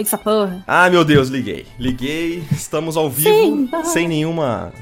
Essa 0.00 0.16
porra. 0.16 0.62
Ah, 0.66 0.88
meu 0.88 1.04
Deus, 1.04 1.28
liguei. 1.28 1.66
Liguei, 1.78 2.44
estamos 2.52 2.96
ao 2.96 3.10
vivo, 3.10 3.28
Sim, 3.28 3.68
sem 3.84 4.06
nenhuma. 4.08 4.72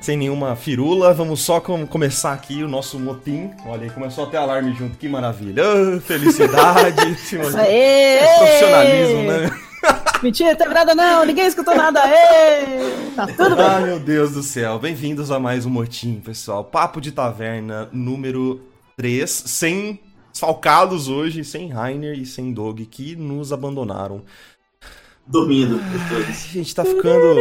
Sem 0.00 0.16
nenhuma 0.16 0.54
firula. 0.54 1.12
Vamos 1.12 1.40
só 1.40 1.58
com- 1.60 1.86
começar 1.86 2.32
aqui 2.32 2.62
o 2.62 2.68
nosso 2.68 3.00
motim. 3.00 3.50
Olha 3.66 3.82
aí, 3.82 3.90
começou 3.90 4.24
até 4.24 4.36
alarme 4.36 4.72
junto, 4.74 4.96
que 4.96 5.08
maravilha. 5.08 5.62
Ah, 5.64 6.00
felicidade. 6.00 7.10
Esse 7.12 7.36
motim. 7.36 7.56
Aê! 7.56 8.18
Profissionalismo, 8.38 9.22
né? 9.24 9.60
Mentira, 10.22 10.54
teve 10.56 10.72
nada 10.72 10.94
não, 10.94 11.24
ninguém 11.26 11.46
escutou 11.46 11.74
nada. 11.74 12.00
Aê! 12.02 12.66
Tá 13.16 13.26
tudo 13.26 13.56
bem. 13.56 13.64
Ah, 13.66 13.80
meu 13.80 13.98
Deus 13.98 14.32
do 14.32 14.42
céu. 14.42 14.78
Bem-vindos 14.78 15.30
a 15.32 15.40
mais 15.40 15.66
um 15.66 15.70
motim, 15.70 16.20
pessoal. 16.24 16.62
Papo 16.62 17.00
de 17.00 17.10
taverna 17.10 17.88
número 17.92 18.60
3, 18.96 19.28
sem 19.30 19.98
falcados 20.38 21.08
hoje, 21.08 21.44
sem 21.44 21.68
Rainer 21.68 22.18
e 22.18 22.26
sem 22.26 22.52
Dog, 22.52 22.84
que 22.86 23.16
nos 23.16 23.52
abandonaram. 23.52 24.22
Dormindo, 25.26 25.76
os 25.76 26.08
dois. 26.08 26.46
Gente 26.52 26.74
tá 26.74 26.84
ficando. 26.84 27.34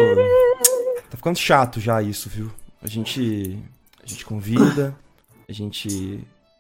Tá 1.10 1.18
ficando 1.18 1.38
chato 1.38 1.80
já 1.80 2.02
isso, 2.02 2.30
viu? 2.30 2.52
A 2.82 2.88
gente. 2.88 3.60
A 4.04 4.08
gente 4.08 4.26
convida, 4.26 4.96
a 5.50 5.52
gente 5.52 5.90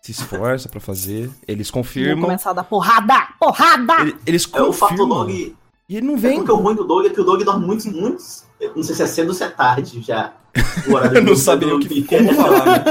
se 0.01 0.11
esforça 0.11 0.67
pra 0.69 0.79
fazer, 0.79 1.29
eles 1.47 1.69
Vamos 1.69 1.87
confirmam. 1.87 2.21
começar 2.25 2.51
a 2.51 2.53
dar 2.53 2.63
porrada! 2.63 3.27
Porrada! 3.39 4.01
ele- 4.01 4.15
Eles 4.25 4.47
É 4.53 4.61
o 4.61 4.71
fato 4.73 4.91
confirmam. 4.91 5.19
dog. 5.25 5.55
E 5.89 5.97
ele 5.97 6.05
não 6.07 6.15
É 6.15 6.17
vem. 6.17 6.37
porque 6.37 6.51
o 6.51 6.55
ruim 6.55 6.75
do 6.75 6.83
dog 6.83 7.07
é 7.07 7.09
que 7.11 7.21
o 7.21 7.23
dog 7.23 7.43
dorme 7.43 7.65
muito, 7.67 7.87
muito. 7.91 8.23
Não 8.75 8.81
sei 8.83 8.95
se 8.95 9.03
é 9.03 9.07
cedo 9.07 9.27
ou 9.29 9.33
se 9.35 9.43
é 9.43 9.49
tarde 9.49 10.01
já. 10.01 10.33
O 10.87 10.93
horário 10.93 11.17
Eu 11.17 11.23
não 11.23 11.35
sabia 11.35 11.75
o 11.75 11.79
que 11.79 12.03
como 12.03 12.33
falar. 12.33 12.65
né? 12.65 12.83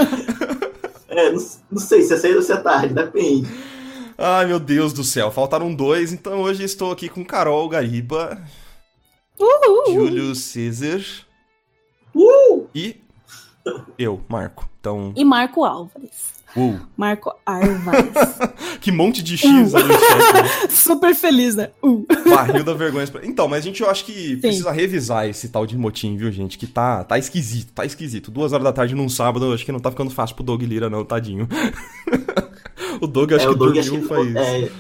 É, 1.15 1.31
não, 1.31 1.47
não 1.71 1.81
sei 1.81 2.03
se 2.03 2.15
é 2.15 2.17
cedo 2.17 2.37
ou 2.37 2.43
se 2.43 2.53
é 2.53 2.57
tarde, 2.57 2.93
depende. 2.95 3.49
Ai, 4.19 4.47
meu 4.47 4.59
Deus 4.61 4.93
do 4.93 5.03
céu, 5.05 5.31
faltaram 5.31 5.75
dois, 5.75 6.13
então 6.13 6.41
hoje 6.43 6.63
estou 6.65 6.91
aqui 6.93 7.09
com 7.09 7.25
Carol 7.25 7.69
Gariba, 7.69 8.43
Uhul! 9.39 9.93
Júlio 9.95 10.35
César 10.35 11.01
Uh! 12.15 12.69
e 12.75 12.97
eu, 13.99 14.23
Marco. 14.29 14.69
Então, 14.79 15.13
E 15.17 15.25
Marco 15.25 15.65
Álvares. 15.65 16.34
Uh, 16.57 16.81
Marco 16.97 17.35
Álvares. 17.45 18.13
que 18.81 18.93
monte 18.93 19.23
de 19.23 19.37
X 19.37 19.75
ali 19.75 19.89
né? 19.89 19.95
Super 20.71 21.15
feliz, 21.15 21.57
né? 21.57 21.71
Uh. 21.83 22.05
Barril 22.29 22.65
da 22.65 22.75
vergonha. 22.75 23.07
Então, 23.23 23.49
mas 23.49 23.61
a 23.61 23.63
gente 23.63 23.83
eu 23.83 23.91
acho 23.91 24.05
que 24.05 24.37
precisa 24.37 24.71
revisar 24.71 25.29
esse 25.29 25.49
tal 25.49 25.67
de 25.67 25.77
motim, 25.77 26.17
viu, 26.17 26.31
gente? 26.31 26.59
Que 26.59 26.67
tá, 26.67 27.05
tá 27.05 27.19
esquisito, 27.19 27.73
tá 27.73 27.85
esquisito. 27.85 28.31
Duas 28.31 28.53
horas 28.53 28.65
da 28.65 28.73
tarde 28.73 28.95
num 28.95 29.09
sábado, 29.09 29.47
eu 29.47 29.53
acho 29.55 29.65
que 29.65 29.73
não 29.73 29.81
tá 29.81 29.91
ficando 29.91 30.11
fácil 30.11 30.37
pro 30.37 30.45
Doug 30.45 30.63
Lira, 30.63 30.89
não, 30.91 31.05
tadinho. 31.05 31.49
o 33.01 33.07
Doug 33.07 33.33
acho 33.33 33.45
é, 33.45 33.49
que 33.49 33.55
o 33.55 33.59
dog 33.59 33.73
dormiu 33.75 33.81
acho 33.81 34.01
que. 34.01 34.09
faz. 34.09 34.37
É, 34.37 34.59
ele- 34.59 34.73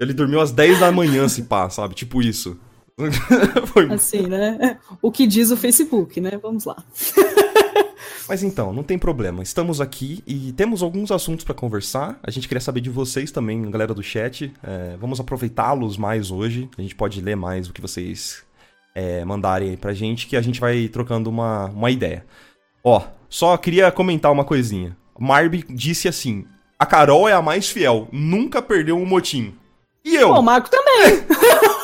Ele 0.00 0.12
dormiu 0.12 0.40
às 0.40 0.52
10 0.52 0.80
da 0.80 0.92
manhã, 0.92 1.28
se 1.28 1.42
pá, 1.42 1.68
sabe? 1.68 1.94
Tipo 1.94 2.22
isso. 2.22 2.56
Foi 3.66 3.92
Assim, 3.92 4.26
né? 4.26 4.78
O 5.00 5.12
que 5.12 5.26
diz 5.26 5.50
o 5.52 5.56
Facebook, 5.56 6.20
né? 6.20 6.32
Vamos 6.42 6.64
lá. 6.64 6.82
Mas 8.28 8.42
então, 8.42 8.72
não 8.72 8.82
tem 8.82 8.98
problema. 8.98 9.42
Estamos 9.42 9.80
aqui 9.80 10.22
e 10.26 10.52
temos 10.52 10.82
alguns 10.82 11.10
assuntos 11.10 11.44
pra 11.44 11.54
conversar. 11.54 12.18
A 12.22 12.30
gente 12.30 12.46
queria 12.46 12.60
saber 12.60 12.82
de 12.82 12.90
vocês 12.90 13.30
também, 13.30 13.70
galera 13.70 13.94
do 13.94 14.02
chat. 14.02 14.52
É, 14.62 14.96
vamos 15.00 15.18
aproveitá-los 15.18 15.96
mais 15.96 16.30
hoje. 16.30 16.68
A 16.76 16.82
gente 16.82 16.94
pode 16.94 17.20
ler 17.22 17.36
mais 17.36 17.68
o 17.68 17.72
que 17.72 17.80
vocês 17.80 18.42
é, 18.94 19.24
mandarem 19.24 19.70
aí 19.70 19.76
pra 19.76 19.94
gente, 19.94 20.26
que 20.26 20.36
a 20.36 20.42
gente 20.42 20.60
vai 20.60 20.88
trocando 20.88 21.30
uma, 21.30 21.66
uma 21.66 21.90
ideia. 21.90 22.26
Ó, 22.84 23.02
só 23.30 23.56
queria 23.56 23.90
comentar 23.90 24.30
uma 24.30 24.44
coisinha. 24.44 24.94
Marby 25.18 25.64
disse 25.70 26.06
assim: 26.06 26.44
a 26.78 26.84
Carol 26.84 27.28
é 27.28 27.32
a 27.32 27.40
mais 27.40 27.70
fiel, 27.70 28.08
nunca 28.12 28.60
perdeu 28.60 28.96
um 28.98 29.06
motim. 29.06 29.54
E 30.04 30.14
eu? 30.14 30.28
Pô, 30.28 30.40
o 30.40 30.42
Marco 30.42 30.70
também. 30.70 31.24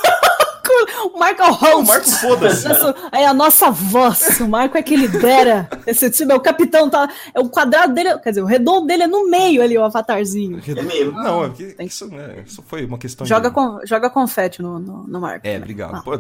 o 1.07 1.19
Marco 1.19 1.43
é 1.43 1.49
o 1.49 1.53
host. 1.53 1.75
o 1.75 1.85
Marco, 1.87 2.11
foda-se. 2.11 2.67
É 3.13 3.27
a 3.27 3.35
nossa 3.35 3.71
voz. 3.71 4.41
O 4.41 4.49
Marco 4.49 4.77
é 4.77 4.83
que 4.83 4.97
lidera 4.97 5.69
esse 5.87 6.11
time. 6.11 6.33
É 6.33 6.37
o 6.37 6.41
capitão, 6.41 6.89
tá? 6.91 7.09
É 7.35 7.41
o 7.41 7.49
quadrado 7.49 7.93
dele, 7.95 8.19
quer 8.19 8.31
dizer, 8.31 8.43
o 8.43 8.47
redondo 8.47 8.87
dele 8.87 9.05
é 9.05 9.07
no 9.07 9.29
meio 9.29 9.63
ali, 9.63 9.77
o 9.79 9.85
avatarzinho. 9.85 10.61
É 10.67 10.83
mesmo. 10.83 11.13
Não, 11.13 11.45
é 11.45 11.51
que 11.51 11.65
Tem- 11.75 11.87
isso, 11.87 12.07
né, 12.09 12.43
isso 12.47 12.63
foi 12.67 12.85
uma 12.85 12.99
questão 12.99 13.27
Joga, 13.27 13.49
de... 13.49 13.55
com, 13.55 13.81
joga 13.87 14.11
confete 14.11 14.61
no, 14.63 14.79
no, 14.79 15.05
no 15.05 15.21
Marco. 15.21 15.47
É, 15.47 15.53
né? 15.53 15.59
obrigado. 15.59 15.97
Ah. 15.97 16.03
Pô, 16.03 16.19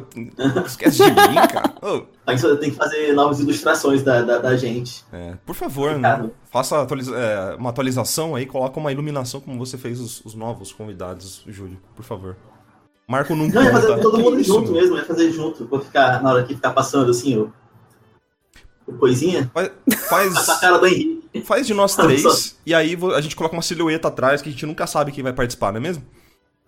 esquece 0.67 0.99
de 0.99 1.11
mim, 1.11 1.35
cara. 1.53 1.73
Ô, 1.83 2.01
Tem 2.27 2.37
que- 2.37 2.57
Tem 2.57 2.71
que 2.71 2.77
fazer 2.77 3.13
novas 3.15 3.41
ilustrações 3.41 4.03
da, 4.03 4.23
da, 4.23 4.39
da 4.39 4.57
gente. 4.57 5.05
É, 5.13 5.35
por 5.45 5.55
favor, 5.55 5.99
né? 5.99 6.29
Faça 6.51 6.81
atualiza- 6.81 7.17
é, 7.17 7.55
uma 7.57 7.71
atualização 7.71 8.35
aí, 8.35 8.47
coloca 8.47 8.79
uma 8.79 8.93
iluminação 8.93 9.41
como 9.41 9.59
você 9.59 9.77
fez 9.77 10.01
os, 10.01 10.25
os 10.25 10.35
novos 10.35 10.73
convidados, 10.73 11.43
Júlio, 11.49 11.79
por 11.97 12.05
favor. 12.05 12.37
Marco 13.07 13.35
não 13.35 13.47
Não, 13.49 13.63
ia 13.63 13.71
fazer 13.71 13.87
conta. 13.89 14.01
todo 14.03 14.19
mundo 14.19 14.41
isso, 14.41 14.53
junto 14.55 14.73
meu? 14.73 14.81
mesmo, 14.81 14.97
ia 14.97 15.05
fazer 15.05 15.31
junto. 15.31 15.67
Vou 15.67 15.81
ficar, 15.81 16.23
na 16.23 16.31
hora 16.33 16.45
que 16.45 16.55
ficar 16.55 16.71
passando 16.73 17.11
assim, 17.11 17.37
o. 17.37 17.53
o 18.87 18.93
coisinha. 18.95 19.51
Faz, 19.53 19.71
faz, 20.09 20.61
cara 20.61 20.79
do 20.79 20.87
Henrique. 20.87 21.43
faz 21.43 21.67
de 21.67 21.75
nós 21.75 21.95
três, 21.95 22.57
e 22.65 22.75
aí 22.75 22.97
a 23.15 23.21
gente 23.21 23.37
coloca 23.37 23.55
uma 23.55 23.63
silhueta 23.63 24.09
atrás 24.09 24.41
que 24.41 24.49
a 24.49 24.53
gente 24.53 24.65
nunca 24.67 24.87
sabe 24.87 25.13
quem 25.13 25.23
vai 25.23 25.33
participar, 25.33 25.71
não 25.73 25.79
é 25.79 25.83
mesmo? 25.83 26.03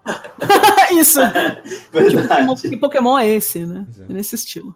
Isso. 0.92 1.18
Que 1.20 1.90
Pokémon, 1.90 2.54
Verdade. 2.54 2.68
que 2.68 2.76
Pokémon 2.76 3.18
é 3.18 3.28
esse, 3.28 3.64
né? 3.66 3.86
É. 3.98 4.02
É 4.10 4.14
nesse 4.14 4.34
estilo. 4.34 4.74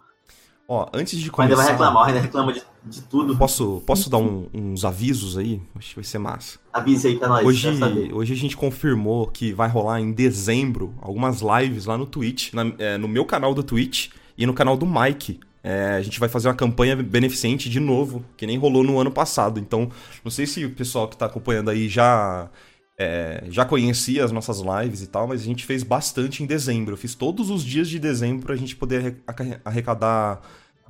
Ó, 0.73 0.87
antes 0.93 1.19
de 1.19 1.29
O 1.29 1.33
Ainda 1.41 1.53
vai 1.53 1.65
começar, 1.65 1.71
reclamar, 1.73 2.07
ainda 2.07 2.19
reclama 2.21 2.53
de, 2.53 2.61
de 2.85 3.01
tudo. 3.01 3.35
posso, 3.35 3.83
posso 3.85 4.09
dar 4.09 4.19
um- 4.19 4.47
uns 4.53 4.85
avisos 4.85 5.37
aí? 5.37 5.61
Acho 5.75 5.89
que 5.89 5.95
vai 5.95 6.03
ser 6.05 6.17
massa. 6.17 6.59
Avise 6.71 7.09
aí 7.09 7.17
pra 7.17 7.27
nós. 7.27 7.45
Hoje, 7.45 7.67
hoje 8.13 8.31
a 8.31 8.37
gente 8.37 8.55
confirmou 8.55 9.27
que 9.27 9.51
vai 9.51 9.67
rolar 9.67 9.99
em 9.99 10.13
dezembro 10.13 10.95
algumas 11.01 11.41
lives 11.41 11.85
lá 11.87 11.97
no 11.97 12.05
Twitch, 12.05 12.53
na- 12.53 12.71
é, 12.79 12.97
no 12.97 13.09
meu 13.09 13.25
canal 13.25 13.53
do 13.53 13.61
Twitch 13.63 14.11
e 14.37 14.45
no 14.45 14.53
canal 14.53 14.77
do 14.77 14.85
Mike. 14.85 15.41
É, 15.61 15.95
a 15.97 16.01
gente 16.01 16.17
vai 16.21 16.29
fazer 16.29 16.47
uma 16.47 16.55
campanha 16.55 16.95
beneficente 16.95 17.69
de 17.69 17.79
novo, 17.81 18.23
que 18.37 18.47
nem 18.47 18.57
rolou 18.57 18.81
no 18.81 18.97
ano 18.97 19.11
passado. 19.11 19.59
Então, 19.59 19.89
não 20.23 20.31
sei 20.31 20.47
se 20.47 20.63
o 20.63 20.69
pessoal 20.71 21.05
que 21.05 21.17
tá 21.17 21.25
acompanhando 21.25 21.69
aí 21.69 21.89
já, 21.89 22.49
é, 22.97 23.43
já 23.49 23.65
conhecia 23.65 24.23
as 24.23 24.31
nossas 24.31 24.61
lives 24.61 25.01
e 25.03 25.07
tal, 25.07 25.27
mas 25.27 25.41
a 25.41 25.43
gente 25.43 25.65
fez 25.65 25.83
bastante 25.83 26.41
em 26.41 26.45
dezembro. 26.45 26.93
Eu 26.93 26.97
fiz 26.97 27.13
todos 27.13 27.49
os 27.49 27.61
dias 27.61 27.89
de 27.89 27.99
dezembro 27.99 28.45
pra 28.45 28.55
gente 28.55 28.73
poder 28.75 28.97
arre- 29.27 29.43
arre- 29.51 29.59
arrecadar 29.65 30.41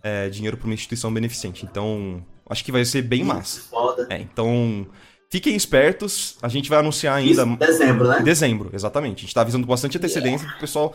é, 0.04 0.30
dinheiro 0.30 0.58
pra 0.58 0.66
uma 0.66 0.74
instituição 0.74 1.14
beneficente. 1.14 1.66
Então, 1.66 2.24
acho 2.50 2.64
que 2.64 2.72
vai 2.72 2.84
ser 2.86 3.02
bem 3.02 3.24
massa. 3.24 3.62
Foda. 3.62 4.08
É, 4.10 4.20
então 4.20 4.86
fiquem 5.30 5.56
espertos. 5.56 6.38
A 6.42 6.48
gente 6.48 6.70
vai 6.70 6.80
anunciar 6.80 7.16
ainda 7.16 7.32
Isso 7.32 7.42
em 7.42 7.56
dezembro, 7.56 8.08
né? 8.08 8.20
em 8.20 8.24
dezembro, 8.24 8.70
exatamente. 8.74 9.20
A 9.20 9.22
gente 9.22 9.34
tá 9.34 9.42
avisando 9.42 9.66
com 9.66 9.72
bastante 9.72 9.98
antecedência 9.98 10.48
pro 10.48 10.60
pessoal 10.60 10.94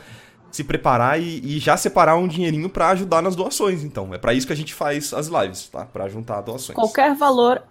se 0.50 0.64
preparar 0.64 1.20
e, 1.20 1.40
e 1.44 1.58
já 1.58 1.76
separar 1.76 2.16
um 2.16 2.26
dinheirinho 2.26 2.68
pra 2.68 2.88
ajudar 2.90 3.20
nas 3.20 3.36
doações, 3.36 3.84
então. 3.84 4.14
É 4.14 4.18
pra 4.18 4.32
isso 4.32 4.46
que 4.46 4.52
a 4.52 4.56
gente 4.56 4.72
faz 4.72 5.12
as 5.12 5.26
lives, 5.26 5.68
tá? 5.68 5.84
Pra 5.84 6.08
juntar 6.08 6.40
doações. 6.40 6.74
Qualquer 6.74 7.14
valor 7.14 7.62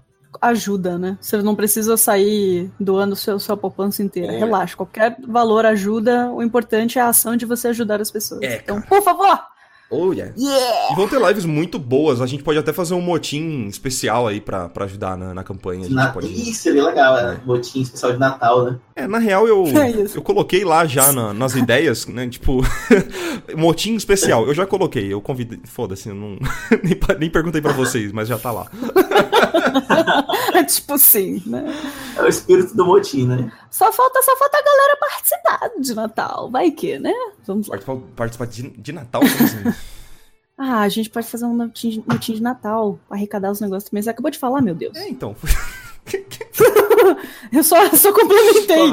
ajuda, 0.41 0.97
né? 0.97 1.17
Você 1.21 1.37
não 1.37 1.55
precisa 1.55 1.97
sair 1.97 2.69
doando 2.79 3.15
seu, 3.15 3.39
sua 3.39 3.55
poupança 3.55 4.03
inteira. 4.03 4.33
É. 4.33 4.39
Relaxa, 4.39 4.75
qualquer 4.75 5.17
valor 5.27 5.65
ajuda. 5.65 6.29
O 6.31 6.43
importante 6.43 6.99
é 6.99 7.01
a 7.01 7.07
ação 7.07 7.35
de 7.35 7.45
você 7.45 7.69
ajudar 7.69 8.01
as 8.01 8.11
pessoas. 8.11 8.41
É, 8.41 8.57
então, 8.57 8.75
cara. 8.81 8.87
por 8.87 9.01
favor! 9.01 9.54
Oh, 9.89 10.11
yeah. 10.11 10.33
Yeah! 10.35 10.93
E 10.93 10.95
vão 10.95 11.07
ter 11.07 11.19
lives 11.21 11.45
muito 11.45 11.77
boas. 11.77 12.19
A 12.19 12.25
gente 12.25 12.43
pode 12.43 12.57
até 12.57 12.73
fazer 12.73 12.95
um 12.95 13.01
motim 13.01 13.67
especial 13.67 14.27
aí 14.27 14.41
pra, 14.41 14.67
pra 14.67 14.85
ajudar 14.85 15.15
na, 15.15 15.33
na 15.33 15.43
campanha. 15.43 15.87
Na... 15.89 16.11
pode... 16.11 16.27
Isso 16.27 16.63
seria 16.63 16.83
legal, 16.83 17.17
é. 17.17 17.35
Botinho 17.37 17.83
especial 17.83 18.11
de 18.13 18.17
Natal, 18.19 18.65
né? 18.65 18.79
É, 18.95 19.07
na 19.07 19.19
real, 19.19 19.47
eu, 19.47 19.63
É 19.77 20.17
eu 20.17 20.21
coloquei 20.21 20.65
lá 20.65 20.85
já 20.85 21.11
na- 21.11 21.33
nas 21.33 21.55
ideias, 21.55 22.07
né? 22.07 22.27
Tipo, 22.27 22.61
motim 23.55 23.95
especial. 23.95 24.47
Eu 24.47 24.53
já 24.53 24.65
coloquei, 24.65 25.13
eu 25.13 25.21
convidei. 25.21 25.59
Foda-se, 25.65 26.09
eu 26.09 26.15
não. 26.15 26.29
nem, 26.83 26.99
nem 27.19 27.29
perguntei 27.29 27.61
pra 27.61 27.73
vocês, 27.73 28.11
mas 28.11 28.27
já 28.27 28.39
tá 28.39 28.51
lá. 28.51 28.67
tipo 30.67 30.93
assim, 30.93 31.43
né? 31.45 31.63
É 32.17 32.21
o 32.23 32.27
espírito 32.27 32.75
do 32.75 32.85
motim, 32.85 33.27
né? 33.27 33.51
Só 33.69 33.91
falta, 33.91 34.21
só 34.21 34.35
falta 34.37 34.57
a 34.57 34.63
galera 34.63 34.97
participar 34.99 35.81
de 35.81 35.93
Natal. 35.93 36.49
Vai 36.49 36.71
que, 36.71 36.97
né? 36.97 37.13
Vamos 37.45 37.67
lá. 37.67 37.77
Participar, 37.77 37.97
participar 38.15 38.47
de, 38.47 38.69
de 38.81 38.91
Natal? 38.91 39.21
Como 39.21 39.43
assim? 39.43 39.84
Ah, 40.57 40.81
a 40.81 40.89
gente 40.89 41.09
pode 41.09 41.27
fazer 41.27 41.45
um 41.45 41.55
motim 41.55 41.89
de, 41.89 42.03
motim 42.07 42.33
de 42.33 42.41
Natal, 42.41 42.97
arrecadar 43.09 43.51
os 43.51 43.59
negócios 43.59 43.89
também. 43.89 44.01
Você 44.01 44.09
acabou 44.09 44.31
de 44.31 44.39
falar, 44.39 44.61
meu 44.61 44.73
Deus. 44.73 44.95
É, 44.95 45.09
então. 45.09 45.35
Eu 47.51 47.63
só, 47.63 47.89
só 47.95 48.13
complementei. 48.13 48.91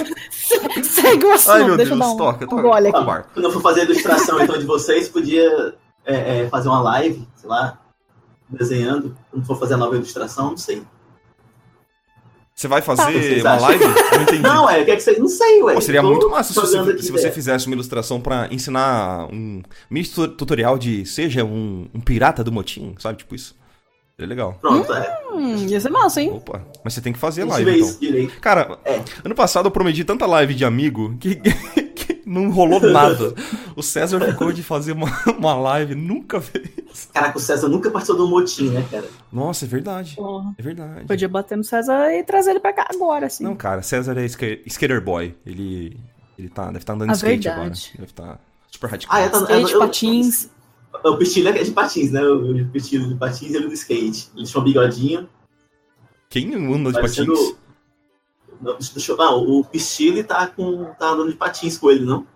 Segue 0.82 1.24
o 1.24 1.32
assunto. 1.32 1.52
Ai, 1.52 1.64
meu 1.64 1.76
Deixa 1.76 1.94
Deus, 1.94 2.00
eu 2.00 2.06
dar 2.06 2.12
um, 2.12 2.16
toca, 2.16 2.44
um 2.44 2.48
toca. 2.48 2.78
aqui. 2.78 2.96
Ah. 2.96 3.24
Quando 3.34 3.44
eu 3.44 3.50
for 3.52 3.62
fazer 3.62 3.80
a 3.82 3.84
ilustração 3.84 4.40
então 4.40 4.58
de 4.58 4.64
vocês, 4.64 5.08
podia 5.08 5.74
é, 6.04 6.40
é, 6.40 6.48
fazer 6.48 6.68
uma 6.68 6.80
live, 6.80 7.26
sei 7.36 7.48
lá, 7.48 7.78
desenhando. 8.48 9.16
Quando 9.30 9.46
for 9.46 9.58
fazer 9.58 9.74
a 9.74 9.76
nova 9.76 9.94
ilustração, 9.94 10.50
não 10.50 10.56
sei. 10.56 10.82
Você 12.58 12.66
vai 12.66 12.80
Tá, 12.82 12.86
fazer 12.96 13.12
vocês 13.12 13.40
uma 13.44 13.52
acham? 13.52 13.68
live? 13.68 13.84
Não 13.84 14.22
entendi. 14.22 14.42
Não, 14.42 14.68
é, 14.68 14.82
o 14.82 14.84
que 14.84 14.90
é 14.90 14.96
que 14.96 15.00
você. 15.02 15.16
Não 15.16 15.28
sei, 15.28 15.62
ué. 15.62 15.74
Pô, 15.74 15.80
seria 15.80 16.00
Tô 16.02 16.08
muito 16.10 16.28
massa 16.28 16.52
se 16.52 16.58
você, 16.58 16.98
se 17.02 17.12
você 17.12 17.30
fizesse 17.30 17.66
uma 17.68 17.74
ilustração 17.74 18.20
pra 18.20 18.48
ensinar 18.50 19.28
um 19.32 19.62
mini 19.88 20.08
tu- 20.08 20.26
tutorial 20.26 20.76
de 20.76 21.06
seja 21.06 21.44
um, 21.44 21.86
um 21.94 22.00
pirata 22.00 22.42
do 22.42 22.50
motim, 22.50 22.96
sabe? 22.98 23.18
Tipo 23.18 23.36
isso. 23.36 23.54
Seria 24.16 24.28
legal. 24.28 24.58
Pronto, 24.60 24.92
é. 24.92 25.18
Hum, 25.32 25.54
ia 25.68 25.78
ser 25.80 25.90
massa, 25.90 26.20
hein? 26.20 26.32
Opa, 26.34 26.60
mas 26.82 26.94
você 26.94 27.00
tem 27.00 27.12
que 27.12 27.18
fazer 27.20 27.44
live, 27.44 27.64
vê 27.64 27.76
então. 27.76 27.88
isso 27.90 28.00
direito. 28.00 28.40
Cara, 28.40 28.76
É. 28.84 29.00
ano 29.24 29.36
passado 29.36 29.66
eu 29.66 29.70
prometi 29.70 30.02
tanta 30.02 30.26
live 30.26 30.52
de 30.52 30.64
amigo 30.64 31.16
que 31.20 31.40
não 32.28 32.50
rolou 32.50 32.80
nada. 32.80 33.34
O 33.74 33.82
César 33.82 34.20
ficou 34.20 34.52
de 34.52 34.62
fazer 34.62 34.92
uma, 34.92 35.08
uma 35.38 35.54
live, 35.54 35.94
nunca 35.94 36.40
fez. 36.40 37.08
Caraca, 37.12 37.38
o 37.38 37.40
César 37.40 37.68
nunca 37.68 37.90
participou 37.90 38.26
do 38.26 38.30
motim, 38.30 38.70
né, 38.70 38.86
cara? 38.90 39.08
Nossa, 39.32 39.64
é 39.64 39.68
verdade. 39.68 40.14
Porra. 40.16 40.54
É 40.58 40.62
verdade. 40.62 41.06
Podia 41.06 41.28
bater 41.28 41.56
no 41.56 41.64
César 41.64 42.12
e 42.12 42.22
trazer 42.24 42.50
ele 42.50 42.60
pra 42.60 42.72
cá 42.72 42.86
agora, 42.92 43.26
assim. 43.26 43.44
Não, 43.44 43.56
cara, 43.56 43.82
César 43.82 44.16
é 44.18 44.24
ska- 44.26 44.58
skater 44.66 45.00
boy. 45.02 45.34
Ele, 45.46 45.96
ele 46.38 46.48
tá, 46.48 46.66
deve 46.66 46.78
estar 46.78 46.92
andando 46.94 47.10
Ah, 47.10 47.12
de 47.12 47.18
skate 47.18 47.44
verdade. 47.48 47.56
agora. 47.58 47.70
Deve 47.98 48.04
estar 48.10 48.40
super 48.70 48.90
radical. 48.90 49.16
Ah, 49.16 49.20
é, 49.20 49.28
tá- 49.28 49.38
Skate, 49.40 49.72
eu- 49.72 49.78
patins. 49.80 50.50
O 51.04 51.16
Pistilho 51.16 51.48
é 51.50 51.62
de 51.62 51.70
patins, 51.70 52.10
né? 52.10 52.22
O 52.24 52.66
Pistilho 52.70 53.08
de 53.08 53.14
patins 53.14 53.52
e 53.52 53.56
ele 53.56 53.68
do 53.68 53.72
skate. 53.74 54.28
Eles 54.36 54.50
tinham 54.50 54.62
um 54.62 54.64
bigodinho. 54.64 55.28
Quem 56.28 56.52
anda 56.54 56.90
de 56.90 56.94
Parecendo- 57.00 57.32
patins? 57.34 57.56
Não, 58.60 58.76
deixa 58.78 59.12
eu- 59.12 59.16
não, 59.16 59.38
o 59.42 59.64
Pistilho 59.64 60.24
tá, 60.24 60.46
com, 60.46 60.84
tá 60.98 61.10
andando 61.10 61.30
de 61.30 61.36
patins 61.36 61.78
com 61.78 61.90
ele, 61.90 62.04
não? 62.04 62.26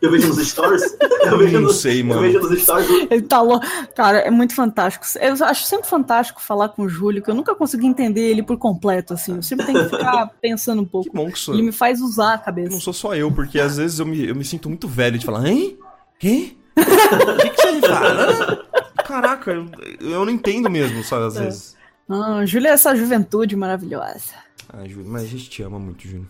Eu 0.00 0.10
vejo 0.10 0.28
nos 0.28 0.46
stories. 0.46 0.82
Eu 1.22 1.38
vejo 1.38 1.54
Não 1.54 1.62
nos, 1.62 1.76
sei, 1.76 2.02
Eu 2.02 2.04
mano. 2.04 2.20
vejo 2.20 2.38
nos 2.38 2.62
stories. 2.62 2.88
Ele 3.10 3.22
tá 3.22 3.40
louco. 3.40 3.64
Cara, 3.94 4.18
é 4.18 4.30
muito 4.30 4.54
fantástico. 4.54 5.06
Eu 5.18 5.32
acho 5.44 5.64
sempre 5.64 5.88
fantástico 5.88 6.40
falar 6.40 6.68
com 6.68 6.82
o 6.82 6.88
Júlio, 6.88 7.22
que 7.22 7.30
eu 7.30 7.34
nunca 7.34 7.54
consegui 7.54 7.86
entender 7.86 8.20
ele 8.20 8.42
por 8.42 8.58
completo, 8.58 9.14
assim. 9.14 9.36
Eu 9.36 9.42
sempre 9.42 9.64
tenho 9.64 9.84
que 9.88 9.96
ficar 9.96 10.30
pensando 10.40 10.82
um 10.82 10.84
Que 10.84 10.90
pouco. 10.90 11.10
bom 11.14 11.30
que 11.30 11.38
sou. 11.38 11.54
Ele 11.54 11.62
me 11.62 11.72
faz 11.72 12.00
usar 12.02 12.34
a 12.34 12.36
Não 12.36 12.44
cabeça. 12.44 12.78
sou 12.80 12.92
só 12.92 13.14
eu, 13.16 13.32
porque 13.32 13.58
às 13.58 13.78
vezes 13.78 13.98
eu 13.98 14.04
me, 14.04 14.28
eu 14.28 14.34
me 14.36 14.44
sinto 14.44 14.68
muito 14.68 14.86
velho 14.86 15.18
de 15.18 15.24
falar, 15.24 15.46
hein? 15.46 15.78
Hein? 16.22 16.58
O 16.76 17.36
que, 17.40 17.50
que 17.50 17.62
você 17.62 17.80
fala? 17.80 18.66
Caraca, 19.02 19.50
eu, 19.50 19.66
eu 19.98 20.24
não 20.26 20.30
entendo 20.30 20.68
mesmo, 20.68 21.02
sabe, 21.02 21.24
às 21.24 21.36
É. 21.38 21.44
vezes. 21.44 21.74
Ah, 22.08 22.40
o 22.42 22.46
Júlio 22.46 22.68
é 22.68 22.72
essa 22.72 22.94
juventude 22.94 23.56
maravilhosa. 23.56 24.34
Ai, 24.72 24.88
Júlio, 24.88 25.10
mas 25.10 25.22
a 25.24 25.26
gente 25.26 25.48
te 25.48 25.62
ama 25.62 25.78
muito, 25.78 26.06
Júlio. 26.06 26.26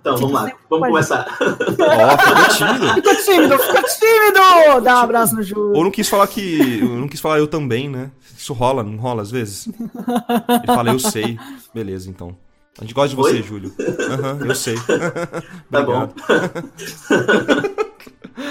Então, 0.00 0.16
vamos 0.18 0.32
lá. 0.32 0.52
Vamos 0.68 0.88
começar. 0.88 1.26
Ó, 1.40 2.18
ficou 2.18 2.68
tímido. 2.68 2.92
Fica 2.94 3.14
tímido, 3.22 3.58
fica 3.58 3.82
tímido! 3.84 4.80
Dá 4.82 4.96
um 4.96 5.02
abraço 5.02 5.34
no 5.34 5.42
Júlio. 5.42 5.76
Ou 5.76 5.84
não 5.84 5.90
quis 5.90 6.08
falar 6.08 6.26
que. 6.26 6.80
Eu 6.80 6.88
não 6.88 7.08
quis 7.08 7.20
falar 7.20 7.38
eu 7.38 7.46
também, 7.46 7.88
né? 7.88 8.10
Isso 8.36 8.52
rola, 8.52 8.82
não 8.82 8.98
rola 8.98 9.22
às 9.22 9.30
vezes? 9.30 9.66
Ele 9.66 10.66
fala, 10.66 10.90
eu 10.90 10.98
sei. 10.98 11.38
Beleza, 11.72 12.10
então. 12.10 12.36
A 12.78 12.82
gente 12.82 12.92
gosta 12.92 13.10
de 13.10 13.16
você, 13.16 13.36
Oi? 13.36 13.42
Júlio. 13.42 13.74
Aham, 14.10 14.40
eu 14.44 14.54
sei. 14.54 14.74
Tá 15.70 15.82
bom. 15.82 16.12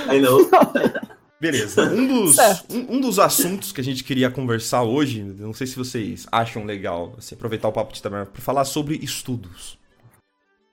Aí 0.07 0.21
não. 0.21 0.39
Beleza. 1.43 1.83
Um 1.91 2.07
dos, 2.23 2.37
um, 2.69 2.95
um 2.95 3.01
dos 3.01 3.19
assuntos 3.19 3.73
que 3.73 3.81
a 3.81 3.83
gente 3.83 4.01
queria 4.01 4.31
conversar 4.31 4.83
hoje, 4.83 5.21
não 5.21 5.53
sei 5.53 5.67
se 5.67 5.75
vocês 5.75 6.25
acham 6.31 6.63
legal 6.63 7.13
assim, 7.17 7.35
aproveitar 7.35 7.67
o 7.67 7.71
papo 7.73 7.91
de 7.93 8.01
Taberna 8.01 8.25
para 8.25 8.41
falar 8.41 8.63
sobre 8.63 8.95
estudos. 9.03 9.77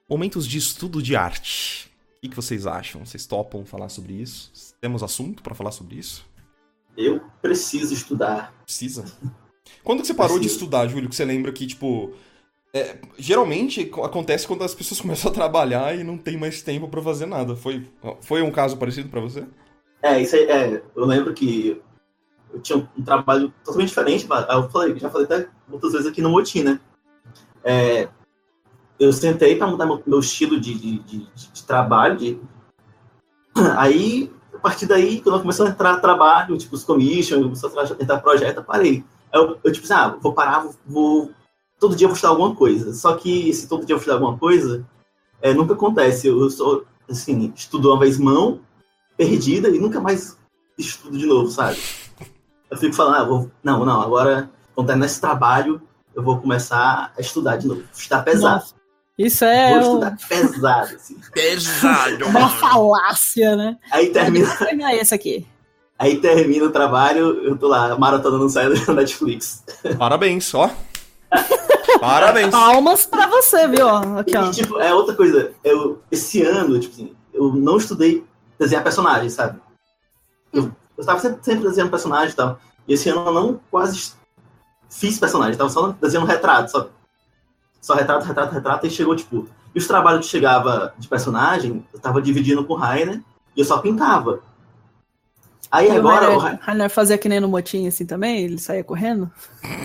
Momentos 0.09 0.47
de 0.47 0.57
estudo 0.57 1.01
de 1.01 1.13
arte. 1.13 1.91
O 2.17 2.21
que, 2.21 2.29
que 2.29 2.35
vocês 2.35 2.65
acham? 2.65 3.05
Vocês 3.05 3.25
topam 3.25 3.65
falar 3.65 3.89
sobre 3.89 4.13
isso? 4.13 4.49
Temos 4.79 5.03
assunto 5.03 5.43
para 5.43 5.53
falar 5.53 5.71
sobre 5.71 5.95
isso? 5.97 6.25
Eu 6.97 7.19
preciso 7.41 7.93
estudar. 7.93 8.53
Precisa. 8.63 9.03
Quando 9.83 9.99
que 10.01 10.07
você 10.07 10.13
parou 10.13 10.37
de 10.37 10.43
Preciso. 10.43 10.63
estudar, 10.63 10.87
Júlio? 10.87 11.09
Que 11.09 11.15
você 11.15 11.25
lembra 11.25 11.51
que, 11.51 11.67
tipo. 11.67 12.13
é, 12.73 12.97
geralmente 13.17 13.85
co- 13.85 14.03
acontece 14.05 14.47
quando 14.47 14.63
as 14.63 14.73
pessoas 14.73 14.99
começam 15.01 15.31
a 15.31 15.33
trabalhar 15.33 15.97
e 15.97 16.03
não 16.03 16.17
tem 16.17 16.37
mais 16.37 16.61
tempo 16.61 16.87
pra 16.87 17.01
fazer 17.01 17.25
nada. 17.25 17.55
Foi, 17.57 17.85
foi 18.21 18.41
um 18.41 18.51
caso 18.51 18.77
parecido 18.77 19.09
pra 19.09 19.19
você? 19.19 19.43
É, 20.01 20.19
isso 20.21 20.35
aí, 20.35 20.43
é, 20.43 20.83
eu 20.95 21.05
lembro 21.05 21.33
que 21.33 21.81
eu 22.53 22.59
tinha 22.61 22.77
um 22.97 23.03
trabalho 23.03 23.53
totalmente 23.63 23.89
diferente, 23.89 24.27
mas 24.27 24.45
eu 24.49 24.69
falei, 24.69 24.97
já 24.99 25.09
falei 25.09 25.25
até 25.25 25.47
muitas 25.67 25.91
vezes 25.93 26.07
aqui 26.07 26.21
no 26.21 26.29
Motim, 26.29 26.63
né? 26.63 26.79
É, 27.63 28.09
eu 28.99 29.13
sentei 29.13 29.55
para 29.55 29.67
mudar 29.67 29.85
meu, 29.85 30.01
meu 30.05 30.19
estilo 30.19 30.59
de, 30.59 30.73
de, 30.73 30.99
de- 30.99 31.27
de 31.53 31.63
trabalho, 31.63 32.17
de- 32.17 32.39
aí, 33.77 34.31
a 34.53 34.59
partir 34.59 34.85
daí, 34.85 35.21
quando 35.21 35.41
comecei 35.41 35.65
a 35.65 35.69
entrar 35.69 35.97
trabalho, 35.99 36.57
tipo, 36.57 36.75
os 36.75 36.83
commission, 36.83 37.41
começou 37.41 37.69
a 37.69 37.85
tra- 37.85 37.97
entrar 37.99 38.19
projeto, 38.19 38.57
eu 38.57 38.63
parei. 38.63 39.03
Eu, 39.33 39.57
eu 39.63 39.71
tipo 39.71 39.85
assim, 39.85 39.93
ah, 39.93 40.09
vou 40.21 40.33
parar, 40.33 40.67
vou, 40.85 41.31
todo 41.79 41.95
dia 41.95 42.07
vou 42.07 42.15
estudar 42.15 42.31
alguma 42.33 42.55
coisa. 42.55 42.93
Só 42.93 43.15
que 43.15 43.49
esse 43.49 43.67
todo 43.67 43.85
dia 43.85 43.93
eu 43.93 43.97
vou 43.97 44.01
estudar 44.01 44.15
alguma 44.15 44.37
coisa, 44.37 44.85
é, 45.41 45.53
nunca 45.53 45.73
acontece. 45.73 46.27
Eu, 46.27 46.39
eu 46.41 46.49
sou, 46.49 46.85
assim, 47.09 47.51
estudo 47.55 47.89
uma 47.91 47.99
vez 47.99 48.17
mão, 48.17 48.59
perdida 49.25 49.69
e 49.69 49.77
nunca 49.77 49.99
mais 50.01 50.35
estudo 50.77 51.15
de 51.15 51.27
novo, 51.27 51.47
sabe? 51.51 51.77
Eu 52.71 52.77
fico 52.77 52.95
falando, 52.95 53.15
ah, 53.17 53.23
vou, 53.23 53.51
não, 53.63 53.85
não, 53.85 54.01
agora, 54.01 54.49
quando 54.73 54.87
tá 54.87 54.95
nesse 54.95 55.21
trabalho, 55.21 55.79
eu 56.15 56.23
vou 56.23 56.39
começar 56.39 57.13
a 57.15 57.21
estudar 57.21 57.57
de 57.57 57.67
novo. 57.67 57.83
Estudar 57.93 58.23
pesado. 58.23 58.55
Nossa, 58.55 58.73
Isso 59.19 59.45
é 59.45 59.69
vou 59.69 59.77
um- 59.77 59.81
estudar 60.07 60.17
pesado, 60.27 60.95
assim. 60.95 61.17
Pesado, 61.31 62.25
uma 62.25 62.49
falácia, 62.49 63.55
né? 63.55 63.77
Aí 63.91 64.09
termina, 64.09 64.47
Vou 64.47 64.57
terminar 64.67 64.95
esse 64.95 65.13
aqui. 65.13 65.45
aí 65.99 66.17
termina 66.19 66.65
o 66.65 66.71
trabalho, 66.71 67.43
eu 67.43 67.55
tô 67.55 67.67
lá, 67.67 67.95
maratona 67.99 68.39
não 68.39 68.49
sai 68.49 68.73
da 68.73 68.93
Netflix. 68.95 69.63
Parabéns, 69.99 70.51
ó. 70.55 70.67
Parabéns. 71.99 72.49
Palmas 72.49 73.05
pra 73.05 73.27
você, 73.27 73.67
viu? 73.67 73.85
ó? 73.85 74.19
Aqui, 74.19 74.35
ó. 74.35 74.47
E, 74.47 74.51
tipo, 74.51 74.79
é 74.79 74.91
outra 74.93 75.13
coisa, 75.15 75.51
eu, 75.63 76.01
esse 76.11 76.41
ano, 76.41 76.79
tipo 76.79 76.93
assim, 76.95 77.15
eu 77.31 77.53
não 77.53 77.77
estudei 77.77 78.23
desenhar 78.61 78.83
personagem, 78.83 79.29
sabe? 79.29 79.59
Eu, 80.53 80.71
eu 80.97 81.05
tava 81.05 81.19
sempre, 81.19 81.43
sempre 81.43 81.63
desenhando 81.67 81.89
personagem 81.89 82.29
e 82.31 82.35
tal. 82.35 82.59
E 82.87 82.93
esse 82.93 83.09
ano 83.09 83.25
eu 83.25 83.33
não 83.33 83.59
quase 83.69 84.13
fiz 84.89 85.19
personagem, 85.19 85.57
tava 85.57 85.69
só 85.69 85.89
desenhando 86.01 86.27
retrato, 86.27 86.69
só, 86.71 86.89
só 87.81 87.93
retrato, 87.95 88.25
retrato, 88.25 88.53
retrato, 88.53 88.87
e 88.87 88.89
chegou, 88.89 89.15
tipo. 89.15 89.47
E 89.73 89.79
os 89.79 89.87
trabalhos 89.87 90.25
que 90.25 90.31
chegava 90.31 90.93
de 90.97 91.07
personagem, 91.07 91.85
eu 91.93 91.99
tava 91.99 92.21
dividindo 92.21 92.63
com 92.65 92.73
o 92.73 92.77
Rainer 92.77 93.21
e 93.55 93.59
eu 93.61 93.65
só 93.65 93.77
pintava. 93.79 94.41
Aí 95.71 95.87
E 95.87 95.91
o 95.91 95.95
agora 95.99 96.25
o 96.25 96.37
Rainer- 96.37 96.41
Rainer 96.41 96.59
Rainer 96.65 96.89
fazia 96.89 97.17
que 97.17 97.29
nem 97.29 97.39
no 97.39 97.47
motim 97.47 97.87
assim 97.87 98.05
também? 98.05 98.43
Ele 98.43 98.57
saía 98.57 98.83
correndo? 98.83 99.31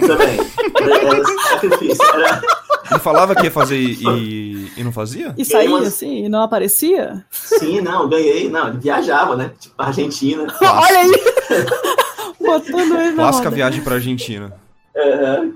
também. 0.04 0.36
Era, 0.76 1.16
era 1.16 1.24
sacrifício. 1.48 2.04
Era, 2.04 2.42
Ele 2.90 3.00
falava 3.00 3.34
que 3.34 3.44
ia 3.44 3.50
fazer 3.50 3.78
e, 3.78 4.70
e 4.76 4.84
não 4.84 4.92
fazia? 4.92 5.34
E 5.36 5.44
saía 5.44 5.68
umas- 5.68 5.86
assim 5.88 6.24
e 6.24 6.28
não 6.28 6.42
aparecia? 6.42 7.24
sim, 7.30 7.80
não, 7.80 8.08
ganhei. 8.08 8.48
Não, 8.48 8.68
ele 8.68 8.78
viajava, 8.78 9.36
né? 9.36 9.52
Tipo, 9.58 9.74
pra 9.76 9.86
Argentina. 9.86 10.46
Olha 10.62 10.98
aí! 10.98 11.12
Botando 12.40 13.00
ele 13.00 13.14
Clássica 13.16 13.50
viagem 13.50 13.82
pra 13.82 13.94
Argentina. 13.94 14.52
Aham. 14.96 15.52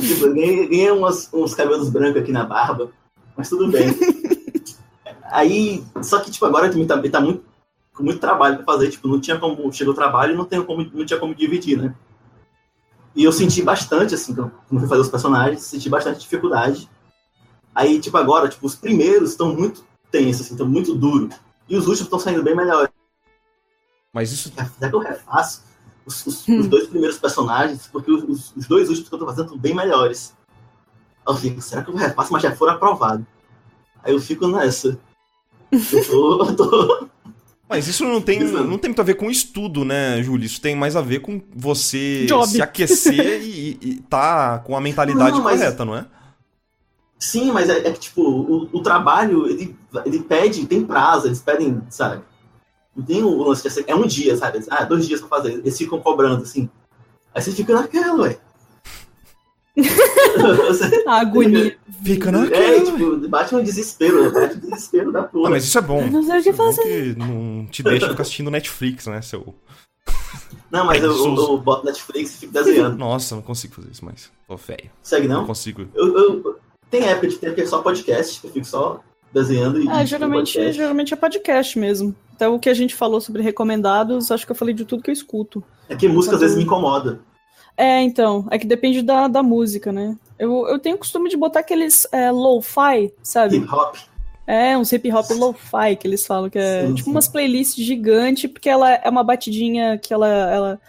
Tipo, 0.00 0.32
ganhei, 0.32 0.66
ganhei 0.68 0.90
umas- 0.90 1.28
uns 1.32 1.54
cabelos 1.54 1.88
brancos 1.90 2.20
aqui 2.22 2.32
na 2.32 2.44
barba, 2.44 2.90
mas 3.36 3.48
tudo 3.48 3.68
bem. 3.70 3.86
Aí, 5.30 5.82
só 6.02 6.20
que, 6.20 6.30
tipo, 6.30 6.44
agora 6.46 6.68
também 6.70 6.86
tá, 6.86 6.96
ele 6.96 7.10
tá 7.10 7.20
muito, 7.20 7.42
com 7.94 8.02
muito 8.02 8.18
trabalho 8.20 8.56
pra 8.56 8.64
fazer, 8.64 8.90
tipo, 8.90 9.08
não 9.08 9.20
tinha 9.20 9.38
como, 9.38 9.72
chegou 9.72 9.92
o 9.92 9.96
trabalho 9.96 10.32
e 10.34 10.36
não, 10.36 10.44
tenho 10.44 10.64
como, 10.64 10.86
não 10.92 11.04
tinha 11.04 11.18
como 11.18 11.34
dividir, 11.34 11.76
né? 11.78 11.94
E 13.16 13.24
eu 13.24 13.32
senti 13.32 13.62
bastante, 13.62 14.14
assim, 14.14 14.34
quando 14.34 14.52
eu 14.72 14.78
fui 14.80 14.88
fazer 14.88 15.00
os 15.00 15.08
personagens, 15.08 15.62
senti 15.62 15.88
bastante 15.88 16.20
dificuldade. 16.20 16.88
Aí, 17.74 17.98
tipo, 17.98 18.16
agora, 18.18 18.48
tipo, 18.48 18.66
os 18.66 18.74
primeiros 18.76 19.30
estão 19.30 19.54
muito 19.54 19.84
tensos, 20.10 20.42
assim, 20.42 20.54
estão 20.54 20.68
muito 20.68 20.94
duros. 20.94 21.34
E 21.68 21.74
os 21.76 21.86
últimos 21.86 22.02
estão 22.06 22.18
saindo 22.18 22.42
bem 22.42 22.54
melhores. 22.54 22.90
Mas 24.12 24.30
isso. 24.32 24.52
Será 24.52 24.88
que 24.90 24.94
eu 24.94 25.00
refaço 25.00 25.62
os, 26.04 26.24
os- 26.26 26.46
os 26.48 26.66
dois 26.68 26.86
primeiros 26.88 27.18
personagens? 27.18 27.86
Porque 27.86 28.10
os, 28.10 28.22
os- 28.24 28.52
os 28.56 28.66
dois 28.66 28.88
últimos 28.88 29.08
que 29.08 29.14
eu 29.14 29.18
tô 29.18 29.26
fazendo 29.26 29.44
estão 29.46 29.58
bem 29.58 29.74
melhores. 29.74 30.34
Aí 31.26 31.34
eu 31.34 31.36
fico, 31.36 31.60
será 31.60 31.82
que 31.82 31.90
eu 31.90 31.96
refaço? 31.96 32.32
Mas 32.32 32.42
já 32.42 32.54
foram 32.54 32.74
aprovados. 32.74 33.26
Aí 34.04 34.12
eu 34.12 34.20
fico 34.20 34.46
nessa. 34.46 34.98
Eu 35.72 36.06
tô. 36.06 36.44
eu 36.48 36.56
tô- 36.56 37.08
Mas 37.68 37.88
isso 37.88 38.04
não 38.04 38.20
tem, 38.20 38.38
não 38.40 38.78
tem 38.78 38.88
muito 38.90 39.00
a 39.00 39.04
ver 39.04 39.14
com 39.14 39.28
estudo, 39.30 39.84
né, 39.84 40.22
Júlio? 40.22 40.46
Isso 40.46 40.60
tem 40.60 40.76
mais 40.76 40.94
a 40.94 41.00
ver 41.00 41.20
com 41.20 41.40
você 41.54 42.24
Job. 42.26 42.46
se 42.46 42.62
aquecer 42.62 43.42
e, 43.42 43.78
e 43.82 43.94
tá 44.08 44.60
com 44.60 44.76
a 44.76 44.80
mentalidade 44.80 45.32
Não, 45.36 45.42
mas- 45.42 45.58
correta, 45.58 45.84
não 45.84 45.96
é? 45.96 46.06
Sim, 47.18 47.50
mas 47.50 47.68
é, 47.70 47.78
é 47.88 47.92
que, 47.92 47.98
tipo, 47.98 48.22
o, 48.22 48.68
o 48.72 48.82
trabalho, 48.82 49.48
ele, 49.48 49.74
ele 50.04 50.20
pede, 50.20 50.66
tem 50.66 50.84
prazo, 50.84 51.26
eles 51.26 51.40
pedem, 51.40 51.80
sabe? 51.88 52.22
Não 52.94 53.04
tem 53.04 53.22
o 53.22 53.42
lance 53.42 53.68
de 53.68 53.84
É 53.90 53.94
um 53.94 54.06
dia, 54.06 54.36
sabe? 54.36 54.62
Ah, 54.70 54.84
dois 54.84 55.06
dias 55.06 55.20
pra 55.20 55.28
fazer. 55.30 55.54
Eles 55.54 55.76
ficam 55.76 55.98
cobrando, 56.00 56.42
assim. 56.42 56.68
Aí 57.34 57.42
você 57.42 57.52
fica 57.52 57.74
naquela, 57.74 58.22
ué. 58.22 58.38
A 61.06 61.20
agonia. 61.20 61.76
Fica 62.02 62.30
na 62.32 62.46
é, 62.46 62.80
tipo, 62.80 63.28
bate 63.28 63.54
um 63.54 63.62
desespero, 63.62 64.30
bate 64.32 64.56
um 64.56 64.60
desespero 64.60 65.12
da 65.12 65.20
Ah, 65.20 65.24
porra. 65.24 65.50
mas 65.50 65.64
isso 65.64 65.78
é 65.78 65.80
bom. 65.80 66.00
Eu 66.02 66.10
não 66.10 66.22
sei 66.22 66.40
o 66.40 66.42
que 66.42 66.48
É 66.48 66.52
fazer. 66.52 66.82
que 66.82 67.18
não 67.18 67.66
te 67.70 67.82
deixa 67.82 68.08
ficar 68.08 68.22
assistindo 68.22 68.50
Netflix, 68.50 69.06
né, 69.06 69.20
seu... 69.22 69.54
Não, 70.70 70.84
mas 70.84 71.02
eu, 71.02 71.10
eu, 71.16 71.34
eu 71.36 71.58
boto 71.58 71.84
Netflix 71.86 72.34
e 72.34 72.38
fico 72.38 72.52
desenhando. 72.52 72.96
Nossa, 72.96 73.34
não 73.34 73.42
consigo 73.42 73.74
fazer 73.74 73.90
isso 73.90 74.04
mais. 74.04 74.30
Tô 74.48 74.56
velho. 74.56 74.90
Segue 75.02 75.28
Não 75.28 75.38
não? 75.40 75.46
consigo. 75.46 75.86
Eu, 75.94 76.16
eu- 76.18 76.60
tem 76.90 77.04
época 77.04 77.28
de 77.28 77.36
tempo 77.36 77.54
que 77.54 77.60
é 77.62 77.66
só 77.66 77.80
podcast, 77.82 78.40
que 78.40 78.46
eu 78.46 78.52
fico 78.52 78.66
só 78.66 79.00
desenhando 79.32 79.80
e. 79.80 79.88
É, 79.88 80.02
e 80.02 80.06
geralmente, 80.06 80.52
podcast. 80.54 80.72
geralmente 80.76 81.12
é 81.14 81.16
podcast 81.16 81.78
mesmo. 81.78 82.14
Então 82.34 82.54
o 82.54 82.60
que 82.60 82.68
a 82.68 82.74
gente 82.74 82.94
falou 82.94 83.20
sobre 83.20 83.42
recomendados, 83.42 84.30
acho 84.30 84.44
que 84.46 84.52
eu 84.52 84.56
falei 84.56 84.74
de 84.74 84.84
tudo 84.84 85.02
que 85.02 85.10
eu 85.10 85.14
escuto. 85.14 85.62
É 85.88 85.96
que 85.96 86.08
música 86.08 86.34
às 86.34 86.40
vezes 86.40 86.56
me 86.56 86.64
incomoda. 86.64 87.20
É, 87.76 88.00
então, 88.00 88.46
é 88.50 88.58
que 88.58 88.66
depende 88.66 89.02
da, 89.02 89.28
da 89.28 89.42
música, 89.42 89.92
né? 89.92 90.16
Eu, 90.38 90.66
eu 90.68 90.78
tenho 90.78 90.96
o 90.96 90.98
costume 90.98 91.28
de 91.28 91.36
botar 91.36 91.60
aqueles 91.60 92.06
é, 92.10 92.30
lo-fi, 92.30 93.12
sabe? 93.22 93.56
Hip 93.56 93.68
hop. 93.70 93.96
É, 94.46 94.78
um 94.78 94.82
hip 94.82 95.12
hop 95.12 95.30
lo-fi 95.30 95.96
que 95.96 96.06
eles 96.06 96.24
falam, 96.24 96.48
que 96.48 96.58
é 96.58 96.86
sim, 96.86 96.94
tipo 96.94 97.06
sim. 97.06 97.10
umas 97.10 97.26
playlists 97.26 97.84
gigantes, 97.84 98.50
porque 98.50 98.68
ela 98.68 98.92
é 98.92 99.08
uma 99.08 99.24
batidinha 99.24 99.98
que 99.98 100.14
ela, 100.14 100.28
ela, 100.28 100.80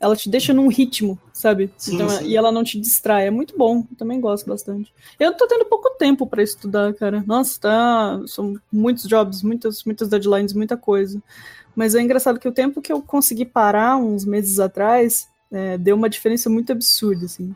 ela 0.00 0.16
te 0.16 0.28
deixa 0.28 0.52
num 0.52 0.68
ritmo, 0.68 1.18
sabe? 1.32 1.70
Sim, 1.76 1.94
então, 1.94 2.22
e 2.22 2.36
ela 2.36 2.50
não 2.50 2.64
te 2.64 2.78
distrai. 2.78 3.28
É 3.28 3.30
muito 3.30 3.56
bom, 3.56 3.86
eu 3.90 3.96
também 3.96 4.20
gosto 4.20 4.46
bastante. 4.46 4.92
Eu 5.18 5.32
tô 5.34 5.46
tendo 5.46 5.64
pouco 5.66 5.90
tempo 5.90 6.26
para 6.26 6.42
estudar, 6.42 6.92
cara. 6.94 7.22
Nossa, 7.26 7.60
tá. 7.60 8.20
São 8.26 8.56
muitos 8.72 9.06
jobs, 9.06 9.42
muitas, 9.42 9.84
muitas 9.84 10.08
deadlines, 10.08 10.52
muita 10.52 10.76
coisa. 10.76 11.22
Mas 11.74 11.94
é 11.94 12.00
engraçado 12.00 12.38
que 12.38 12.48
o 12.48 12.52
tempo 12.52 12.82
que 12.82 12.92
eu 12.92 13.00
consegui 13.00 13.44
parar 13.44 13.96
uns 13.96 14.24
meses 14.24 14.58
atrás 14.58 15.28
é, 15.54 15.78
deu 15.78 15.94
uma 15.94 16.08
diferença 16.08 16.50
muito 16.50 16.72
absurda, 16.72 17.26
assim. 17.26 17.54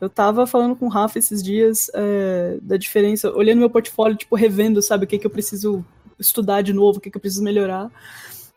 Eu 0.00 0.08
tava 0.08 0.46
falando 0.46 0.76
com 0.76 0.86
o 0.86 0.90
Rafa 0.90 1.18
esses 1.18 1.42
dias 1.42 1.90
é, 1.94 2.58
da 2.60 2.76
diferença, 2.76 3.32
olhando 3.32 3.58
meu 3.58 3.70
portfólio, 3.70 4.16
tipo, 4.16 4.36
revendo, 4.36 4.82
sabe, 4.82 5.04
o 5.04 5.08
que, 5.08 5.18
que 5.18 5.26
eu 5.26 5.30
preciso 5.30 5.84
estudar 6.18 6.62
de 6.62 6.72
novo, 6.72 6.98
o 6.98 7.00
que, 7.00 7.10
que 7.10 7.16
eu 7.16 7.20
preciso 7.20 7.42
melhorar. 7.42 7.90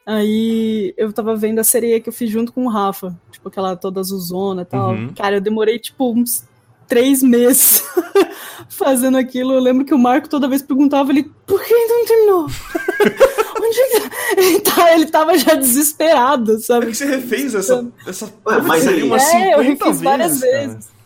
Aí 0.06 0.94
eu 0.98 1.14
tava 1.14 1.36
vendo 1.36 1.60
a 1.60 1.64
sereia 1.64 2.02
que 2.02 2.10
eu 2.10 2.14
fiz 2.14 2.30
junto 2.30 2.52
com 2.52 2.66
o 2.66 2.70
Rafa, 2.70 3.18
tipo, 3.32 3.48
aquela 3.48 3.76
toda 3.78 4.02
azulzona 4.02 4.64
e 4.64 4.66
tal. 4.66 4.92
Uhum. 4.92 5.14
Cara, 5.14 5.38
eu 5.38 5.42
demorei, 5.42 5.80
tipo, 5.80 6.12
uns 6.12 6.48
três 6.92 7.24
meses 7.24 7.82
fazendo 8.68 9.18
aquilo. 9.18 9.54
Eu 9.54 9.62
lembro 9.62 9.86
que 9.86 9.94
o 9.94 9.98
Marco 9.98 10.28
toda 10.28 10.50
vez 10.50 10.62
perguntava 10.62 11.10
ele, 11.10 11.32
por 11.48 11.64
que 11.64 11.74
ainda 11.74 11.94
não 11.94 12.06
terminou? 12.06 12.44
Onde 13.64 13.80
é 13.80 13.88
que... 13.88 14.40
ele, 14.42 14.60
tá, 14.60 14.94
ele 14.94 15.06
tava 15.06 15.38
já 15.38 15.56
desesperado, 15.56 16.60
sabe? 16.60 16.88
É 16.88 16.90
que 16.90 16.98
você 16.98 17.06
refez 17.06 17.56
essa. 17.56 17.88
essa 18.06 18.26
Ué, 18.46 18.62
mas 18.62 18.86
aí, 18.86 19.04
umas 19.04 19.24
é, 19.34 19.54
eu 19.54 19.62
refiz 19.62 20.02
várias 20.02 20.42
vezes. 20.42 20.88
Cara. 20.88 21.02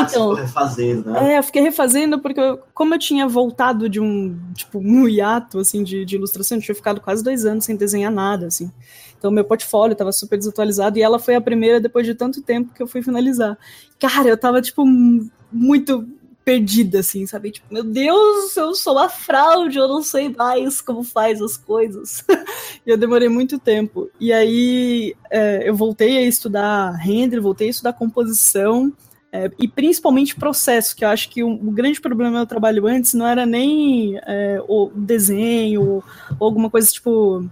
Ah, 0.00 0.02
então, 0.02 0.34
refazendo, 0.34 1.08
né? 1.12 1.34
É, 1.34 1.38
eu 1.38 1.42
fiquei 1.44 1.62
refazendo 1.62 2.18
porque 2.18 2.40
eu, 2.40 2.58
como 2.74 2.94
eu 2.94 2.98
tinha 2.98 3.28
voltado 3.28 3.88
de 3.88 4.00
um, 4.00 4.36
tipo, 4.52 4.80
um 4.80 5.06
hiato, 5.06 5.60
assim, 5.60 5.84
de, 5.84 6.04
de 6.04 6.16
ilustração, 6.16 6.58
eu 6.58 6.62
tinha 6.62 6.74
ficado 6.74 7.00
quase 7.00 7.22
dois 7.22 7.44
anos 7.44 7.64
sem 7.64 7.76
desenhar 7.76 8.10
nada, 8.10 8.48
assim. 8.48 8.72
Então, 9.18 9.30
meu 9.30 9.44
portfólio 9.44 9.92
estava 9.92 10.12
super 10.12 10.38
desatualizado 10.38 10.98
e 10.98 11.02
ela 11.02 11.18
foi 11.18 11.34
a 11.34 11.40
primeira 11.40 11.80
depois 11.80 12.06
de 12.06 12.14
tanto 12.14 12.40
tempo 12.40 12.72
que 12.72 12.82
eu 12.82 12.86
fui 12.86 13.02
finalizar. 13.02 13.58
Cara, 13.98 14.28
eu 14.28 14.38
tava, 14.38 14.62
tipo, 14.62 14.84
muito 15.52 16.06
perdida, 16.44 17.00
assim, 17.00 17.26
sabe? 17.26 17.50
Tipo, 17.50 17.66
meu 17.70 17.84
Deus, 17.84 18.56
eu 18.56 18.74
sou 18.74 18.94
uma 18.94 19.08
fraude, 19.10 19.76
eu 19.76 19.86
não 19.86 20.02
sei 20.02 20.30
mais 20.30 20.80
como 20.80 21.02
faz 21.02 21.42
as 21.42 21.58
coisas. 21.58 22.24
e 22.86 22.90
eu 22.90 22.96
demorei 22.96 23.28
muito 23.28 23.58
tempo. 23.58 24.08
E 24.18 24.32
aí, 24.32 25.14
é, 25.30 25.68
eu 25.68 25.74
voltei 25.74 26.16
a 26.16 26.22
estudar 26.22 26.92
render, 26.92 27.40
voltei 27.40 27.66
a 27.66 27.70
estudar 27.70 27.92
composição, 27.92 28.90
é, 29.30 29.50
e 29.58 29.68
principalmente 29.68 30.34
processo, 30.34 30.96
que 30.96 31.04
eu 31.04 31.08
acho 31.10 31.28
que 31.28 31.44
o, 31.44 31.50
o, 31.50 31.70
grande 31.70 32.00
problema 32.00 32.40
do 32.40 32.46
trabalho 32.46 32.86
antes 32.86 33.12
não 33.12 33.26
era 33.26 33.44
nem 33.44 34.18
é, 34.26 34.58
o 34.66 34.90
desenho 34.94 35.82
ou, 35.82 36.04
ou, 36.40 36.46
alguma 36.46 36.70
coisa 36.70 36.90
tipo 36.90 37.44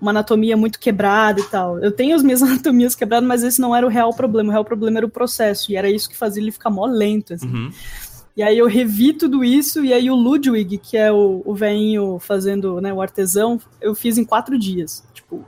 uma 0.00 0.10
anatomia 0.10 0.56
muito 0.56 0.78
quebrada 0.78 1.40
e 1.40 1.44
tal. 1.44 1.78
Eu 1.78 1.92
tenho 1.92 2.14
as 2.14 2.22
minhas 2.22 2.42
anatomias 2.42 2.94
quebradas, 2.94 3.28
mas 3.28 3.42
esse 3.42 3.60
não 3.60 3.74
era 3.74 3.86
o 3.86 3.90
real 3.90 4.12
problema. 4.14 4.48
O 4.48 4.52
real 4.52 4.64
problema 4.64 4.98
era 4.98 5.06
o 5.06 5.10
processo, 5.10 5.72
e 5.72 5.76
era 5.76 5.90
isso 5.90 6.08
que 6.08 6.16
fazia 6.16 6.42
ele 6.42 6.52
ficar 6.52 6.70
mó 6.70 6.86
lento. 6.86 7.34
Assim. 7.34 7.48
Uhum. 7.48 7.70
E 8.36 8.42
aí 8.42 8.56
eu 8.56 8.66
revi 8.66 9.12
tudo 9.12 9.42
isso, 9.42 9.84
e 9.84 9.92
aí 9.92 10.08
o 10.10 10.14
Ludwig, 10.14 10.78
que 10.78 10.96
é 10.96 11.10
o, 11.10 11.42
o 11.44 11.54
veinho 11.54 12.18
fazendo 12.20 12.80
né, 12.80 12.92
o 12.92 13.02
artesão, 13.02 13.60
eu 13.80 13.94
fiz 13.94 14.16
em 14.16 14.24
quatro 14.24 14.56
dias. 14.56 15.04
Tipo, 15.12 15.44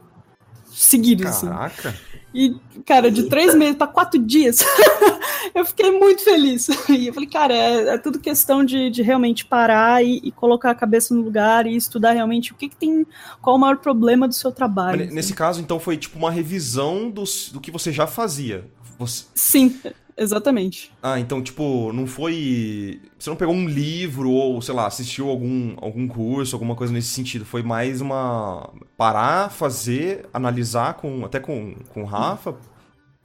seguidos. 0.69 1.27
Assim. 1.27 1.47
Caraca! 1.47 1.89
Assim. 1.91 1.99
E, 2.33 2.57
cara, 2.87 3.11
de 3.11 3.25
três 3.25 3.55
meses 3.55 3.77
para 3.77 3.87
quatro 3.87 4.21
dias, 4.21 4.65
eu 5.55 5.65
fiquei 5.65 5.91
muito 5.91 6.23
feliz. 6.23 6.69
E 6.89 7.09
eu 7.09 7.15
falei, 7.15 7.29
cara, 7.29 7.55
é, 7.55 7.95
é 7.95 7.99
tudo 7.99 8.21
questão 8.21 8.65
de, 8.65 8.89
de 8.89 9.03
realmente 9.03 9.45
parar 9.45 10.05
e, 10.05 10.21
e, 10.23 10.31
colocar 10.31 10.71
a 10.71 10.75
cabeça 10.75 11.15
no 11.15 11.23
lugar 11.23 11.67
e 11.67 11.75
estudar 11.75 12.13
realmente 12.13 12.53
o 12.53 12.55
que, 12.55 12.69
que 12.69 12.77
tem, 12.77 13.05
qual 13.43 13.57
o 13.57 13.59
maior 13.59 13.79
problema 13.79 14.29
do 14.29 14.35
seu 14.35 14.53
trabalho. 14.53 15.05
Mas, 15.07 15.15
nesse 15.15 15.35
caso, 15.35 15.61
então, 15.61 15.81
foi 15.81 15.97
tipo 15.97 16.19
uma 16.19 16.31
revisão 16.31 17.11
dos, 17.11 17.51
do 17.51 17.61
que 17.61 17.71
você 17.71 17.93
já 17.93 18.07
fazia. 18.07 18.65
Você... 18.99 19.25
Sim, 19.35 19.81
Exatamente. 20.17 20.93
Ah, 21.03 21.19
então, 21.19 21.43
tipo, 21.43 21.93
não 21.93 22.07
foi. 22.07 23.01
Você 23.19 23.31
não 23.31 23.37
pegou 23.37 23.55
um 23.55 23.69
livro 23.69 24.31
ou, 24.31 24.61
sei 24.61 24.75
lá, 24.75 24.87
assistiu 24.87 25.29
algum, 25.29 25.75
algum 25.81 26.07
curso, 26.07 26.55
alguma 26.55 26.75
coisa 26.75 26.93
nesse 26.93 27.09
sentido. 27.09 27.45
Foi 27.45 27.63
mais 27.63 28.01
uma. 28.01 28.71
parar, 28.97 29.51
fazer, 29.51 30.29
analisar 30.33 30.95
com 30.95 31.25
até 31.25 31.41
com, 31.41 31.75
com 31.93 32.03
o 32.03 32.07
Rafa. 32.07 32.57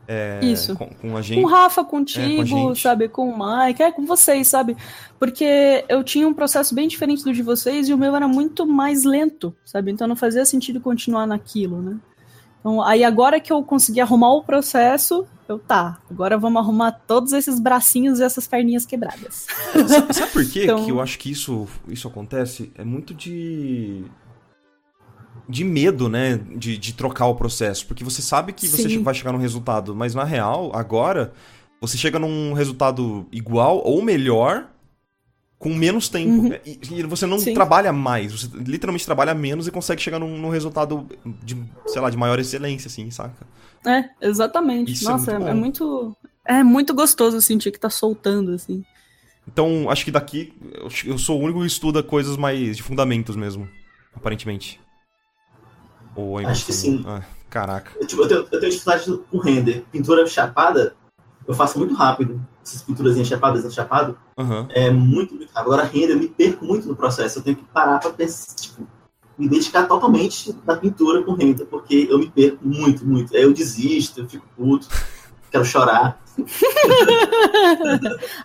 É, 0.07 0.39
Isso. 0.43 0.75
Com, 0.75 0.87
com, 0.87 1.17
a 1.17 1.21
gente. 1.21 1.41
Com 1.41 1.47
o 1.47 1.49
Rafa, 1.49 1.83
contigo, 1.83 2.43
é, 2.43 2.47
com 2.47 2.75
sabe? 2.75 3.09
Com 3.09 3.29
o 3.29 3.37
Mike, 3.37 3.81
é 3.81 3.91
com 3.91 4.05
vocês, 4.05 4.47
sabe? 4.47 4.77
Porque 5.19 5.83
eu 5.89 6.03
tinha 6.03 6.27
um 6.27 6.33
processo 6.33 6.75
bem 6.75 6.87
diferente 6.87 7.23
do 7.23 7.33
de 7.33 7.41
vocês 7.41 7.89
e 7.89 7.93
o 7.93 7.97
meu 7.97 8.15
era 8.15 8.27
muito 8.27 8.67
mais 8.67 9.03
lento, 9.03 9.55
sabe? 9.65 9.91
Então 9.91 10.07
não 10.07 10.15
fazia 10.15 10.45
sentido 10.45 10.79
continuar 10.79 11.25
naquilo, 11.25 11.81
né? 11.81 11.97
Então, 12.65 12.81
aí 12.81 13.03
agora 13.03 13.39
que 13.39 13.53
eu 13.53 13.61
consegui 13.61 14.01
arrumar 14.01 14.33
o 14.33 14.43
processo, 14.43 15.27
eu 15.47 15.59
tá, 15.59 15.99
agora 16.09 16.35
vamos 16.35 16.59
arrumar 16.59 16.91
todos 16.91 17.31
esses 17.31 17.59
bracinhos 17.59 18.19
e 18.19 18.23
essas 18.23 18.47
perninhas 18.47 18.87
quebradas. 18.87 19.45
Sabe, 19.87 20.13
sabe 20.15 20.31
por 20.31 20.49
quê 20.49 20.63
então... 20.63 20.83
que 20.83 20.89
eu 20.89 20.99
acho 20.99 21.19
que 21.19 21.29
isso, 21.29 21.67
isso 21.87 22.07
acontece? 22.07 22.71
É 22.73 22.83
muito 22.83 23.13
de. 23.13 24.03
De 25.47 25.63
medo, 25.63 26.09
né? 26.09 26.39
De, 26.57 26.75
de 26.75 26.93
trocar 26.95 27.27
o 27.27 27.35
processo. 27.35 27.85
Porque 27.85 28.03
você 28.03 28.23
sabe 28.23 28.51
que 28.51 28.67
você 28.67 28.89
Sim. 28.89 29.03
vai 29.03 29.13
chegar 29.13 29.31
num 29.31 29.37
resultado, 29.37 29.95
mas 29.95 30.15
na 30.15 30.23
real, 30.23 30.71
agora, 30.73 31.33
você 31.79 31.99
chega 31.99 32.17
num 32.17 32.53
resultado 32.53 33.27
igual 33.31 33.79
ou 33.85 34.01
melhor 34.01 34.71
com 35.57 35.73
menos 35.73 36.09
tempo. 36.09 36.47
Uhum. 36.47 36.59
E, 36.65 36.79
e, 36.91 37.03
você 37.03 37.25
não 37.25 37.39
Sim. 37.39 37.53
trabalha 37.53 37.91
mais, 37.93 38.31
você 38.31 38.47
literalmente 38.53 39.05
trabalha 39.05 39.33
menos 39.33 39.67
e 39.67 39.71
consegue 39.71 40.01
chegar 40.01 40.19
num, 40.19 40.37
num, 40.37 40.49
resultado 40.49 41.07
de, 41.43 41.57
sei 41.87 42.01
lá, 42.01 42.09
de 42.09 42.17
maior 42.17 42.39
excelência, 42.39 42.87
assim, 42.87 43.09
saca? 43.09 43.47
É, 43.85 44.09
exatamente. 44.21 44.93
Isso 44.93 45.07
é 45.07 45.11
Nossa, 45.11 45.31
é 45.31 45.37
muito, 45.37 45.47
é, 45.47 45.51
é 45.51 45.53
muito, 45.53 46.17
é 46.45 46.63
muito 46.63 46.93
gostoso 46.93 47.41
sentir 47.41 47.71
que 47.71 47.79
tá 47.79 47.89
soltando, 47.89 48.51
assim. 48.51 48.83
Então, 49.47 49.89
acho 49.89 50.03
que 50.03 50.11
daqui 50.11 50.53
eu 51.05 51.17
sou 51.17 51.39
o 51.39 51.43
único 51.43 51.59
que 51.61 51.67
estuda 51.67 52.01
coisas 52.01 52.35
mais 52.35 52.77
de 52.77 52.83
fundamentos 52.83 53.35
mesmo, 53.35 53.69
aparentemente. 54.15 54.81
Ou 56.15 56.39
acho 56.39 56.65
que 56.65 56.73
sim. 56.73 57.03
Ah, 57.05 57.21
caraca. 57.49 57.91
Eu, 57.99 58.07
tipo, 58.07 58.23
eu 58.23 58.27
tenho, 58.27 58.39
eu 58.39 58.59
tenho 58.59 58.71
dificuldade 58.71 59.17
com 59.29 59.37
render. 59.37 59.85
Pintura 59.91 60.25
chapada, 60.25 60.95
eu 61.47 61.53
faço 61.53 61.77
muito 61.77 61.93
rápido 61.93 62.41
essas 62.65 62.81
pinturas 62.81 63.15
enchapadas, 63.15 63.63
enchapado, 63.63 64.17
uhum. 64.37 64.65
é 64.69 64.89
muito, 64.89 65.35
muito 65.35 65.51
rápido. 65.53 65.73
Agora, 65.73 65.83
renda, 65.83 66.13
eu 66.13 66.19
me 66.19 66.27
perco 66.27 66.65
muito 66.65 66.87
no 66.87 66.95
processo. 66.95 67.37
Eu 67.39 67.43
tenho 67.43 67.57
que 67.57 67.63
parar 67.65 67.99
para 67.99 68.11
tipo, 68.11 68.87
me 69.37 69.47
dedicar 69.47 69.87
totalmente 69.87 70.55
na 70.65 70.75
pintura 70.75 71.21
com 71.21 71.33
renda, 71.33 71.63
porque 71.65 72.07
eu 72.09 72.17
me 72.17 72.27
perco 72.29 72.67
muito, 72.67 73.05
muito. 73.05 73.35
Aí 73.35 73.43
eu 73.43 73.53
desisto, 73.53 74.21
eu 74.21 74.27
fico 74.27 74.45
puto, 74.57 74.87
quero 75.51 75.63
chorar. 75.63 76.19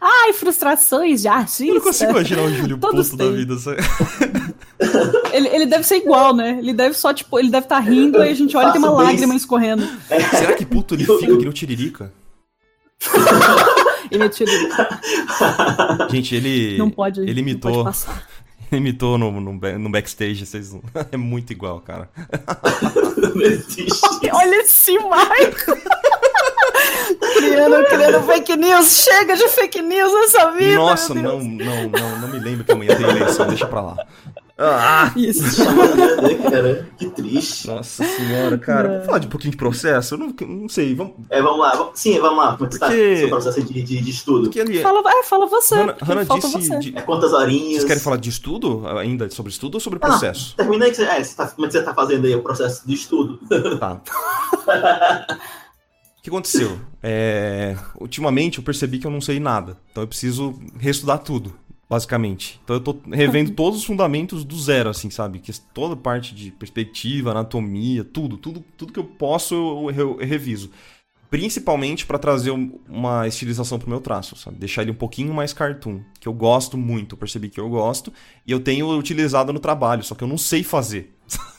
Ai, 0.00 0.32
frustrações 0.32 1.22
de 1.22 1.28
artista. 1.28 1.64
Eu 1.64 1.74
não 1.74 1.80
consigo 1.80 2.12
imaginar 2.12 2.42
o 2.42 2.50
Júlio 2.50 2.78
Todos 2.78 3.10
puto 3.10 3.24
da 3.24 3.30
vida. 3.30 3.56
ele, 5.32 5.48
ele 5.48 5.66
deve 5.66 5.82
ser 5.82 5.96
igual, 5.96 6.36
né? 6.36 6.58
Ele 6.58 6.72
deve 6.72 6.94
só, 6.94 7.12
tipo, 7.12 7.36
ele 7.38 7.50
deve 7.50 7.64
estar 7.64 7.82
tá 7.82 7.90
rindo 7.90 8.22
e 8.22 8.28
a 8.28 8.34
gente 8.34 8.56
olha 8.56 8.68
e 8.68 8.72
tem 8.72 8.80
uma 8.80 8.90
lágrima 8.90 9.34
escorrendo. 9.34 9.82
Será 10.30 10.52
que 10.52 10.64
puto 10.64 10.94
ele 10.94 11.04
fica 11.04 11.26
que 11.26 11.36
nem 11.36 11.48
o 11.48 11.52
Tiririca? 11.52 12.12
Ele 14.10 14.24
é 14.24 14.30
Gente, 16.10 16.34
ele. 16.34 16.76
Não 16.76 16.90
pode. 16.90 17.20
Ele 17.20 17.40
imitou. 17.40 17.70
Não 17.70 17.84
pode 17.84 17.96
passar. 17.96 18.26
Ele 18.72 18.80
imitou 18.80 19.18
no, 19.18 19.32
no, 19.32 19.52
no 19.52 19.90
backstage, 19.90 20.46
vocês... 20.46 20.72
é 21.10 21.16
muito 21.16 21.52
igual, 21.52 21.80
cara. 21.80 22.08
Olha 24.32 24.56
esse 24.60 24.96
Marco! 25.00 25.76
criando, 27.36 27.84
criando 27.86 28.22
fake 28.22 28.56
news. 28.56 29.04
Chega 29.04 29.36
de 29.36 29.48
fake 29.48 29.82
news 29.82 30.12
nessa 30.12 30.52
vida. 30.52 30.76
Nossa, 30.76 31.14
não, 31.14 31.40
não, 31.40 31.88
não, 31.88 32.18
não 32.20 32.28
me 32.28 32.38
lembro 32.38 32.64
que 32.64 32.70
amanhã 32.70 32.94
tem 32.96 33.08
eleição, 33.08 33.48
deixa 33.48 33.66
pra 33.66 33.80
lá. 33.80 33.96
Ah! 34.62 35.10
Isso. 35.16 35.64
cara, 36.50 36.86
que 36.98 37.08
triste. 37.08 37.66
Nossa 37.66 38.04
senhora, 38.04 38.58
cara. 38.58 38.88
Vamos 38.88 39.06
falar 39.06 39.18
de 39.18 39.26
um 39.26 39.30
pouquinho 39.30 39.52
de 39.52 39.56
processo? 39.56 40.14
Eu 40.14 40.18
não, 40.18 40.34
não 40.46 40.68
sei. 40.68 40.94
Vamos... 40.94 41.14
É, 41.30 41.40
vamos 41.40 41.60
lá. 41.60 41.90
Sim, 41.94 42.20
vamos 42.20 42.36
lá. 42.36 42.48
É 42.48 42.52
que 42.52 42.58
Porque... 42.58 42.74
está 42.74 42.90
seu 42.90 43.28
processo 43.30 43.62
de, 43.62 43.82
de, 43.82 44.00
de 44.02 44.10
estudo? 44.10 44.42
Porque 44.44 44.60
ali... 44.60 44.82
fala, 44.82 45.02
é, 45.10 45.22
fala 45.22 45.46
você. 45.46 45.74
Hannah, 45.74 46.24
disse. 46.24 46.52
Você. 46.52 46.78
De... 46.78 46.98
É 46.98 47.00
quantas 47.00 47.32
horinhas? 47.32 47.78
Vocês 47.78 47.84
querem 47.84 48.02
falar 48.02 48.18
de 48.18 48.28
estudo 48.28 48.86
ainda? 48.86 49.30
Sobre 49.30 49.50
estudo 49.50 49.76
ou 49.76 49.80
sobre 49.80 49.98
ah, 50.02 50.08
processo? 50.08 50.54
termina 50.56 50.84
aí 50.84 50.90
que 50.90 50.98
você, 50.98 51.04
é, 51.04 51.24
você 51.24 51.34
tá, 51.34 51.48
como 51.48 51.66
é 51.66 51.68
que 51.68 51.78
você 51.78 51.82
tá 51.82 51.94
fazendo 51.94 52.26
aí 52.26 52.34
o 52.34 52.42
processo 52.42 52.86
de 52.86 52.94
estudo. 52.94 53.40
Tá. 53.78 54.00
O 56.20 56.22
que 56.22 56.28
aconteceu? 56.28 56.78
É, 57.02 57.74
ultimamente 57.98 58.58
eu 58.58 58.64
percebi 58.64 58.98
que 58.98 59.06
eu 59.06 59.10
não 59.10 59.22
sei 59.22 59.40
nada. 59.40 59.78
Então 59.90 60.02
eu 60.02 60.06
preciso 60.06 60.54
reestudar 60.78 61.16
tudo 61.20 61.54
basicamente. 61.90 62.60
Então 62.62 62.76
eu 62.76 62.80
tô 62.80 62.96
revendo 63.10 63.50
todos 63.50 63.80
os 63.80 63.84
fundamentos 63.84 64.44
do 64.44 64.56
zero, 64.56 64.88
assim, 64.88 65.10
sabe? 65.10 65.40
Que 65.40 65.52
toda 65.74 65.96
parte 65.96 66.32
de 66.32 66.52
perspectiva, 66.52 67.32
anatomia, 67.32 68.04
tudo, 68.04 68.36
tudo, 68.36 68.64
tudo 68.76 68.92
que 68.92 69.00
eu 69.00 69.04
posso 69.04 69.54
eu, 69.54 69.90
eu, 69.90 70.20
eu 70.20 70.26
reviso. 70.26 70.70
principalmente 71.28 72.06
para 72.06 72.16
trazer 72.16 72.52
uma 72.88 73.26
estilização 73.26 73.76
pro 73.76 73.90
meu 73.90 74.00
traço, 74.00 74.36
sabe? 74.36 74.56
Deixar 74.56 74.82
ele 74.82 74.92
um 74.92 74.94
pouquinho 74.94 75.34
mais 75.34 75.52
cartoon, 75.52 76.00
que 76.20 76.28
eu 76.28 76.32
gosto 76.32 76.78
muito, 76.78 77.16
percebi 77.16 77.48
que 77.48 77.58
eu 77.58 77.68
gosto, 77.68 78.12
e 78.46 78.52
eu 78.52 78.60
tenho 78.60 78.88
utilizado 78.96 79.52
no 79.52 79.58
trabalho, 79.58 80.04
só 80.04 80.14
que 80.14 80.22
eu 80.22 80.28
não 80.28 80.38
sei 80.38 80.62
fazer. 80.62 81.12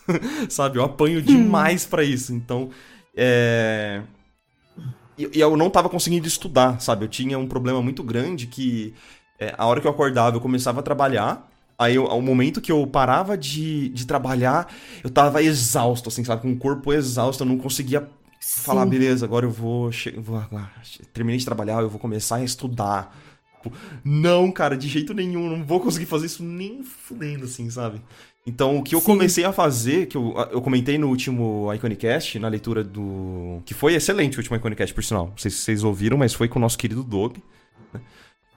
sabe? 0.49 0.77
Eu 0.77 0.83
apanho 0.83 1.19
hum. 1.19 1.23
demais 1.23 1.85
para 1.85 2.05
isso. 2.05 2.33
Então, 2.33 2.69
é 3.13 4.01
e, 5.17 5.39
eu 5.39 5.55
não 5.57 5.69
tava 5.69 5.89
conseguindo 5.89 6.27
estudar, 6.27 6.79
sabe? 6.79 7.05
Eu 7.05 7.09
tinha 7.09 7.37
um 7.37 7.47
problema 7.47 7.81
muito 7.81 8.01
grande 8.01 8.47
que 8.47 8.93
é, 9.41 9.55
a 9.57 9.65
hora 9.65 9.81
que 9.81 9.87
eu 9.87 9.91
acordava 9.91 10.37
eu 10.37 10.41
começava 10.41 10.79
a 10.79 10.83
trabalhar, 10.83 11.49
Aí, 11.79 11.97
ao 11.97 12.21
momento 12.21 12.61
que 12.61 12.71
eu 12.71 12.85
parava 12.85 13.35
de, 13.35 13.89
de 13.89 14.05
trabalhar, 14.05 14.71
eu 15.03 15.09
tava 15.09 15.41
exausto, 15.41 16.09
assim, 16.09 16.23
sabe? 16.23 16.43
Com 16.43 16.51
o 16.51 16.55
corpo 16.55 16.93
exausto, 16.93 17.41
eu 17.41 17.47
não 17.47 17.57
conseguia 17.57 18.07
Sim. 18.39 18.61
falar, 18.61 18.85
beleza, 18.85 19.25
agora 19.25 19.47
eu 19.47 19.49
vou, 19.49 19.89
vou 20.17 20.37
ah, 20.37 20.69
terminei 21.11 21.39
de 21.39 21.45
trabalhar, 21.45 21.81
eu 21.81 21.89
vou 21.89 21.99
começar 21.99 22.35
a 22.35 22.43
estudar. 22.43 23.17
Tipo, 23.63 23.75
não, 24.05 24.51
cara, 24.51 24.77
de 24.77 24.87
jeito 24.87 25.11
nenhum, 25.11 25.49
não 25.49 25.65
vou 25.65 25.79
conseguir 25.79 26.05
fazer 26.05 26.27
isso 26.27 26.43
nem 26.43 26.83
fudendo, 26.83 27.45
assim, 27.45 27.67
sabe? 27.71 27.99
Então, 28.45 28.77
o 28.77 28.83
que 28.83 28.93
eu 28.93 28.99
Sim. 28.99 29.07
comecei 29.07 29.43
a 29.43 29.51
fazer, 29.51 30.05
que 30.05 30.17
eu, 30.17 30.35
eu 30.51 30.61
comentei 30.61 30.99
no 30.99 31.07
último 31.07 31.73
Iconicast, 31.73 32.37
na 32.37 32.47
leitura 32.47 32.83
do. 32.83 33.59
que 33.65 33.73
foi 33.73 33.95
excelente 33.95 34.37
o 34.37 34.39
último 34.39 34.55
Iconicast, 34.55 34.93
por 34.93 35.03
sinal. 35.03 35.29
Não 35.29 35.37
sei 35.37 35.49
se 35.49 35.57
vocês 35.57 35.83
ouviram, 35.83 36.15
mas 36.15 36.31
foi 36.31 36.47
com 36.47 36.59
o 36.59 36.61
nosso 36.61 36.77
querido 36.77 37.03
Doug. 37.03 37.37
Né? 37.91 38.01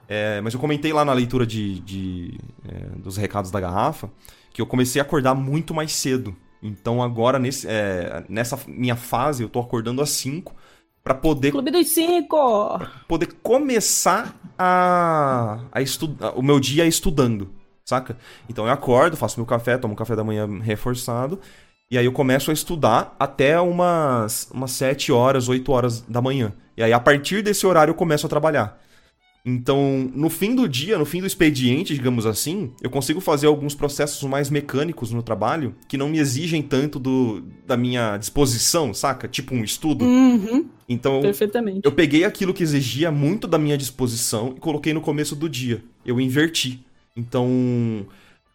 É, 0.08 0.40
mas 0.40 0.54
eu 0.54 0.60
comentei 0.60 0.92
lá 0.92 1.04
na 1.04 1.12
leitura 1.12 1.46
de, 1.46 1.80
de 1.80 2.38
é, 2.68 2.98
dos 2.98 3.16
recados 3.16 3.50
da 3.50 3.60
garrafa 3.60 4.10
que 4.52 4.62
eu 4.62 4.66
comecei 4.66 5.00
a 5.00 5.04
acordar 5.04 5.34
muito 5.34 5.74
mais 5.74 5.92
cedo. 5.92 6.34
Então 6.62 7.02
agora, 7.02 7.38
nesse, 7.38 7.66
é, 7.68 8.24
nessa 8.28 8.58
minha 8.66 8.96
fase, 8.96 9.42
eu 9.42 9.48
tô 9.48 9.60
acordando 9.60 10.00
às 10.00 10.10
5 10.10 10.54
para 11.02 11.14
poder. 11.14 11.50
Clube 11.50 11.70
dos 11.70 11.88
5! 11.88 12.80
Poder 13.08 13.28
começar 13.42 14.34
a, 14.58 15.60
a 15.72 15.82
estudar 15.82 16.30
o 16.38 16.42
meu 16.42 16.58
dia 16.60 16.86
estudando, 16.86 17.50
saca? 17.84 18.16
Então 18.48 18.64
eu 18.64 18.72
acordo, 18.72 19.16
faço 19.16 19.38
meu 19.38 19.46
café, 19.46 19.76
tomo 19.76 19.96
café 19.96 20.14
da 20.14 20.24
manhã 20.24 20.48
reforçado. 20.60 21.40
E 21.90 21.98
aí 21.98 22.06
eu 22.06 22.12
começo 22.12 22.50
a 22.50 22.54
estudar 22.54 23.14
até 23.18 23.60
umas, 23.60 24.48
umas 24.50 24.70
7 24.70 25.12
horas, 25.12 25.48
8 25.48 25.70
horas 25.70 26.00
da 26.00 26.22
manhã. 26.22 26.52
E 26.76 26.82
aí, 26.82 26.92
a 26.92 26.98
partir 26.98 27.42
desse 27.42 27.66
horário, 27.66 27.92
eu 27.92 27.94
começo 27.94 28.26
a 28.26 28.28
trabalhar. 28.28 28.80
Então, 29.46 30.10
no 30.14 30.30
fim 30.30 30.54
do 30.54 30.66
dia, 30.66 30.96
no 30.96 31.04
fim 31.04 31.20
do 31.20 31.26
expediente, 31.26 31.92
digamos 31.92 32.24
assim, 32.24 32.72
eu 32.80 32.88
consigo 32.88 33.20
fazer 33.20 33.46
alguns 33.46 33.74
processos 33.74 34.22
mais 34.22 34.48
mecânicos 34.48 35.10
no 35.10 35.22
trabalho 35.22 35.74
que 35.86 35.98
não 35.98 36.08
me 36.08 36.18
exigem 36.18 36.62
tanto 36.62 36.98
do, 36.98 37.42
da 37.66 37.76
minha 37.76 38.16
disposição, 38.16 38.94
saca? 38.94 39.28
Tipo 39.28 39.54
um 39.54 39.62
estudo. 39.62 40.02
Uhum. 40.02 40.66
Então, 40.88 41.20
Perfeitamente. 41.20 41.82
eu 41.84 41.92
peguei 41.92 42.24
aquilo 42.24 42.54
que 42.54 42.62
exigia 42.62 43.10
muito 43.10 43.46
da 43.46 43.58
minha 43.58 43.76
disposição 43.76 44.54
e 44.56 44.60
coloquei 44.60 44.94
no 44.94 45.02
começo 45.02 45.36
do 45.36 45.48
dia. 45.48 45.84
Eu 46.06 46.18
inverti. 46.18 46.82
Então, 47.14 48.06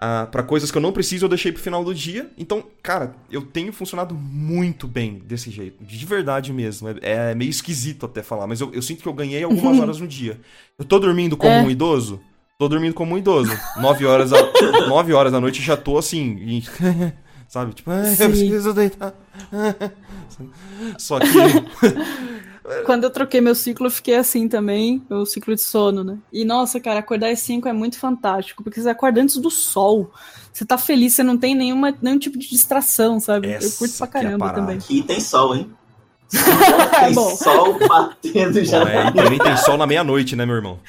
Uh, 0.01 0.25
para 0.31 0.41
coisas 0.43 0.71
que 0.71 0.77
eu 0.77 0.81
não 0.81 0.93
preciso, 0.93 1.25
eu 1.25 1.29
deixei 1.29 1.51
pro 1.51 1.61
final 1.61 1.83
do 1.83 1.93
dia. 1.93 2.31
Então, 2.37 2.63
cara, 2.81 3.15
eu 3.29 3.41
tenho 3.41 3.73
funcionado 3.73 4.15
muito 4.15 4.87
bem 4.87 5.21
desse 5.25 5.51
jeito. 5.51 5.83
De 5.83 6.05
verdade 6.05 6.53
mesmo. 6.53 6.87
É, 6.89 7.31
é 7.31 7.35
meio 7.35 7.49
esquisito 7.49 8.05
até 8.05 8.23
falar, 8.23 8.47
mas 8.47 8.61
eu, 8.61 8.73
eu, 8.73 8.81
sinto 8.81 9.01
que 9.01 9.07
eu 9.09 9.13
ganhei 9.13 9.43
algumas 9.43 9.77
horas 9.77 9.99
no 9.99 10.07
dia. 10.07 10.39
Eu 10.77 10.85
tô 10.85 10.99
dormindo 10.99 11.35
como 11.35 11.51
é. 11.51 11.61
um 11.61 11.69
idoso? 11.69 12.21
Tô 12.57 12.69
dormindo 12.69 12.93
como 12.93 13.13
um 13.13 13.17
idoso. 13.17 13.51
Nove 13.77 14.05
horas, 14.05 14.31
a, 14.31 14.37
nove 14.87 15.11
horas 15.11 15.33
da 15.33 15.41
noite 15.41 15.61
já 15.61 15.75
tô 15.75 15.97
assim. 15.97 16.63
sabe? 17.49 17.73
Tipo, 17.73 17.91
ah, 17.91 18.03
eu 18.07 18.29
preciso 18.29 18.73
deitar. 18.73 19.13
Só 20.97 21.19
que. 21.19 21.27
Quando 22.85 23.03
eu 23.03 23.09
troquei 23.09 23.41
meu 23.41 23.55
ciclo, 23.55 23.87
eu 23.87 23.91
fiquei 23.91 24.15
assim 24.15 24.47
também, 24.47 25.01
o 25.09 25.25
ciclo 25.25 25.55
de 25.55 25.61
sono, 25.61 26.03
né? 26.03 26.17
E 26.31 26.45
nossa, 26.45 26.79
cara, 26.79 26.99
acordar 26.99 27.31
às 27.31 27.39
5 27.39 27.67
é 27.67 27.73
muito 27.73 27.97
fantástico, 27.97 28.63
porque 28.63 28.79
você 28.79 28.89
acorda 28.89 29.21
antes 29.21 29.37
do 29.37 29.49
sol. 29.49 30.11
Você 30.53 30.65
tá 30.65 30.77
feliz, 30.77 31.13
você 31.13 31.23
não 31.23 31.37
tem 31.37 31.55
nenhuma, 31.55 31.95
nenhum 32.01 32.19
tipo 32.19 32.37
de 32.37 32.49
distração, 32.49 33.19
sabe? 33.19 33.49
Essa 33.49 33.67
eu 33.67 33.71
curto 33.71 33.97
pra 33.97 34.07
é 34.07 34.09
caramba 34.09 34.47
é 34.47 34.53
também. 34.53 34.77
Aqui 34.77 35.01
tem 35.03 35.19
sol, 35.19 35.55
hein? 35.55 35.69
tem 36.29 37.09
é 37.09 37.13
sol 37.13 37.79
batendo 37.87 38.63
já. 38.63 38.85
Bom, 38.85 38.91
é, 38.91 39.11
também 39.11 39.39
tem 39.39 39.57
sol 39.57 39.77
na 39.77 39.87
meia-noite, 39.87 40.35
né, 40.35 40.45
meu 40.45 40.55
irmão? 40.55 40.79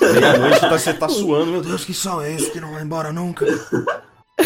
Meia-noite 0.00 0.60
tá, 0.60 0.70
você 0.70 0.92
tá 0.92 1.08
suando, 1.08 1.52
meu 1.52 1.62
Deus, 1.62 1.84
que 1.84 1.94
sol 1.94 2.20
é 2.20 2.34
esse 2.34 2.50
que 2.50 2.60
não 2.60 2.72
vai 2.72 2.82
embora 2.82 3.12
nunca? 3.12 3.46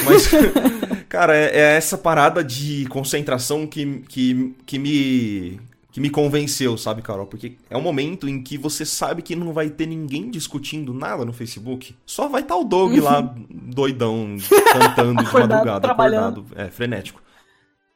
Mas, 0.05 0.31
cara, 1.09 1.37
é, 1.37 1.57
é, 1.57 1.77
essa 1.77 1.99
parada 1.99 2.45
de 2.45 2.87
concentração 2.87 3.67
que, 3.67 4.05
que, 4.09 4.55
que 4.65 4.79
me 4.79 5.61
que 5.93 6.01
me 6.01 6.09
convenceu, 6.09 6.79
sabe, 6.79 7.03
Carol? 7.03 7.27
Porque 7.27 7.57
é 7.69 7.77
um 7.77 7.81
momento 7.81 8.29
em 8.29 8.43
que 8.43 8.57
você 8.57 8.87
sabe 8.87 9.23
que 9.23 9.35
não 9.35 9.53
vai 9.53 9.71
ter 9.71 9.87
ninguém 9.87 10.31
discutindo 10.31 10.95
nada 10.95 11.25
no 11.25 11.33
Facebook. 11.33 11.97
Só 12.07 12.29
vai 12.29 12.43
estar 12.43 12.55
tá 12.55 12.61
o 12.61 12.65
Doug 12.65 12.93
uhum. 12.93 13.03
lá, 13.03 13.35
doidão, 13.51 14.37
cantando 14.73 15.25
de 15.25 15.33
madrugada, 15.33 15.91
acordado, 15.91 16.47
é, 16.55 16.69
frenético. 16.69 17.21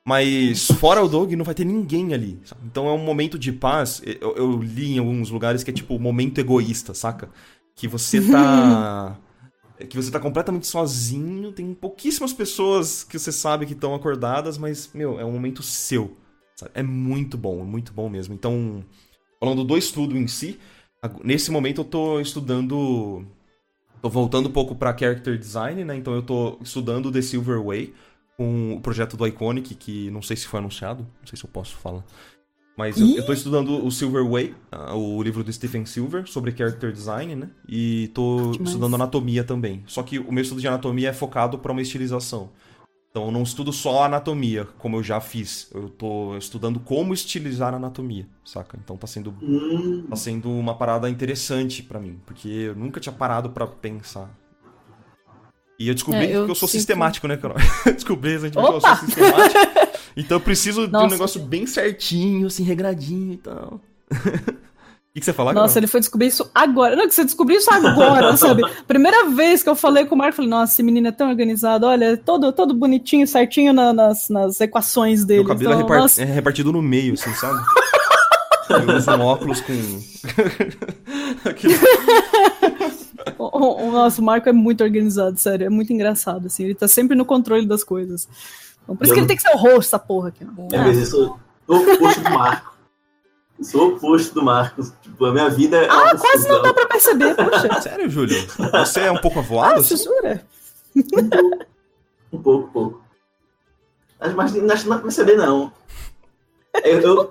Mas 0.05 0.67
fora 0.73 1.03
o 1.03 1.09
Doug, 1.09 1.33
não 1.33 1.45
vai 1.45 1.55
ter 1.55 1.65
ninguém 1.65 2.13
ali. 2.13 2.39
Sabe? 2.45 2.61
Então 2.65 2.89
é 2.89 2.93
um 2.93 2.99
momento 2.99 3.39
de 3.39 3.53
paz. 3.53 4.03
Eu, 4.05 4.35
eu, 4.37 4.57
li 4.61 4.95
em 4.95 4.99
alguns 4.99 5.31
lugares 5.31 5.63
que 5.63 5.71
é 5.71 5.75
tipo 5.75 5.99
momento 5.99 6.39
egoísta, 6.39 6.93
saca? 6.93 7.31
Que 7.77 7.87
você 7.87 8.21
tá. 8.21 9.17
que 9.89 9.97
você 9.97 10.11
tá 10.11 10.21
completamente 10.21 10.67
sozinho, 10.67 11.53
tem 11.53 11.73
pouquíssimas 11.75 12.33
pessoas 12.33 13.03
que 13.03 13.19
você 13.19 13.33
sabe 13.33 13.67
que 13.67 13.73
estão 13.73 13.95
acordadas, 13.95 14.59
mas, 14.59 14.91
meu, 14.93 15.19
é 15.19 15.25
um 15.25 15.33
momento 15.33 15.63
seu. 15.63 16.17
Sabe? 16.57 16.73
É 16.75 16.83
muito 16.83 17.37
bom, 17.37 17.65
muito 17.65 17.93
bom 17.93 18.09
mesmo. 18.09 18.35
Então, 18.35 18.85
falando 19.41 19.65
do 19.65 19.77
estudo 19.77 20.17
em 20.17 20.27
si, 20.27 20.59
nesse 21.23 21.51
momento 21.51 21.81
eu 21.81 21.85
tô 21.85 22.21
estudando. 22.21 23.25
Tô 24.01 24.09
voltando 24.11 24.49
um 24.49 24.53
pouco 24.53 24.75
para 24.75 24.97
character 24.97 25.39
design, 25.39 25.85
né? 25.85 25.97
Então 25.97 26.15
eu 26.15 26.23
tô 26.23 26.59
estudando 26.61 27.11
The 27.11 27.23
Silver 27.23 27.63
Way 27.63 27.95
com 28.37 28.75
o 28.75 28.81
projeto 28.81 29.17
do 29.17 29.27
Iconic, 29.27 29.75
que 29.75 30.11
não 30.11 30.21
sei 30.21 30.37
se 30.37 30.47
foi 30.47 30.59
anunciado, 30.59 31.07
não 31.21 31.27
sei 31.27 31.39
se 31.39 31.45
eu 31.45 31.51
posso 31.51 31.77
falar. 31.77 32.05
Mas 32.77 33.01
eu, 33.01 33.09
eu 33.17 33.25
tô 33.25 33.33
estudando 33.33 33.87
o 33.87 33.91
Silver 33.91 34.29
Way, 34.29 34.55
o 34.95 35.23
livro 35.23 35.45
do 35.45 35.53
Stephen 35.53 35.87
Silver, 35.87 36.27
sobre 36.27 36.51
character 36.51 36.93
design, 36.93 37.37
né? 37.37 37.51
E 37.69 38.11
tô 38.13 38.51
estudando 38.51 38.97
anatomia 38.97 39.45
também. 39.45 39.85
Só 39.87 40.03
que 40.03 40.19
o 40.19 40.33
meu 40.33 40.43
estudo 40.43 40.61
de 40.61 40.67
anatomia 40.67 41.11
é 41.11 41.13
focado 41.13 41.59
para 41.59 41.71
uma 41.71 41.81
estilização. 41.81 42.51
Então 43.15 43.27
eu 43.27 43.31
não 43.31 43.45
estudo 43.45 43.73
só 43.73 44.03
anatomia, 44.03 44.67
como 44.77 44.97
eu 44.97 45.03
já 45.05 45.21
fiz. 45.21 45.71
Eu 45.73 45.89
tô 45.89 46.37
estudando 46.37 46.81
como 46.81 47.15
estilizar 47.15 47.73
a 47.73 47.77
anatomia, 47.77 48.27
saca? 48.45 48.77
Então 48.77 48.97
tá 48.97 49.07
sendo, 49.07 49.33
hum. 49.41 50.05
tá 50.11 50.17
sendo 50.17 50.51
uma 50.51 50.75
parada 50.75 51.09
interessante 51.09 51.81
para 51.81 52.01
mim, 52.01 52.19
porque 52.27 52.49
eu 52.49 52.75
nunca 52.75 52.99
tinha 52.99 53.13
parado 53.13 53.51
para 53.51 53.69
pensar. 53.69 54.37
E 55.79 55.87
eu 55.87 55.95
descobri 55.95 56.27
é, 56.27 56.37
eu 56.37 56.45
que 56.45 56.51
eu 56.51 56.55
sou 56.57 56.67
sinto... 56.67 56.79
sistemático, 56.79 57.29
né, 57.29 57.37
Carol? 57.37 57.57
descobri 57.95 58.33
recentemente 58.33 58.69
que 58.69 58.75
eu 58.75 58.81
sou 58.81 58.97
sistemático. 58.97 59.61
então 60.17 60.37
eu 60.39 60.41
preciso 60.41 60.89
Nossa. 60.89 60.99
de 60.99 61.05
um 61.05 61.17
negócio 61.17 61.41
bem 61.41 61.69
certinho, 61.69 62.49
assim, 62.49 62.65
regradinho 62.65 63.35
e 63.35 63.37
tal. 63.37 63.81
O 65.15 65.17
que, 65.17 65.21
que, 65.21 65.27
você 65.27 65.33
falar? 65.33 65.53
Nossa, 65.53 65.79
ele 65.79 65.87
foi 65.87 66.01
descobrir 66.01 66.27
isso 66.27 66.51
agora. 66.53 66.97
Não, 66.97 67.07
que 67.07 67.15
você 67.15 67.25
descobriu 67.25 67.59
isso 67.59 67.73
agora, 67.73 68.35
sabe? 68.37 68.65
Primeira 68.85 69.31
vez 69.31 69.63
que 69.63 69.69
eu 69.69 69.77
falei 69.77 70.07
com 70.07 70.17
o 70.17 70.19
Marco, 70.19 70.35
falei, 70.35 70.51
nossa, 70.51 70.73
esse 70.73 70.83
menino 70.83 71.07
é 71.07 71.13
tão 71.13 71.31
organizado, 71.31 71.87
olha, 71.87 72.07
é 72.07 72.17
todo, 72.17 72.51
todo 72.53 72.75
bonitinho, 72.75 73.25
certinho 73.25 73.73
na, 73.73 73.93
nas, 73.93 74.29
nas 74.29 74.61
equações 74.61 75.25
dele. 75.25 75.45
Meu 75.45 75.51
cabelo 75.51 75.75
é 75.75 75.77
então, 75.77 75.95
é, 75.95 75.99
repart... 75.99 76.19
é, 76.19 76.25
repartido 76.25 76.73
no 76.73 76.83
meio, 76.83 77.15
assim, 77.15 77.33
sabe? 77.35 77.63
eu 78.71 78.97
uso 78.97 79.11
um 79.13 79.21
óculos 79.21 79.61
com. 79.61 79.73
o, 83.39 83.87
o, 83.87 83.93
nosso 83.93 84.21
Marco 84.21 84.49
é 84.49 84.53
muito 84.53 84.83
organizado, 84.83 85.39
sério, 85.39 85.67
é 85.67 85.71
muito 85.71 85.93
engraçado, 85.93 86.49
assim, 86.49 86.65
ele 86.65 86.75
tá 86.75 86.89
sempre 86.89 87.17
no 87.17 87.25
controle 87.25 87.67
das 87.67 87.85
coisas. 87.85 88.27
Então, 88.83 88.97
por 88.97 89.05
isso 89.05 89.13
eu... 89.13 89.15
que 89.15 89.21
ele 89.21 89.29
tem 89.29 89.37
que 89.37 89.43
ser 89.43 89.55
o 89.55 89.59
rosto, 89.59 89.91
essa 89.91 89.99
porra 90.01 90.31
aqui. 90.31 90.45
É, 90.73 90.77
mas 90.77 90.99
isso, 90.99 91.39
o 91.69 91.77
rosto 91.77 92.21
do 92.21 92.31
Marco. 92.31 92.74
Sou 93.63 93.93
o 93.93 93.97
oposto 93.97 94.35
do 94.35 94.43
Marcos. 94.43 94.93
Tipo, 95.03 95.27
a 95.27 95.33
minha 95.33 95.49
vida 95.49 95.77
é. 95.77 95.89
Ah, 95.89 96.17
quase 96.17 96.49
não 96.49 96.61
dá 96.61 96.75
pra 96.75 96.87
perceber, 96.87 97.35
poxa. 97.35 97.81
Sério, 97.83 98.11
Júlio? 98.11 98.37
Você 98.73 99.01
é 99.01 99.13
um 99.13 99.19
pouco 99.19 99.39
avoado? 99.39 99.75
Ah, 99.75 99.79
assim? 99.79 99.97
jura? 99.97 100.45
Um 102.33 102.43
pouco, 102.43 102.69
um 102.69 102.73
pouco. 102.73 103.05
Mas 104.35 104.53
não 104.55 104.67
dá 104.67 104.77
pra 104.77 104.99
perceber, 104.99 105.37
não. 105.37 105.73
Eu, 106.83 107.01
eu, 107.01 107.31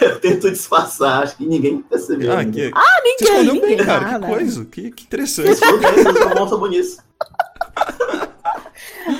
eu, 0.00 0.20
tento 0.20 0.50
disfarçar, 0.50 1.24
acho 1.24 1.36
que 1.36 1.44
ninguém 1.44 1.82
percebeu. 1.82 2.32
Ah, 2.32 2.44
que... 2.44 2.70
ah 2.72 3.02
ninguém! 3.02 3.18
Você 3.18 3.24
escolheu 3.24 3.54
ninguém. 3.54 3.76
bem, 3.76 3.86
cara. 3.86 4.06
Ah, 4.06 4.20
que 4.20 4.26
coisa. 4.26 4.64
Que, 4.66 4.90
que 4.92 5.02
interessante. 5.04 5.48
Eu 5.48 5.56
sou 5.56 5.78
bem, 5.78 5.90
eu 5.96 6.12
sou 6.12 6.34
bom, 6.34 6.48
sou 6.48 6.58
bonito. 6.60 7.02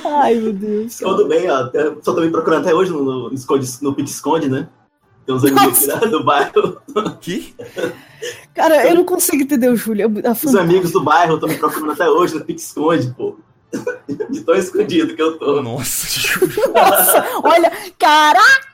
Ai, 0.05 0.35
meu 0.37 0.53
Deus. 0.53 0.97
Tudo 0.99 1.27
bem, 1.27 1.51
ó. 1.51 1.69
Só 2.03 2.15
tô 2.15 2.21
me 2.21 2.31
procurando 2.31 2.63
até 2.63 2.75
hoje 2.75 2.93
no, 2.93 3.03
no, 3.03 3.31
no, 3.31 3.37
no 3.83 3.95
Pit 3.95 4.11
Esconde, 4.11 4.49
né? 4.49 4.69
Tem 5.25 5.35
uns 5.35 5.45
amigos 5.45 5.89
aqui 5.89 6.09
do 6.09 6.25
bairro. 6.25 6.81
Que? 7.21 7.55
Cara, 8.55 8.89
eu 8.89 8.95
não 8.95 9.05
consigo 9.05 9.43
entender 9.43 9.69
o 9.69 9.77
Júlio. 9.77 10.11
Os 10.45 10.55
amigos 10.55 10.93
do 10.93 11.03
bairro 11.03 11.35
estão 11.35 11.49
me 11.49 11.57
procurando 11.57 11.93
até 11.93 12.09
hoje 12.09 12.35
no 12.35 12.45
Pique 12.45 12.61
Esconde, 12.61 13.13
pô. 13.17 13.37
De 14.31 14.41
tão 14.43 14.55
escondido 14.55 15.15
que 15.15 15.23
eu 15.23 15.39
tô. 15.39 15.63
Nossa. 15.63 16.39
Nossa, 16.75 17.25
olha, 17.43 17.73
caraca! 17.99 18.73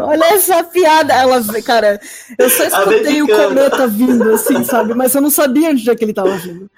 Olha 0.00 0.34
essa 0.34 0.62
piada. 0.64 1.12
Ela, 1.14 1.42
cara, 1.62 2.00
eu 2.38 2.50
só 2.50 2.64
escutei 2.64 3.22
o 3.22 3.26
cometa 3.26 3.86
vindo, 3.86 4.30
assim, 4.32 4.62
sabe? 4.64 4.94
Mas 4.94 5.14
eu 5.14 5.20
não 5.20 5.30
sabia 5.30 5.70
onde 5.70 5.88
é 5.90 5.94
que 5.94 6.04
ele 6.04 6.12
tava 6.12 6.36
vindo. 6.36 6.70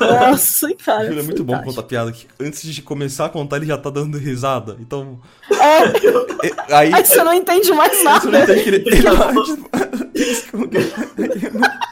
Nossa, 0.00 0.72
cara. 0.76 1.06
Júlio, 1.06 1.20
é 1.20 1.22
muito 1.22 1.44
bom 1.44 1.60
contar 1.62 1.82
piada 1.82 2.12
que 2.12 2.26
antes 2.40 2.62
de 2.62 2.82
começar 2.82 3.26
a 3.26 3.28
contar, 3.28 3.56
ele 3.56 3.66
já 3.66 3.76
tá 3.76 3.90
dando 3.90 4.16
risada. 4.16 4.76
Então. 4.80 5.20
É. 5.50 6.74
Aí, 6.74 6.94
aí 6.94 7.04
você 7.04 7.22
não 7.22 7.34
entende 7.34 7.72
mais 7.72 8.02
nada. 8.04 8.20
Você 8.20 8.30
não 8.30 8.42
entende 8.42 8.62
que 8.62 8.68
ele. 8.68 8.84
ele 8.86 9.02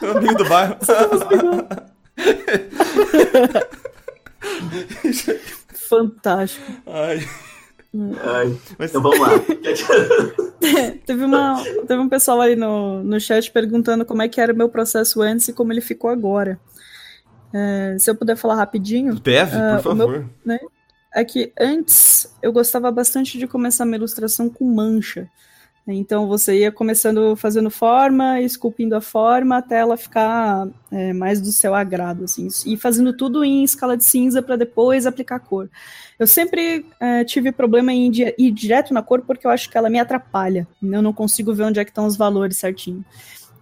meu 0.01 0.17
amigo 0.17 0.35
do 0.35 0.45
bairro. 0.45 0.77
Fantástico. 5.73 6.65
Ai. 6.87 7.27
Ai, 8.23 8.57
Mas... 8.77 8.89
Então 8.89 9.01
vamos 9.01 9.19
lá. 9.19 9.29
teve, 11.05 11.23
uma, 11.23 11.63
teve 11.87 12.01
um 12.01 12.09
pessoal 12.09 12.41
aí 12.41 12.55
no, 12.55 13.01
no 13.03 13.19
chat 13.19 13.49
perguntando 13.51 14.05
como 14.05 14.21
é 14.21 14.27
que 14.27 14.41
era 14.41 14.51
o 14.51 14.55
meu 14.55 14.67
processo 14.67 15.21
antes 15.21 15.47
e 15.47 15.53
como 15.53 15.71
ele 15.71 15.81
ficou 15.81 16.09
agora. 16.09 16.59
É, 17.53 17.95
se 17.97 18.09
eu 18.09 18.15
puder 18.15 18.35
falar 18.35 18.55
rapidinho. 18.55 19.15
Deve, 19.15 19.55
uh, 19.55 19.81
por 19.81 19.83
favor. 19.83 20.19
Meu, 20.19 20.29
né, 20.45 20.59
é 21.13 21.23
que 21.23 21.53
antes 21.57 22.35
eu 22.41 22.51
gostava 22.51 22.91
bastante 22.91 23.37
de 23.37 23.47
começar 23.47 23.85
minha 23.85 23.97
ilustração 23.97 24.49
com 24.49 24.65
mancha. 24.65 25.29
Então 25.87 26.27
você 26.27 26.61
ia 26.61 26.71
começando 26.71 27.35
fazendo 27.35 27.69
forma, 27.69 28.41
esculpindo 28.41 28.95
a 28.95 29.01
forma 29.01 29.57
até 29.57 29.77
ela 29.77 29.95
ficar 29.95 30.67
é, 30.91 31.13
mais 31.13 31.39
do 31.39 31.51
seu 31.51 31.75
agrado, 31.75 32.23
assim, 32.23 32.47
e 32.65 32.75
fazendo 32.75 33.15
tudo 33.15 33.43
em 33.43 33.63
escala 33.63 33.95
de 33.95 34.03
cinza 34.03 34.41
para 34.41 34.55
depois 34.55 35.05
aplicar 35.05 35.39
cor. 35.39 35.69
Eu 36.17 36.25
sempre 36.25 36.85
é, 36.99 37.23
tive 37.23 37.51
problema 37.51 37.93
em 37.93 38.11
ir 38.37 38.51
direto 38.51 38.93
na 38.93 39.03
cor 39.03 39.21
porque 39.21 39.45
eu 39.45 39.51
acho 39.51 39.69
que 39.69 39.77
ela 39.77 39.89
me 39.89 39.99
atrapalha. 39.99 40.67
Eu 40.81 41.01
não 41.03 41.13
consigo 41.13 41.53
ver 41.53 41.63
onde 41.63 41.79
é 41.79 41.85
que 41.85 41.91
estão 41.91 42.07
os 42.07 42.17
valores 42.17 42.57
certinho. 42.57 43.05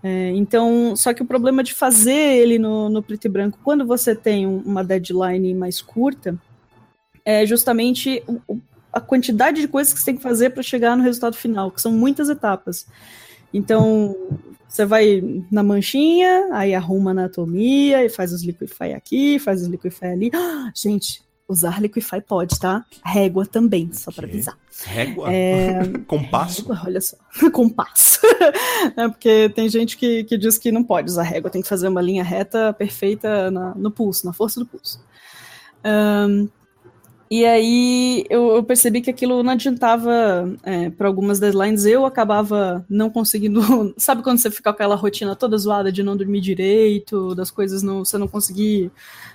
É, 0.02 0.32
então, 0.32 0.96
só 0.96 1.14
que 1.14 1.24
o 1.24 1.26
problema 1.26 1.64
de 1.64 1.74
fazer 1.74 2.12
ele 2.12 2.60
no, 2.60 2.90
no 2.90 3.02
preto 3.02 3.26
e 3.26 3.30
branco, 3.30 3.60
quando 3.64 3.86
você 3.86 4.16
tem 4.16 4.46
um, 4.46 4.58
uma 4.60 4.84
deadline 4.84 5.54
mais 5.54 5.82
curta, 5.82 6.38
é 7.26 7.46
justamente 7.46 8.22
o, 8.28 8.60
a 8.94 9.02
quantidade 9.02 9.60
de 9.60 9.68
coisas 9.68 9.92
que 9.92 10.00
você 10.00 10.06
tem 10.06 10.16
que 10.16 10.22
fazer 10.22 10.52
para 10.52 10.62
chegar 10.62 10.96
no 10.96 11.04
resultado 11.04 11.36
final, 11.36 11.72
que 11.72 11.82
são 11.82 11.92
muitas 11.92 12.30
etapas. 12.30 12.86
Então, 13.52 14.16
você 14.68 14.86
vai 14.86 15.22
na 15.52 15.64
manchinha, 15.64 16.50
aí 16.52 16.74
arruma 16.74 17.12
a 17.12 17.14
anatomia, 17.14 18.06
e 18.06 18.10
faz 18.10 18.32
os 18.32 18.44
liquify 18.44 18.94
aqui, 18.94 19.40
faz 19.40 19.62
os 19.62 19.68
liquify 19.68 20.06
ali. 20.06 20.32
Ah, 20.34 20.72
gente, 20.76 21.24
usar 21.48 21.82
liquify 21.82 22.22
pode, 22.22 22.60
tá? 22.60 22.86
Régua 23.04 23.46
também, 23.46 23.92
só 23.94 24.12
para 24.12 24.28
avisar. 24.28 24.58
Régua? 24.86 25.32
É... 25.32 25.80
Compasso? 26.08 26.62
Régua, 26.62 26.82
olha 26.86 27.02
só, 27.02 27.18
compasso. 27.52 28.20
é 28.98 29.08
porque 29.08 29.50
tem 29.50 29.70
gente 29.70 29.98
que, 29.98 30.24
que 30.24 30.38
diz 30.38 30.58
que 30.58 30.72
não 30.72 30.84
pode 30.84 31.10
usar 31.10 31.24
régua, 31.24 31.52
tem 31.52 31.62
que 31.62 31.68
fazer 31.68 31.88
uma 31.88 32.02
linha 32.02 32.24
reta 32.24 32.74
perfeita 32.74 33.52
na, 33.52 33.76
no 33.76 33.92
pulso, 33.92 34.26
na 34.26 34.34
força 34.34 34.60
do 34.60 34.66
pulso. 34.66 35.04
Um, 35.86 36.50
e 37.30 37.46
aí 37.46 38.26
eu, 38.30 38.56
eu, 38.56 38.64
percebi 38.64 39.02
que 39.02 39.10
aquilo 39.10 39.42
não 39.42 39.54
adiantava 39.54 40.54
é, 40.64 40.90
para 40.90 41.08
algumas 41.08 41.40
deadlines. 41.40 41.86
Eu 41.86 42.06
acabava 42.06 42.86
não 42.90 43.10
conseguindo. 43.10 43.62
Sabe 43.98 44.22
quando 44.22 44.38
você 44.38 44.52
fica 44.52 44.64
com 44.64 44.76
aquela 44.76 44.96
rotina 44.96 45.36
toda 45.36 45.58
zoada 45.58 45.92
de 45.92 46.04
não 46.04 46.16
dormir 46.16 46.42
direito, 46.42 47.34
das 47.34 47.50
coisas 47.50 47.82
não. 47.82 48.06
Você 48.06 48.18
não 48.18 48.28
conseguir 48.28 48.92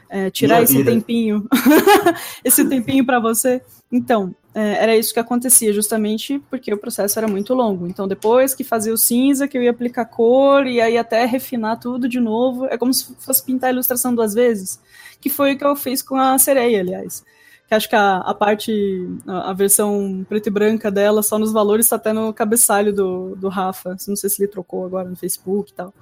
é, 0.08 0.30
tirar 0.30 0.62
esse 0.62 0.84
tempinho. 0.84 1.48
esse 2.44 2.64
tempinho 2.68 3.04
para 3.04 3.18
você. 3.18 3.60
Então, 3.90 4.34
é, 4.54 4.82
era 4.82 4.96
isso 4.96 5.12
que 5.12 5.18
acontecia, 5.18 5.72
justamente 5.72 6.40
porque 6.50 6.72
o 6.72 6.78
processo 6.78 7.18
era 7.18 7.26
muito 7.26 7.52
longo. 7.52 7.86
Então, 7.86 8.06
depois 8.06 8.54
que 8.54 8.62
fazia 8.62 8.92
o 8.92 8.98
cinza, 8.98 9.48
que 9.48 9.58
eu 9.58 9.62
ia 9.62 9.70
aplicar 9.70 10.04
cor, 10.04 10.66
e 10.66 10.80
aí 10.80 10.96
até 10.96 11.24
refinar 11.24 11.80
tudo 11.80 12.08
de 12.08 12.20
novo. 12.20 12.66
É 12.66 12.78
como 12.78 12.92
se 12.92 13.12
fosse 13.18 13.44
pintar 13.44 13.70
a 13.70 13.72
ilustração 13.72 14.14
duas 14.14 14.34
vezes. 14.34 14.78
Que 15.20 15.28
foi 15.28 15.54
o 15.54 15.58
que 15.58 15.64
eu 15.64 15.74
fiz 15.74 16.00
com 16.00 16.14
a 16.14 16.38
sereia, 16.38 16.80
aliás 16.80 17.24
que 17.68 17.74
acho 17.74 17.88
que 17.88 17.94
a, 17.94 18.16
a 18.16 18.34
parte, 18.34 19.06
a, 19.26 19.50
a, 19.50 19.52
versão 19.52 20.24
preta 20.26 20.48
e 20.48 20.52
branca 20.52 20.90
dela, 20.90 21.22
só 21.22 21.38
nos 21.38 21.52
valores, 21.52 21.84
está 21.86 21.96
até 21.96 22.14
no 22.14 22.32
cabeçalho 22.32 22.94
do, 22.94 23.36
do 23.36 23.48
Rafa. 23.48 23.94
Não 24.08 24.16
sei 24.16 24.30
se 24.30 24.42
ele 24.42 24.50
trocou 24.50 24.86
agora 24.86 25.08
no 25.08 25.14
Facebook 25.14 25.70
e 25.70 25.74
tal. 25.74 25.92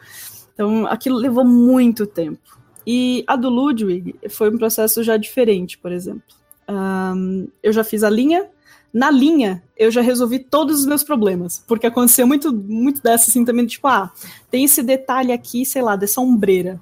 Então, 0.55 0.87
aquilo 0.87 1.17
levou 1.17 1.45
muito 1.45 2.07
tempo. 2.07 2.57
E 2.87 3.25
a 3.27 3.35
do 3.35 3.49
Ludwig 3.49 4.15
foi 4.31 4.49
um 4.49 4.57
processo 4.57 5.03
já 5.03 5.17
diferente, 5.17 5.77
por 5.77 5.91
exemplo. 5.91 6.23
Um, 6.69 7.49
eu 7.61 7.73
já 7.73 7.83
fiz 7.83 8.05
a 8.05 8.11
linha. 8.11 8.49
Na 8.95 9.11
linha, 9.11 9.63
eu 9.77 9.91
já 9.91 10.01
resolvi 10.01 10.39
todos 10.39 10.79
os 10.81 10.87
meus 10.87 11.03
problemas. 11.03 11.63
Porque 11.67 11.89
aconteceu 11.89 12.29
muito, 12.29 12.53
muito 12.55 13.03
dessa, 13.03 13.29
assim, 13.29 13.45
também, 13.45 13.67
tipo, 13.67 13.89
ah, 13.89 14.13
tem 14.49 14.65
esse 14.65 14.85
detalhe 14.85 15.33
aqui, 15.33 15.67
sei 15.67 15.83
lá, 15.83 15.97
dessa 15.97 16.21
ombreira. 16.21 16.81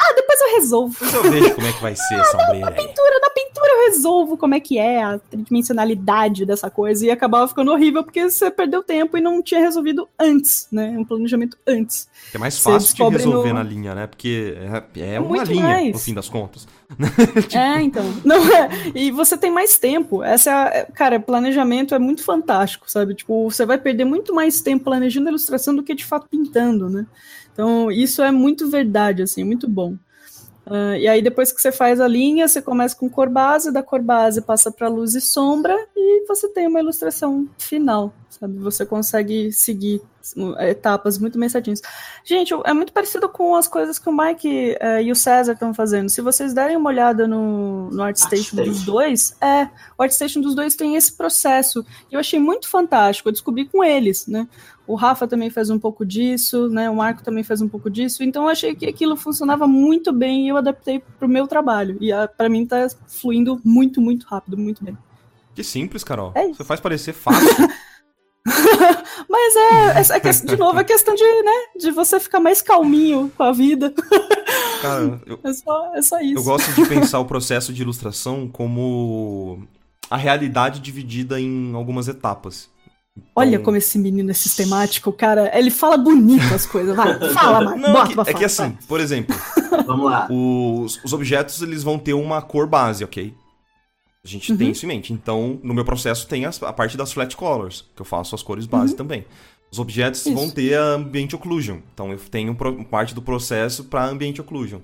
Ah, 0.00 0.14
depois 0.14 0.40
eu 0.40 0.54
resolvo. 0.56 0.94
Depois 0.94 1.14
eu 1.14 1.30
vejo 1.30 1.54
como 1.54 1.66
é 1.66 1.72
que 1.72 1.82
vai 1.82 1.94
ser 1.96 2.14
ah, 2.14 2.20
essa 2.20 2.36
ombreira. 2.36 2.58
Na, 2.58 2.70
na 2.70 2.76
pintura, 2.76 3.20
na 3.20 3.30
pintura 3.30 3.68
eu 3.68 3.90
resolvo 3.90 4.36
como 4.38 4.54
é 4.54 4.60
que 4.60 4.78
é 4.78 5.02
a 5.02 5.18
tridimensionalidade 5.18 6.46
dessa 6.46 6.70
coisa. 6.70 7.04
E 7.04 7.10
acabava 7.10 7.46
ficando 7.46 7.70
horrível 7.70 8.02
porque 8.02 8.30
você 8.30 8.50
perdeu 8.50 8.82
tempo 8.82 9.18
e 9.18 9.20
não 9.20 9.42
tinha 9.42 9.60
resolvido 9.60 10.08
antes, 10.18 10.66
né? 10.72 10.96
Um 10.98 11.04
planejamento 11.04 11.58
antes. 11.66 12.08
É 12.32 12.38
mais 12.38 12.58
fácil 12.58 12.94
de 12.94 13.16
resolver 13.18 13.50
no... 13.50 13.54
na 13.54 13.62
linha, 13.62 13.94
né? 13.94 14.06
Porque 14.06 14.56
é, 14.96 15.14
é, 15.14 15.20
uma 15.20 15.44
linha, 15.44 15.62
mais. 15.62 15.92
no 15.92 15.98
fim 15.98 16.14
das 16.14 16.28
contas. 16.28 16.66
tipo... 17.42 17.56
É, 17.60 17.82
então. 17.82 18.04
Não 18.24 18.42
é. 18.52 18.70
E 18.94 19.10
você 19.10 19.36
tem 19.36 19.50
mais 19.50 19.78
tempo. 19.78 20.22
Essa 20.22 20.50
é 20.50 20.80
a... 20.80 20.86
Cara, 20.86 21.20
planejamento 21.20 21.94
é 21.94 21.98
muito 21.98 22.24
fantástico, 22.24 22.90
sabe? 22.90 23.14
Tipo, 23.14 23.50
você 23.50 23.66
vai 23.66 23.76
perder 23.76 24.04
muito 24.04 24.34
mais 24.34 24.62
tempo 24.62 24.84
planejando 24.84 25.28
a 25.28 25.30
ilustração 25.30 25.74
do 25.74 25.82
que 25.82 25.94
de 25.94 26.04
fato 26.04 26.26
pintando, 26.28 26.88
né? 26.88 27.06
Então, 27.52 27.90
isso 27.90 28.22
é 28.22 28.30
muito 28.30 28.68
verdade, 28.68 29.22
assim, 29.22 29.44
muito 29.44 29.68
bom. 29.68 29.96
Uh, 30.66 30.94
e 30.98 31.08
aí, 31.08 31.20
depois 31.20 31.50
que 31.50 31.60
você 31.60 31.72
faz 31.72 32.00
a 32.00 32.06
linha, 32.06 32.46
você 32.46 32.62
começa 32.62 32.94
com 32.94 33.08
cor 33.08 33.28
base, 33.28 33.72
da 33.72 33.82
cor 33.82 34.00
base 34.00 34.40
passa 34.40 34.70
para 34.70 34.88
luz 34.88 35.14
e 35.14 35.20
sombra, 35.20 35.76
e 35.96 36.26
você 36.26 36.48
tem 36.48 36.68
uma 36.68 36.80
ilustração 36.80 37.48
final, 37.58 38.12
sabe? 38.30 38.58
Você 38.58 38.86
consegue 38.86 39.52
seguir 39.52 40.00
etapas 40.60 41.18
muito 41.18 41.38
bem 41.38 41.48
certinhas. 41.48 41.80
Gente, 42.24 42.54
é 42.64 42.72
muito 42.72 42.92
parecido 42.92 43.28
com 43.28 43.56
as 43.56 43.66
coisas 43.66 43.98
que 43.98 44.08
o 44.08 44.16
Mike 44.16 44.76
uh, 44.80 45.00
e 45.02 45.10
o 45.10 45.16
César 45.16 45.52
estão 45.52 45.74
fazendo. 45.74 46.08
Se 46.08 46.20
vocês 46.20 46.54
derem 46.54 46.76
uma 46.76 46.90
olhada 46.90 47.26
no, 47.26 47.90
no 47.90 48.02
ArtStation 48.02 48.58
Art 48.58 48.68
dos 48.68 48.82
dois, 48.84 49.36
é, 49.40 49.68
o 49.98 50.02
ArtStation 50.02 50.40
dos 50.40 50.54
dois 50.54 50.74
tem 50.74 50.94
esse 50.94 51.12
processo. 51.12 51.84
E 52.10 52.14
eu 52.14 52.20
achei 52.20 52.38
muito 52.38 52.68
fantástico, 52.68 53.28
eu 53.28 53.32
descobri 53.32 53.66
com 53.66 53.82
eles, 53.82 54.26
né? 54.26 54.46
O 54.86 54.94
Rafa 54.94 55.26
também 55.26 55.50
faz 55.50 55.70
um 55.70 55.78
pouco 55.78 56.04
disso, 56.04 56.68
né? 56.68 56.90
O 56.90 56.96
Marco 56.96 57.22
também 57.22 57.44
faz 57.44 57.60
um 57.60 57.68
pouco 57.68 57.88
disso. 57.88 58.24
Então 58.24 58.44
eu 58.44 58.48
achei 58.48 58.74
que 58.74 58.86
aquilo 58.86 59.16
funcionava 59.16 59.66
muito 59.66 60.12
bem 60.12 60.46
e 60.46 60.48
eu 60.48 60.56
adaptei 60.56 61.02
para 61.18 61.26
o 61.26 61.30
meu 61.30 61.46
trabalho. 61.46 61.96
E 62.00 62.10
para 62.36 62.48
mim 62.48 62.66
tá 62.66 62.88
fluindo 63.06 63.60
muito, 63.64 64.00
muito 64.00 64.26
rápido, 64.26 64.56
muito 64.56 64.84
bem. 64.84 64.96
Que 65.54 65.62
simples, 65.62 66.02
Carol. 66.02 66.32
É 66.34 66.48
Você 66.48 66.64
faz 66.64 66.80
parecer 66.80 67.12
fácil. 67.12 67.48
Mas 69.28 69.56
é, 69.56 70.16
é, 70.16 70.28
é, 70.28 70.32
de 70.32 70.56
novo, 70.56 70.78
é 70.80 70.84
questão 70.84 71.14
de, 71.14 71.22
né, 71.22 71.52
de 71.78 71.90
você 71.90 72.18
ficar 72.18 72.40
mais 72.40 72.62
calminho 72.62 73.30
com 73.36 73.42
a 73.42 73.52
vida. 73.52 73.92
Cara, 74.80 75.20
eu, 75.26 75.38
é, 75.44 75.52
só, 75.52 75.94
é 75.94 76.02
só 76.02 76.20
isso. 76.20 76.38
Eu 76.38 76.44
gosto 76.44 76.72
de 76.72 76.84
pensar 76.88 77.18
o 77.18 77.24
processo 77.24 77.72
de 77.72 77.82
ilustração 77.82 78.48
como 78.48 79.62
a 80.10 80.16
realidade 80.16 80.80
dividida 80.80 81.40
em 81.40 81.74
algumas 81.74 82.08
etapas. 82.08 82.68
Olha 83.34 83.50
então... 83.50 83.64
como 83.64 83.76
esse 83.76 83.98
menino 83.98 84.30
é 84.30 84.34
sistemático, 84.34 85.12
cara. 85.12 85.50
Ele 85.56 85.70
fala 85.70 85.96
bonito 85.96 86.54
as 86.54 86.64
coisas. 86.64 86.96
Vai, 86.96 87.18
fala, 87.32 87.60
Marco. 87.62 87.78
Não, 87.78 87.92
Bota, 87.92 88.22
é, 88.22 88.24
que, 88.24 88.30
é 88.30 88.34
que 88.34 88.44
assim, 88.44 88.76
por 88.88 89.00
exemplo, 89.00 89.36
vamos 89.86 90.10
lá. 90.10 90.26
Os, 90.30 90.98
os 91.04 91.12
objetos 91.12 91.60
eles 91.60 91.82
vão 91.82 91.98
ter 91.98 92.14
uma 92.14 92.40
cor 92.40 92.66
base, 92.66 93.04
ok? 93.04 93.34
A 94.24 94.28
gente 94.28 94.52
uhum. 94.52 94.58
tem 94.58 94.70
isso 94.70 94.84
em 94.84 94.88
mente. 94.88 95.12
Então, 95.12 95.58
no 95.62 95.72
meu 95.72 95.84
processo 95.84 96.26
tem 96.26 96.44
a, 96.44 96.50
a 96.62 96.72
parte 96.72 96.96
das 96.96 97.12
flat 97.12 97.34
colors, 97.36 97.86
que 97.94 98.02
eu 98.02 98.06
faço 98.06 98.34
as 98.34 98.42
cores 98.42 98.66
base 98.66 98.92
uhum. 98.92 98.98
também. 98.98 99.24
Os 99.70 99.78
objetos 99.78 100.26
isso. 100.26 100.34
vão 100.34 100.50
ter 100.50 100.76
a 100.76 100.82
ambient 100.82 101.32
occlusion. 101.32 101.78
Então, 101.94 102.10
eu 102.12 102.18
tenho 102.18 102.54
parte 102.90 103.14
do 103.14 103.22
processo 103.22 103.84
para 103.84 104.04
ambient 104.04 104.38
occlusion. 104.38 104.80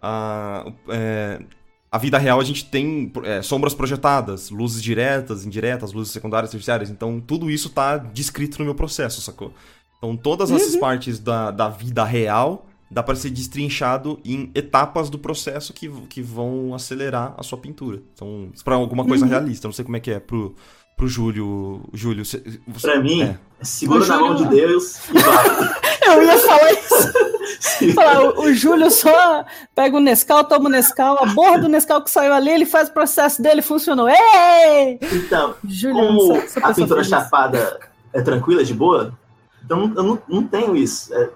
Ah, 0.00 0.70
é, 0.88 1.42
a 1.90 1.98
vida 1.98 2.18
real 2.18 2.38
a 2.38 2.44
gente 2.44 2.66
tem 2.66 3.10
é, 3.24 3.42
sombras 3.42 3.74
projetadas, 3.74 4.50
luzes 4.50 4.82
diretas, 4.82 5.46
indiretas, 5.46 5.92
luzes 5.92 6.12
secundárias, 6.12 6.50
terciárias. 6.50 6.90
Então, 6.90 7.20
tudo 7.20 7.50
isso 7.50 7.68
está 7.68 7.96
descrito 7.96 8.58
no 8.58 8.66
meu 8.66 8.74
processo, 8.74 9.20
sacou? 9.20 9.52
Então, 9.98 10.16
todas 10.16 10.50
essas 10.50 10.74
uhum. 10.74 10.80
partes 10.80 11.18
da, 11.18 11.50
da 11.50 11.68
vida 11.68 12.04
real 12.04 12.65
dá 12.90 13.02
para 13.02 13.16
ser 13.16 13.30
destrinchado 13.30 14.20
em 14.24 14.50
etapas 14.54 15.10
do 15.10 15.18
processo 15.18 15.72
que, 15.72 15.88
que 16.08 16.22
vão 16.22 16.74
acelerar 16.74 17.34
a 17.36 17.42
sua 17.42 17.58
pintura. 17.58 18.00
Então, 18.14 18.50
para 18.64 18.76
alguma 18.76 19.04
coisa 19.04 19.24
uhum. 19.24 19.30
realista. 19.30 19.66
Não 19.66 19.72
sei 19.72 19.84
como 19.84 19.96
é 19.96 20.00
que 20.00 20.10
é 20.10 20.20
pro, 20.20 20.54
pro 20.96 21.08
Júlio. 21.08 21.82
Júlio 21.92 22.24
você, 22.24 22.42
pra 22.80 23.00
mim, 23.00 23.22
é. 23.22 23.38
segura 23.62 24.06
na 24.06 24.18
mão 24.18 24.34
de 24.34 24.46
Deus 24.48 25.08
e 25.08 25.18
vai. 25.18 25.86
Eu 26.06 26.22
ia 26.22 26.38
falar 26.38 26.72
isso. 26.72 27.94
falar, 27.94 28.20
o, 28.22 28.42
o, 28.42 28.54
Júlio 28.54 28.88
só 28.92 29.44
pega 29.74 29.96
o 29.96 30.00
Nescau, 30.00 30.44
toma 30.44 30.68
o 30.68 30.72
Nescau, 30.72 31.18
a 31.20 31.26
borra 31.26 31.58
do 31.58 31.68
Nescau 31.68 32.00
que 32.00 32.10
saiu 32.10 32.32
ali, 32.32 32.50
ele 32.50 32.64
faz 32.64 32.88
o 32.88 32.92
processo 32.92 33.42
dele, 33.42 33.60
funcionou. 33.60 34.08
Ei! 34.08 35.00
Então, 35.02 35.56
Júlio, 35.64 35.96
como 35.96 36.42
a 36.62 36.72
pintura 36.72 37.02
chapada 37.02 37.80
é 38.12 38.22
tranquila, 38.22 38.64
de 38.64 38.72
boa. 38.72 39.18
Então 39.64 39.92
eu 39.96 40.02
não, 40.02 40.22
não 40.28 40.42
tenho 40.44 40.76
isso. 40.76 41.12
É, 41.12 41.28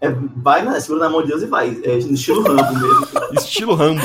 é, 0.00 0.08
vai, 0.36 0.64
né? 0.64 0.78
Segura 0.80 1.04
na 1.04 1.10
mão 1.10 1.22
de 1.22 1.28
Deus 1.28 1.42
e 1.42 1.46
vai. 1.46 1.80
É 1.84 1.94
no 1.96 2.14
estilo 2.14 2.42
Rambo 2.42 2.72
mesmo. 2.72 3.06
Estilo 3.34 3.74
Rambo. 3.74 4.00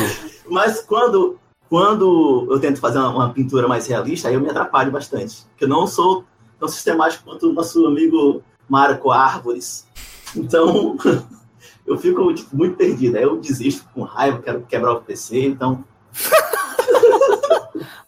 Mas 0.50 0.82
quando, 0.82 1.38
quando 1.70 2.48
eu 2.50 2.60
tento 2.60 2.80
fazer 2.80 2.98
uma, 3.00 3.10
uma 3.10 3.30
pintura 3.34 3.68
mais 3.68 3.86
realista, 3.88 4.28
aí 4.28 4.34
eu 4.34 4.42
me 4.42 4.50
atrapalho 4.50 4.92
bastante. 4.92 5.44
Porque 5.52 5.66
eu 5.66 5.70
não 5.70 5.86
sou 5.88 6.24
tão 6.60 6.68
sistemático 6.68 7.24
quanto 7.26 7.50
o 7.50 7.54
nosso 7.54 7.86
amigo 7.86 8.42
Marco 8.68 9.12
Árvores. 9.12 9.86
Então, 10.36 10.98
eu 11.86 11.98
fico 11.98 12.34
tipo, 12.34 12.56
muito 12.56 12.76
perdido. 12.76 13.18
Aí 13.18 13.24
eu 13.24 13.38
desisto 13.38 13.86
com 13.94 14.02
raiva, 14.04 14.42
quero 14.42 14.62
quebrar 14.62 14.94
o 14.94 15.02
PC, 15.02 15.46
então. 15.46 15.84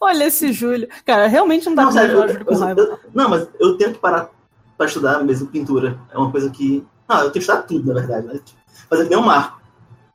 Olha 0.00 0.24
esse 0.24 0.52
Júlio. 0.52 0.88
Cara, 1.04 1.26
realmente 1.26 1.66
não 1.66 1.74
dá 1.74 1.84
Não, 1.84 1.92
pra 1.92 2.00
sério, 2.00 2.16
eu- 2.40 2.44
com 2.44 2.54
raiva. 2.56 2.80
eu- 2.80 2.98
não, 3.14 3.28
mas 3.28 3.48
eu 3.58 3.76
tenho 3.76 3.92
que 3.92 3.98
parar 3.98 4.30
para 4.76 4.86
estudar 4.86 5.22
mesmo 5.24 5.48
pintura. 5.48 5.98
É 6.12 6.18
uma 6.18 6.30
coisa 6.30 6.50
que. 6.50 6.84
Não, 7.08 7.16
eu 7.18 7.22
tenho 7.24 7.32
que 7.32 7.38
estudar 7.40 7.62
tudo, 7.62 7.92
na 7.92 8.00
verdade. 8.00 8.26
Né? 8.26 8.40
Fazer 8.88 9.08
nem 9.08 9.18
um 9.18 9.22
marco. 9.22 9.60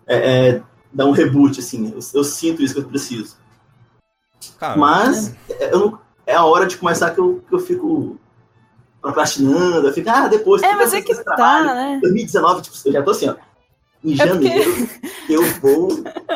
É, 0.07 0.49
é, 0.49 0.63
dar 0.91 1.05
um 1.05 1.11
reboot, 1.11 1.59
assim. 1.59 1.91
Eu, 1.93 1.99
eu 2.13 2.23
sinto 2.23 2.61
isso 2.61 2.73
que 2.73 2.79
eu 2.81 2.85
preciso. 2.85 3.37
Cara, 4.59 4.77
Mas 4.77 5.33
é, 5.49 5.73
eu 5.73 5.79
não- 5.79 5.99
é 6.25 6.35
a 6.35 6.43
hora 6.43 6.65
de 6.65 6.77
começar 6.77 7.11
que 7.11 7.19
eu, 7.19 7.43
que 7.47 7.53
eu 7.55 7.59
fico 7.59 8.17
procrastinando. 9.01 9.87
Eu 9.87 9.93
fico, 9.93 10.09
ah, 10.09 10.27
depois. 10.27 10.61
É, 10.63 10.73
mas 10.75 10.93
é 10.93 10.99
eu 10.99 11.03
que 11.03 11.11
esse 11.11 11.23
trabalho. 11.23 11.67
tá, 11.67 11.73
né? 11.75 11.99
2019, 12.01 12.61
tipo, 12.63 12.75
eu 12.85 12.91
já 12.93 13.03
tô 13.03 13.11
assim, 13.11 13.29
ó. 13.29 13.35
Em 14.03 14.19
É 14.19 14.25
porque- 14.27 14.47
janeiro, 14.47 14.89
eu 15.29 15.43
vou 15.61 15.89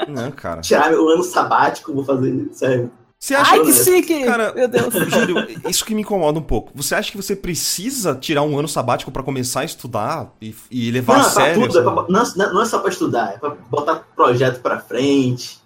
não, 0.08 0.32
cara. 0.32 0.62
tirar 0.62 0.90
meu 0.92 1.08
ano 1.10 1.24
sabático, 1.24 1.94
vou 1.94 2.04
fazer, 2.06 2.48
sério. 2.52 2.92
Você 3.26 3.34
acha 3.34 3.54
Ai, 3.54 3.60
que- 3.62 3.66
que 3.66 3.74
chique! 3.74 4.24
Cara, 4.24 4.54
Meu 4.54 4.68
Deus. 4.68 4.94
Júlio, 5.10 5.48
isso 5.68 5.84
que 5.84 5.96
me 5.96 6.02
incomoda 6.04 6.38
um 6.38 6.44
pouco. 6.44 6.72
Você 6.76 6.94
acha 6.94 7.10
que 7.12 7.18
você 7.18 7.36
precisa 7.36 8.14
tirar 8.14 8.44
um 8.44 8.60
ano 8.60 8.68
sabático 8.68 9.10
pra 9.12 9.24
começar 9.24 9.62
a 9.62 9.66
estudar 9.66 10.32
e, 10.40 10.54
e 10.70 10.92
levar 10.92 11.18
não, 11.18 11.26
a 11.26 11.28
é 11.28 11.32
pra 11.34 11.44
sério? 11.44 11.68
tudo, 11.68 11.80
é 11.80 11.82
pra- 11.82 12.06
não, 12.08 12.54
não 12.54 12.62
é 12.62 12.66
só 12.66 12.78
pra 12.78 12.92
estudar, 12.92 13.34
é 13.34 13.38
pra 13.40 13.50
botar 13.50 13.96
projeto 14.16 14.62
pra 14.62 14.80
frente, 14.80 15.60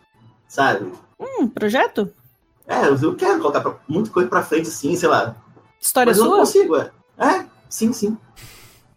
sabe? 0.48 0.90
Hum, 1.20 1.50
projeto? 1.50 2.10
É, 2.66 2.88
eu 2.88 3.14
quero 3.16 3.40
colocar 3.42 3.60
pra- 3.60 3.76
muita 3.90 4.10
coisa 4.10 4.30
pra 4.30 4.42
frente, 4.42 4.70
assim, 4.70 4.96
sei 4.96 5.10
lá. 5.10 5.36
História 5.82 6.12
Mas 6.12 6.18
eu 6.18 6.24
não 6.24 6.32
sua? 6.32 6.40
consigo, 6.40 6.78
é. 6.78 6.92
É, 7.18 7.46
sim, 7.68 7.92
sim. 7.92 8.18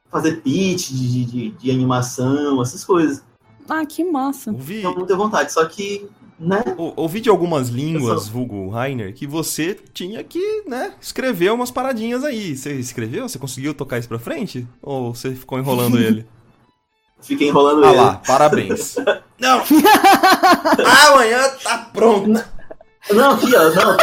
Fazer 0.08 0.36
pitch 0.40 0.90
de, 0.90 1.24
de, 1.24 1.50
de 1.50 1.70
animação, 1.72 2.62
essas 2.62 2.84
coisas. 2.84 3.24
Ah, 3.68 3.84
que 3.84 4.04
massa. 4.04 4.52
Ouvi, 4.52 4.78
Então, 4.84 5.04
tenho 5.04 5.18
vontade, 5.18 5.52
só 5.52 5.64
que, 5.64 6.08
né? 6.42 6.62
ou- 6.76 6.92
ouvi 6.96 7.20
de 7.20 7.28
algumas 7.30 7.68
línguas, 7.68 8.26
Eu 8.26 8.32
vulgo 8.32 8.68
Rainer, 8.68 9.14
que 9.14 9.26
você 9.26 9.74
tinha 9.94 10.22
que, 10.24 10.64
né, 10.68 10.92
escrever 11.00 11.52
umas 11.52 11.70
paradinhas 11.70 12.24
aí. 12.24 12.56
Você 12.56 12.72
escreveu? 12.74 13.28
Você 13.28 13.38
conseguiu 13.38 13.72
tocar 13.72 13.98
isso 13.98 14.08
pra 14.08 14.18
frente? 14.18 14.66
Ou 14.82 15.14
você 15.14 15.34
ficou 15.34 15.58
enrolando 15.58 15.98
ele? 15.98 16.26
Fiquei 17.22 17.48
enrolando 17.48 17.84
Ah 17.84 17.88
ele. 17.90 17.96
lá, 17.98 18.14
parabéns. 18.26 18.96
Não! 19.38 19.62
Amanhã 21.12 21.38
tá 21.62 21.78
pronto! 21.92 22.28
Não, 23.12 23.30
aqui, 23.32 23.54
ó, 23.54 23.70
não. 23.70 23.96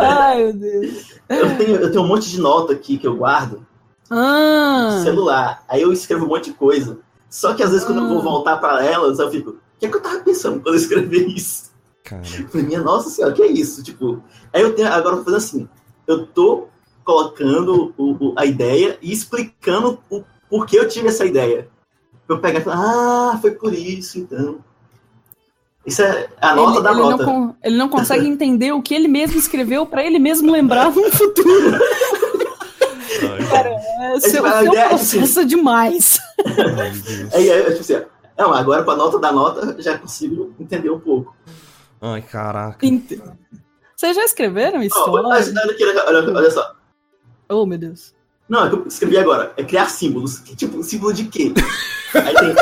Ai, 0.00 0.44
meu 0.44 0.52
Deus. 0.52 1.10
Eu 1.28 1.56
tenho, 1.56 1.76
eu 1.76 1.90
tenho 1.92 2.04
um 2.04 2.08
monte 2.08 2.28
de 2.30 2.40
nota 2.40 2.72
aqui 2.72 2.98
que 2.98 3.06
eu 3.06 3.16
guardo 3.16 3.66
Ah, 4.10 5.00
celular. 5.04 5.64
Aí 5.68 5.82
eu 5.82 5.92
escrevo 5.92 6.24
um 6.24 6.28
monte 6.28 6.46
de 6.50 6.56
coisa. 6.56 6.98
Só 7.30 7.54
que 7.54 7.62
às 7.62 7.70
vezes 7.70 7.86
quando 7.86 8.00
eu 8.02 8.08
vou 8.08 8.18
Ah. 8.18 8.22
voltar 8.22 8.56
pra 8.58 8.84
elas, 8.84 9.18
eu 9.18 9.30
fico, 9.30 9.50
o 9.50 9.56
que 9.78 9.86
é 9.86 9.88
que 9.88 9.96
eu 9.96 10.00
tava 10.02 10.18
pensando 10.20 10.60
quando 10.60 10.74
eu 10.74 10.80
escrevi 10.80 11.34
isso? 11.34 11.70
Cara, 12.04 12.22
Eu 12.38 12.48
falei, 12.48 12.66
minha 12.66 12.80
nossa 12.82 13.08
senhora, 13.08 13.32
o 13.32 13.36
que 13.36 13.42
é 13.42 13.46
isso? 13.46 13.82
Tipo, 13.82 14.22
aí 14.52 14.62
eu 14.62 14.74
tenho, 14.74 14.88
agora 14.88 15.10
eu 15.12 15.16
vou 15.16 15.24
fazer 15.24 15.36
assim, 15.36 15.68
eu 16.08 16.26
tô 16.26 16.66
colocando 17.04 17.94
o- 17.96 18.10
o- 18.12 18.34
a 18.36 18.44
ideia 18.44 18.98
e 19.00 19.12
explicando 19.12 19.98
o 20.10 20.24
porquê 20.48 20.78
eu 20.78 20.88
tive 20.88 21.08
essa 21.08 21.24
ideia. 21.24 21.68
Eu 22.28 22.38
pegar 22.40 22.60
e 22.60 22.62
falar, 22.62 22.78
ah, 23.34 23.38
foi 23.40 23.52
por 23.52 23.72
isso, 23.72 24.18
então. 24.18 24.58
Isso 25.86 26.02
é 26.02 26.28
a 26.40 26.54
nota 26.54 26.74
ele, 26.78 26.82
da 26.82 26.90
ele 26.92 27.00
nota. 27.00 27.26
Não 27.26 27.56
ele 27.64 27.76
não 27.76 27.88
consegue 27.88 28.26
entender 28.28 28.72
o 28.72 28.82
que 28.82 28.94
ele 28.94 29.08
mesmo 29.08 29.38
escreveu 29.38 29.86
pra 29.86 30.04
ele 30.04 30.18
mesmo 30.18 30.50
lembrar 30.52 30.90
no 30.94 31.10
futuro. 31.10 31.78
É, 33.24 34.20
seu, 34.20 34.30
tipo, 34.32 34.46
a 34.46 34.52
seu 34.60 34.66
ideia 34.72 34.80
é 34.80 34.94
assim. 34.94 35.18
processo 35.18 35.40
é 35.40 35.44
demais. 35.44 36.18
ai, 36.46 36.90
meu 36.92 37.02
Deus. 37.02 37.34
Aí, 37.34 37.50
aí, 37.50 37.62
tipo 37.64 37.80
assim, 37.80 37.94
ó, 37.96 38.42
não, 38.42 38.54
agora 38.54 38.82
com 38.82 38.90
a 38.90 38.96
nota 38.96 39.18
da 39.18 39.32
nota 39.32 39.74
eu 39.76 39.82
já 39.82 39.98
consigo 39.98 40.54
entender 40.58 40.90
um 40.90 40.98
pouco. 41.00 41.36
Ai, 42.00 42.22
caraca. 42.22 42.84
Ente- 42.86 43.22
Vocês 43.96 44.16
já 44.16 44.24
escreveram 44.24 44.82
história? 44.82 45.12
olha, 45.12 45.26
olha, 45.28 45.72
aqui, 45.72 45.84
olha, 45.84 46.32
olha, 46.34 46.50
só. 46.50 46.74
Oh, 47.48 47.66
meu 47.66 47.78
Deus. 47.78 48.14
Não, 48.48 48.64
é 48.66 48.68
que 48.70 48.74
eu 48.76 48.86
escrevi 48.86 49.18
agora. 49.18 49.52
É 49.56 49.62
criar 49.62 49.88
símbolos. 49.88 50.40
Tipo, 50.56 50.82
símbolo 50.82 51.12
de 51.12 51.24
quê? 51.26 51.52
Aí 52.14 52.34
tem 52.34 52.54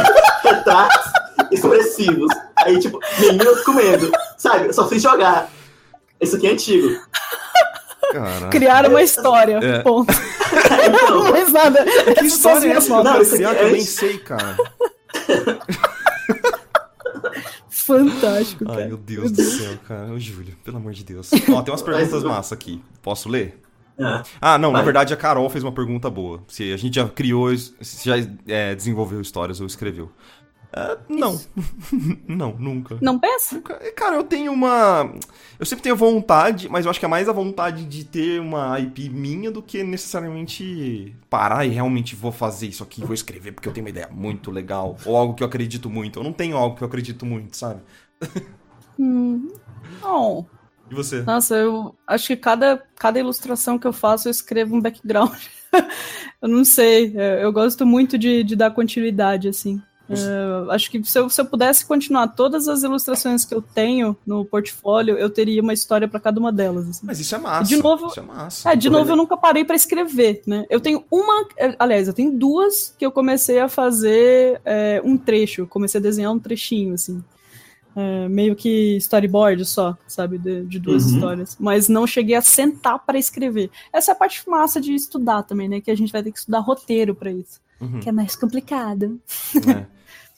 retratos 0.53 1.13
expressivos. 1.51 2.31
Aí, 2.57 2.79
tipo, 2.79 2.99
meninas 3.21 3.63
comendo. 3.65 4.11
Sabe? 4.37 4.67
Eu 4.67 4.73
só 4.75 4.87
fiz 4.89 5.03
jogar. 5.03 5.49
Isso 6.21 6.37
aqui 6.37 6.47
é 6.49 6.53
antigo. 6.53 6.89
Caraca. 8.13 8.49
Criaram 8.49 8.91
uma 8.91 9.03
história. 9.03 9.59
É. 9.63 9.79
Ponto. 9.81 10.13
Então, 10.89 11.31
Mais 11.31 11.53
nada. 11.53 11.85
Que 11.85 11.91
Essas 11.91 12.33
são 12.35 12.53
as 12.53 12.59
história 12.65 12.67
é 12.73 12.77
essa 12.77 12.89
que. 12.89 13.05
Não, 13.05 13.21
isso 13.23 13.35
aqui 13.35 13.45
criar 13.45 13.55
que 13.55 13.61
é 13.61 13.65
eu 13.65 13.73
nem 13.73 13.81
antes- 13.81 13.89
sei, 13.95 14.19
cara? 14.19 14.57
Fantástico, 17.69 18.65
Ai, 18.69 18.75
cara. 18.77 18.87
meu 18.89 18.97
Deus 18.97 19.31
do 19.33 19.43
céu, 19.43 19.73
cara. 19.87 20.13
Ô, 20.13 20.19
Júlio, 20.19 20.55
pelo 20.65 20.77
amor 20.77 20.93
de 20.93 21.05
Deus. 21.05 21.31
Ó, 21.53 21.63
tem 21.63 21.73
umas 21.73 21.83
perguntas 21.83 22.23
massa 22.25 22.55
aqui. 22.55 22.83
Posso 23.03 23.29
ler? 23.29 23.61
é. 23.99 24.23
Ah, 24.41 24.57
não, 24.59 24.71
na 24.71 24.79
Vai. 24.79 24.85
verdade 24.87 25.13
a 25.13 25.17
Carol 25.17 25.49
fez 25.51 25.65
uma 25.65 25.73
pergunta 25.73 26.09
boa. 26.09 26.43
Se 26.49 26.73
a 26.73 26.77
gente 26.77 26.95
já 26.97 27.09
criou, 27.09 27.55
se 27.57 28.05
já 28.05 28.15
é, 28.47 28.75
desenvolveu 28.75 29.21
histórias 29.21 29.61
ou 29.61 29.67
escreveu. 29.67 30.11
Ah, 30.73 30.99
não. 31.09 31.41
não, 32.29 32.53
nunca. 32.59 32.99
Não 33.01 33.19
pensa? 33.19 33.55
Nunca- 33.57 33.79
Cara, 33.93 34.17
eu 34.17 34.25
tenho 34.25 34.53
uma. 34.53 35.11
Eu 35.59 35.65
sempre 35.65 35.83
tenho 35.83 35.97
vontade, 35.97 36.69
mas 36.69 36.85
eu 36.85 36.91
acho 36.91 37.01
que 37.01 37.07
é 37.07 37.09
mais 37.09 37.29
a 37.29 37.33
vontade 37.33 37.85
de 37.85 38.05
ter 38.05 38.41
uma 38.41 38.79
IP 38.79 39.09
minha 39.09 39.51
do 39.51 39.63
que 39.63 39.83
necessariamente 39.83 41.17
parar 41.31 41.65
e 41.65 41.71
realmente 41.71 42.15
vou 42.15 42.31
fazer 42.31 42.67
isso 42.67 42.83
aqui, 42.83 43.01
vou 43.05 43.15
escrever 43.15 43.53
porque 43.53 43.69
eu 43.69 43.73
tenho 43.73 43.85
uma 43.87 43.91
ideia 43.91 44.09
muito 44.11 44.51
legal. 44.51 44.97
Ou 45.07 45.17
algo 45.17 45.35
que 45.35 45.43
eu 45.43 45.47
acredito 45.47 45.89
muito. 45.89 46.19
Eu 46.19 46.25
não 46.25 46.33
tenho 46.33 46.57
algo 46.57 46.77
que 46.77 46.83
eu 46.83 46.87
acredito 46.89 47.25
muito, 47.25 47.57
sabe? 47.57 47.81
Hum. 48.99 49.49
Não. 50.03 50.47
E 50.91 50.95
você? 50.95 51.23
Nossa, 51.23 51.55
eu 51.57 51.95
acho 52.07 52.27
que 52.27 52.37
cada, 52.37 52.83
cada 52.97 53.19
ilustração 53.19 53.79
que 53.79 53.87
eu 53.87 53.93
faço 53.93 54.29
eu 54.29 54.33
escrevo 54.33 54.77
um 54.77 54.81
background. 54.81 55.39
eu 56.41 56.49
não 56.49 56.65
sei. 56.65 57.15
Eu 57.41 57.53
gosto 57.53 57.87
muito 57.87 58.17
de, 58.19 58.43
de 58.43 58.57
dar 58.57 58.71
continuidade, 58.71 59.49
assim. 59.49 59.83
É, 60.11 60.73
acho 60.75 60.91
que 60.91 61.05
se 61.05 61.19
eu, 61.19 61.29
se 61.29 61.39
eu 61.41 61.45
pudesse 61.45 61.85
continuar 61.85 62.29
todas 62.29 62.67
as 62.67 62.83
ilustrações 62.83 63.45
que 63.45 63.55
eu 63.55 63.61
tenho 63.61 64.17
no 64.27 64.45
portfólio, 64.45 65.19
eu 65.19 65.29
teria 65.29 65.61
uma 65.61 65.73
história 65.75 66.09
para 66.09 66.19
cada 66.19 66.41
uma 66.41 66.51
delas. 66.51 66.89
assim. 66.89 67.01
Mas 67.07 67.21
isso 67.21 67.35
é 67.35 67.39
massa. 67.39 67.69
De 67.69 67.77
novo- 67.77 68.07
Isso 68.07 68.21
é 68.21 68.23
massa. 68.23 68.71
É, 68.71 68.77
de 68.77 68.89
novo, 68.89 69.11
eu 69.13 69.17
nunca 69.17 69.37
parei 69.37 69.65
para 69.65 69.77
escrever, 69.77 70.43
né? 70.47 70.65
Eu 70.71 70.81
tenho 70.81 71.05
uma, 71.11 71.47
é, 71.59 71.77
aliás, 71.79 72.09
eu 72.09 72.15
tenho 72.15 72.33
duas 72.33 72.95
que 72.99 73.05
eu 73.05 73.13
comecei 73.13 73.59
a 73.59 73.69
fazer 73.69 74.61
é, 74.65 75.03
um 75.05 75.17
trecho, 75.19 75.67
comecei 75.67 75.99
a 76.01 76.03
desenhar 76.03 76.33
um 76.33 76.39
trechinho, 76.39 76.95
assim. 76.95 77.23
É, 77.97 78.29
meio 78.29 78.55
que 78.55 78.97
storyboard 78.99 79.65
só, 79.65 79.97
sabe? 80.07 80.39
De, 80.39 80.65
de 80.67 80.79
duas 80.79 81.05
Uhum. 81.05 81.15
histórias. 81.15 81.57
Mas 81.59 81.89
não 81.89 82.07
cheguei 82.07 82.37
a 82.37 82.41
sentar 82.41 82.99
para 83.05 83.19
escrever. 83.19 83.71
Essa 83.93 84.13
é 84.13 84.13
a 84.13 84.17
parte 84.17 84.49
massa 84.49 84.81
de 84.81 84.95
estudar 84.95 85.43
também, 85.43 85.69
né? 85.69 85.81
Que 85.81 85.91
a 85.91 85.97
gente 85.97 86.13
vai 86.13 86.23
ter 86.23 86.31
que 86.31 86.39
estudar 86.39 86.61
roteiro 86.61 87.15
para 87.15 87.33
isso. 87.33 87.61
Uhum, 87.81 88.01
Que 88.01 88.09
é 88.09 88.13
mais 88.13 88.35
complicado. 88.37 89.21
é. 89.57 89.87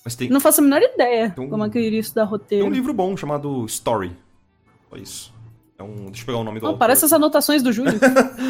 Mas 0.05 0.14
tem, 0.14 0.29
Não 0.31 0.40
faço 0.40 0.61
a 0.61 0.64
menor 0.64 0.81
ideia 0.83 1.31
Tem 1.31 1.44
um- 1.44 1.48
como 1.50 1.64
é 1.64 1.70
que 1.70 1.79
eu 1.79 1.83
iria 1.83 2.00
estudar 2.00 2.22
tem 2.24 2.31
roteiro. 2.31 2.66
um 2.66 2.70
livro 2.70 2.92
bom 2.92 3.16
chamado 3.16 3.64
Story. 3.66 4.12
Só 4.90 4.96
isso. 4.96 5.33
É 5.79 5.83
um, 5.83 6.07
deixa 6.07 6.22
eu 6.22 6.26
pegar 6.26 6.38
o 6.38 6.44
nome 6.44 6.61
do 6.61 6.66
autor. 6.66 6.79
parece 6.79 7.05
as 7.07 7.12
anotações 7.12 7.62
do 7.62 7.72
Júlio. 7.72 7.92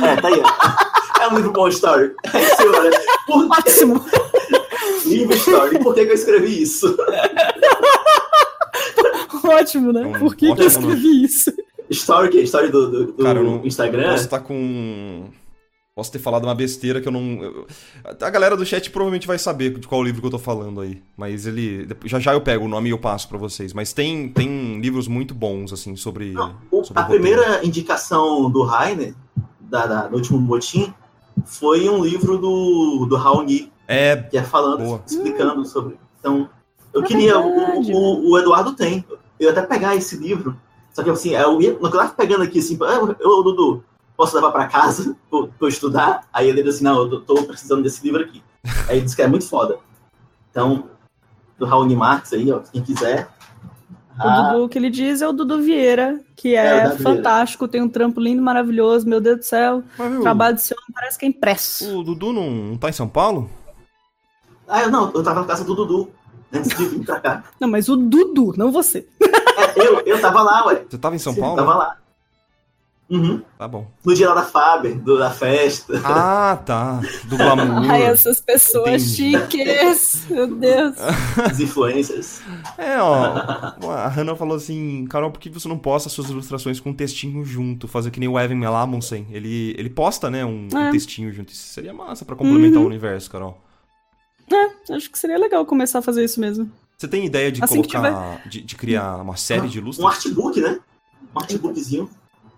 É, 0.04 0.16
tá 0.20 0.28
aí. 0.28 0.40
ó. 0.42 1.22
É 1.22 1.28
um 1.28 1.36
livro 1.36 1.52
bom 1.52 1.68
story. 1.68 2.14
É, 2.34 2.54
senhora. 2.56 2.90
Por 3.26 3.46
Ótimo. 3.50 4.04
livro 5.06 5.36
story? 5.36 5.78
Por 5.78 5.94
que, 5.94 6.04
que 6.06 6.10
eu 6.10 6.14
escrevi 6.14 6.62
isso? 6.62 6.96
Ótimo, 9.44 9.92
né? 9.92 10.06
Um 10.06 10.12
Por 10.18 10.34
que, 10.34 10.54
que 10.54 10.62
eu 10.62 10.66
escrevi 10.66 11.24
isso? 11.24 11.52
Story 11.90 12.28
que? 12.30 12.40
Story 12.42 12.70
do, 12.70 12.90
do, 12.90 13.12
do 13.12 13.24
Cara, 13.24 13.42
não- 13.42 13.64
Instagram? 13.64 14.10
Posso 14.10 14.24
estar 14.24 14.40
com. 14.40 15.24
Posso 16.00 16.10
ter 16.10 16.18
falado 16.18 16.44
uma 16.44 16.54
besteira 16.54 16.98
que 16.98 17.06
eu 17.06 17.12
não. 17.12 17.42
eu- 17.42 17.66
A 18.22 18.30
galera 18.30 18.56
do 18.56 18.64
chat 18.64 18.88
provavelmente 18.90 19.26
vai 19.26 19.38
saber 19.38 19.78
de 19.78 19.86
qual 19.86 20.02
livro 20.02 20.22
que 20.22 20.26
eu 20.26 20.30
tô 20.30 20.38
falando 20.38 20.80
aí. 20.80 21.02
Mas 21.14 21.44
ele. 21.46 21.86
Já 22.06 22.18
já 22.18 22.32
eu 22.32 22.40
pego 22.40 22.64
o 22.64 22.68
nome 22.68 22.88
e 22.88 22.92
eu 22.92 22.96
passo 22.98 23.28
pra 23.28 23.36
vocês. 23.36 23.74
Mas 23.74 23.92
tem, 23.92 24.26
tem 24.30 24.80
livros 24.80 25.06
muito 25.06 25.34
bons, 25.34 25.74
assim, 25.74 25.94
sobre. 25.96 26.32
Não, 26.32 26.56
o- 26.70 26.82
sobre 26.82 27.02
a 27.02 27.04
roteiro. 27.04 27.22
primeira 27.22 27.66
indicação 27.66 28.50
do 28.50 28.62
Rainer, 28.62 29.14
da, 29.60 29.84
da- 29.84 30.06
do 30.08 30.16
último 30.16 30.38
botim, 30.40 30.90
foi 31.44 31.86
um 31.90 32.02
livro 32.02 32.38
do, 32.38 33.04
do 33.06 33.16
Raoni, 33.16 33.70
É. 33.86 34.16
que 34.16 34.38
é 34.38 34.42
falando, 34.42 34.82
Boa. 34.82 35.02
explicando 35.06 35.66
sobre. 35.66 35.98
Então, 36.18 36.48
eu 36.94 37.02
É 37.02 37.06
queria. 37.06 37.38
O, 37.38 37.80
o, 37.92 38.30
o 38.30 38.38
Eduardo 38.38 38.72
tem. 38.72 39.04
Eu 39.38 39.46
ia 39.46 39.50
até 39.50 39.60
pegar 39.60 39.94
esse 39.96 40.16
livro. 40.16 40.56
Só 40.94 41.02
que 41.02 41.10
assim, 41.10 41.34
eu 41.34 41.60
ia, 41.60 41.76
eu 41.78 41.90
tava 41.90 42.08
pegando 42.12 42.42
aqui, 42.42 42.58
assim, 42.58 42.78
ah, 42.80 43.00
ô 43.28 43.42
Dudu, 43.42 43.84
posso 44.20 44.36
levar 44.36 44.52
para 44.52 44.66
casa 44.66 45.16
pra 45.30 45.48
eu 45.62 45.68
estudar? 45.68 46.28
Aí 46.30 46.46
ele 46.46 46.62
disse 46.62 46.76
assim, 46.76 46.84
não, 46.84 47.10
eu 47.10 47.22
tô 47.22 47.42
precisando 47.44 47.82
desse 47.82 48.04
livro 48.04 48.22
aqui. 48.22 48.42
Aí 48.86 48.96
ele 48.96 49.04
disse 49.04 49.16
que 49.16 49.22
é 49.22 49.26
muito 49.26 49.48
foda. 49.48 49.78
Então, 50.50 50.90
do 51.58 51.64
Raul 51.64 51.88
Marx 51.96 52.34
aí, 52.34 52.52
ó, 52.52 52.58
quem 52.58 52.82
quiser. 52.82 53.30
O 54.18 54.22
ah, 54.22 54.52
Dudu 54.52 54.68
que 54.68 54.76
ele 54.76 54.90
diz 54.90 55.22
é 55.22 55.28
o 55.28 55.32
Dudu 55.32 55.62
Vieira, 55.62 56.20
que 56.36 56.54
é, 56.54 56.80
é 56.80 56.90
fantástico, 56.98 57.66
tem 57.66 57.80
um 57.80 57.88
trampo 57.88 58.20
lindo, 58.20 58.42
maravilhoso, 58.42 59.08
meu 59.08 59.22
Deus 59.22 59.38
do 59.38 59.42
céu. 59.42 59.82
o 59.98 60.20
trabalho 60.20 60.56
de 60.56 60.60
seu 60.60 60.76
parece 60.92 61.18
que 61.18 61.24
é 61.24 61.28
impresso. 61.28 62.00
O 62.00 62.04
Dudu 62.04 62.30
não, 62.30 62.50
não 62.50 62.76
tá 62.76 62.90
em 62.90 62.92
São 62.92 63.08
Paulo? 63.08 63.48
Ah, 64.68 64.82
eu 64.82 64.90
não, 64.90 65.10
eu 65.14 65.22
tava 65.22 65.40
na 65.40 65.46
casa 65.46 65.64
do 65.64 65.74
Dudu, 65.74 66.10
antes 66.52 66.76
de 66.76 66.84
vir 66.84 67.06
pra 67.06 67.20
cá. 67.20 67.44
Não, 67.58 67.68
mas 67.68 67.88
o 67.88 67.96
Dudu, 67.96 68.52
não 68.54 68.70
você. 68.70 69.08
É, 69.22 69.86
eu, 69.86 70.00
eu 70.00 70.20
tava 70.20 70.42
lá, 70.42 70.66
ué. 70.66 70.84
Você 70.86 70.98
tava 70.98 71.16
em 71.16 71.18
São 71.18 71.32
Sim, 71.32 71.40
Paulo? 71.40 71.58
Eu 71.58 71.64
tava 71.64 71.78
lá. 71.78 71.96
Uhum. 73.10 73.42
Tá 73.58 73.66
bom. 73.66 73.90
No 74.04 74.14
dia 74.14 74.28
lá 74.28 74.36
da 74.36 74.44
Faber, 74.44 74.96
do, 74.96 75.18
da 75.18 75.30
festa. 75.30 76.00
Ah, 76.04 76.56
tá. 76.64 77.00
Do 77.24 77.36
glamour. 77.36 77.90
Ai, 77.90 78.04
essas 78.04 78.40
pessoas 78.40 79.18
Entendi. 79.18 79.36
chiques. 79.36 80.26
Meu 80.30 80.46
Deus. 80.46 80.94
As 81.44 81.58
influências. 81.58 82.40
É, 82.78 83.02
ó. 83.02 83.34
A 83.90 84.06
Hannah 84.06 84.36
falou 84.36 84.56
assim, 84.56 85.06
Carol, 85.10 85.32
por 85.32 85.40
que 85.40 85.50
você 85.50 85.66
não 85.66 85.76
posta 85.76 86.08
suas 86.08 86.30
ilustrações 86.30 86.78
com 86.78 86.90
um 86.90 86.94
textinho 86.94 87.44
junto? 87.44 87.88
Fazer 87.88 88.12
que 88.12 88.20
nem 88.20 88.28
o 88.28 88.38
Evan 88.38 88.54
Melamundsen. 88.54 89.26
Ele, 89.32 89.74
ele 89.76 89.90
posta, 89.90 90.30
né, 90.30 90.44
um, 90.44 90.68
é. 90.72 90.76
um 90.76 90.90
textinho 90.92 91.32
junto. 91.32 91.52
Isso 91.52 91.66
seria 91.74 91.92
massa 91.92 92.24
pra 92.24 92.36
complementar 92.36 92.78
uhum. 92.78 92.84
o 92.84 92.88
universo, 92.88 93.28
Carol. 93.28 93.60
É, 94.52 94.94
acho 94.94 95.10
que 95.10 95.18
seria 95.18 95.38
legal 95.38 95.66
começar 95.66 95.98
a 95.98 96.02
fazer 96.02 96.24
isso 96.24 96.38
mesmo. 96.38 96.70
Você 96.96 97.08
tem 97.08 97.24
ideia 97.24 97.50
de 97.50 97.64
assim 97.64 97.82
colocar, 97.82 98.42
de, 98.46 98.60
de, 98.60 98.76
criar 98.76 99.16
uma 99.16 99.36
série 99.36 99.68
de 99.68 99.78
ilustres? 99.78 100.04
Um 100.04 100.08
artbook, 100.08 100.60
né? 100.60 100.78
Um 101.34 101.40
artbookzinho. 101.40 102.10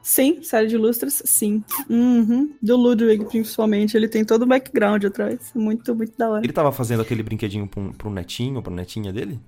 Sim, 0.03 0.43
série 0.43 0.67
de 0.67 0.77
lustras, 0.77 1.23
sim. 1.25 1.63
Uhum. 1.89 2.53
Do 2.61 2.77
Ludwig, 2.77 3.25
principalmente. 3.27 3.97
Ele 3.97 4.09
tem 4.09 4.25
todo 4.25 4.43
o 4.43 4.47
background 4.47 5.05
atrás. 5.05 5.53
Muito, 5.55 5.95
muito 5.95 6.19
da 6.19 6.29
hora. 6.29 6.45
Ele 6.45 6.53
tava 6.53 6.73
fazendo 6.73 7.03
aquele 7.03 7.23
brinquedinho 7.23 7.69
pro, 7.69 7.93
pro 7.95 8.11
netinho, 8.11 8.61
pra 8.61 8.73
netinha 8.73 9.13
dele? 9.13 9.41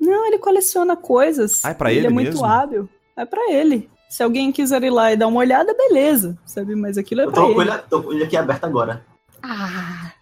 Não, 0.00 0.26
ele 0.26 0.38
coleciona 0.38 0.96
coisas. 0.96 1.64
Ah, 1.64 1.70
é 1.70 1.74
pra 1.74 1.90
ele, 1.90 2.00
ele 2.00 2.06
é 2.06 2.10
mesmo? 2.10 2.32
muito 2.32 2.44
hábil. 2.44 2.88
É 3.14 3.26
pra 3.26 3.52
ele. 3.52 3.90
Se 4.08 4.22
alguém 4.22 4.50
quiser 4.50 4.82
ir 4.82 4.90
lá 4.90 5.12
e 5.12 5.16
dar 5.16 5.26
uma 5.26 5.40
olhada, 5.40 5.74
beleza. 5.74 6.36
Sabe? 6.46 6.74
Mas 6.74 6.96
aquilo 6.96 7.20
é 7.20 7.24
Eu 7.24 7.30
pra 7.30 7.42
tô 7.42 7.46
ele. 7.48 7.54
Com 7.54 7.62
ele. 7.62 7.78
Tô 7.90 8.02
com 8.02 8.12
ele 8.12 8.24
aqui 8.24 8.36
aberto 8.36 8.64
agora. 8.64 9.04
Ah, 9.42 10.12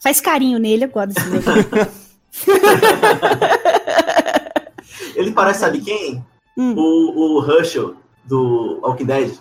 faz 0.00 0.20
carinho 0.20 0.58
nele, 0.58 0.84
eu 0.84 0.88
gosto 0.88 1.08
desse 1.08 1.30
Ele 5.16 5.32
parece, 5.32 5.60
sabe 5.60 5.80
quem? 5.80 6.24
Hum. 6.56 6.74
O, 6.76 7.40
o 7.40 7.50
Herschel 7.50 7.96
do 8.26 8.80
Walking 8.82 9.04
Dead. 9.04 9.34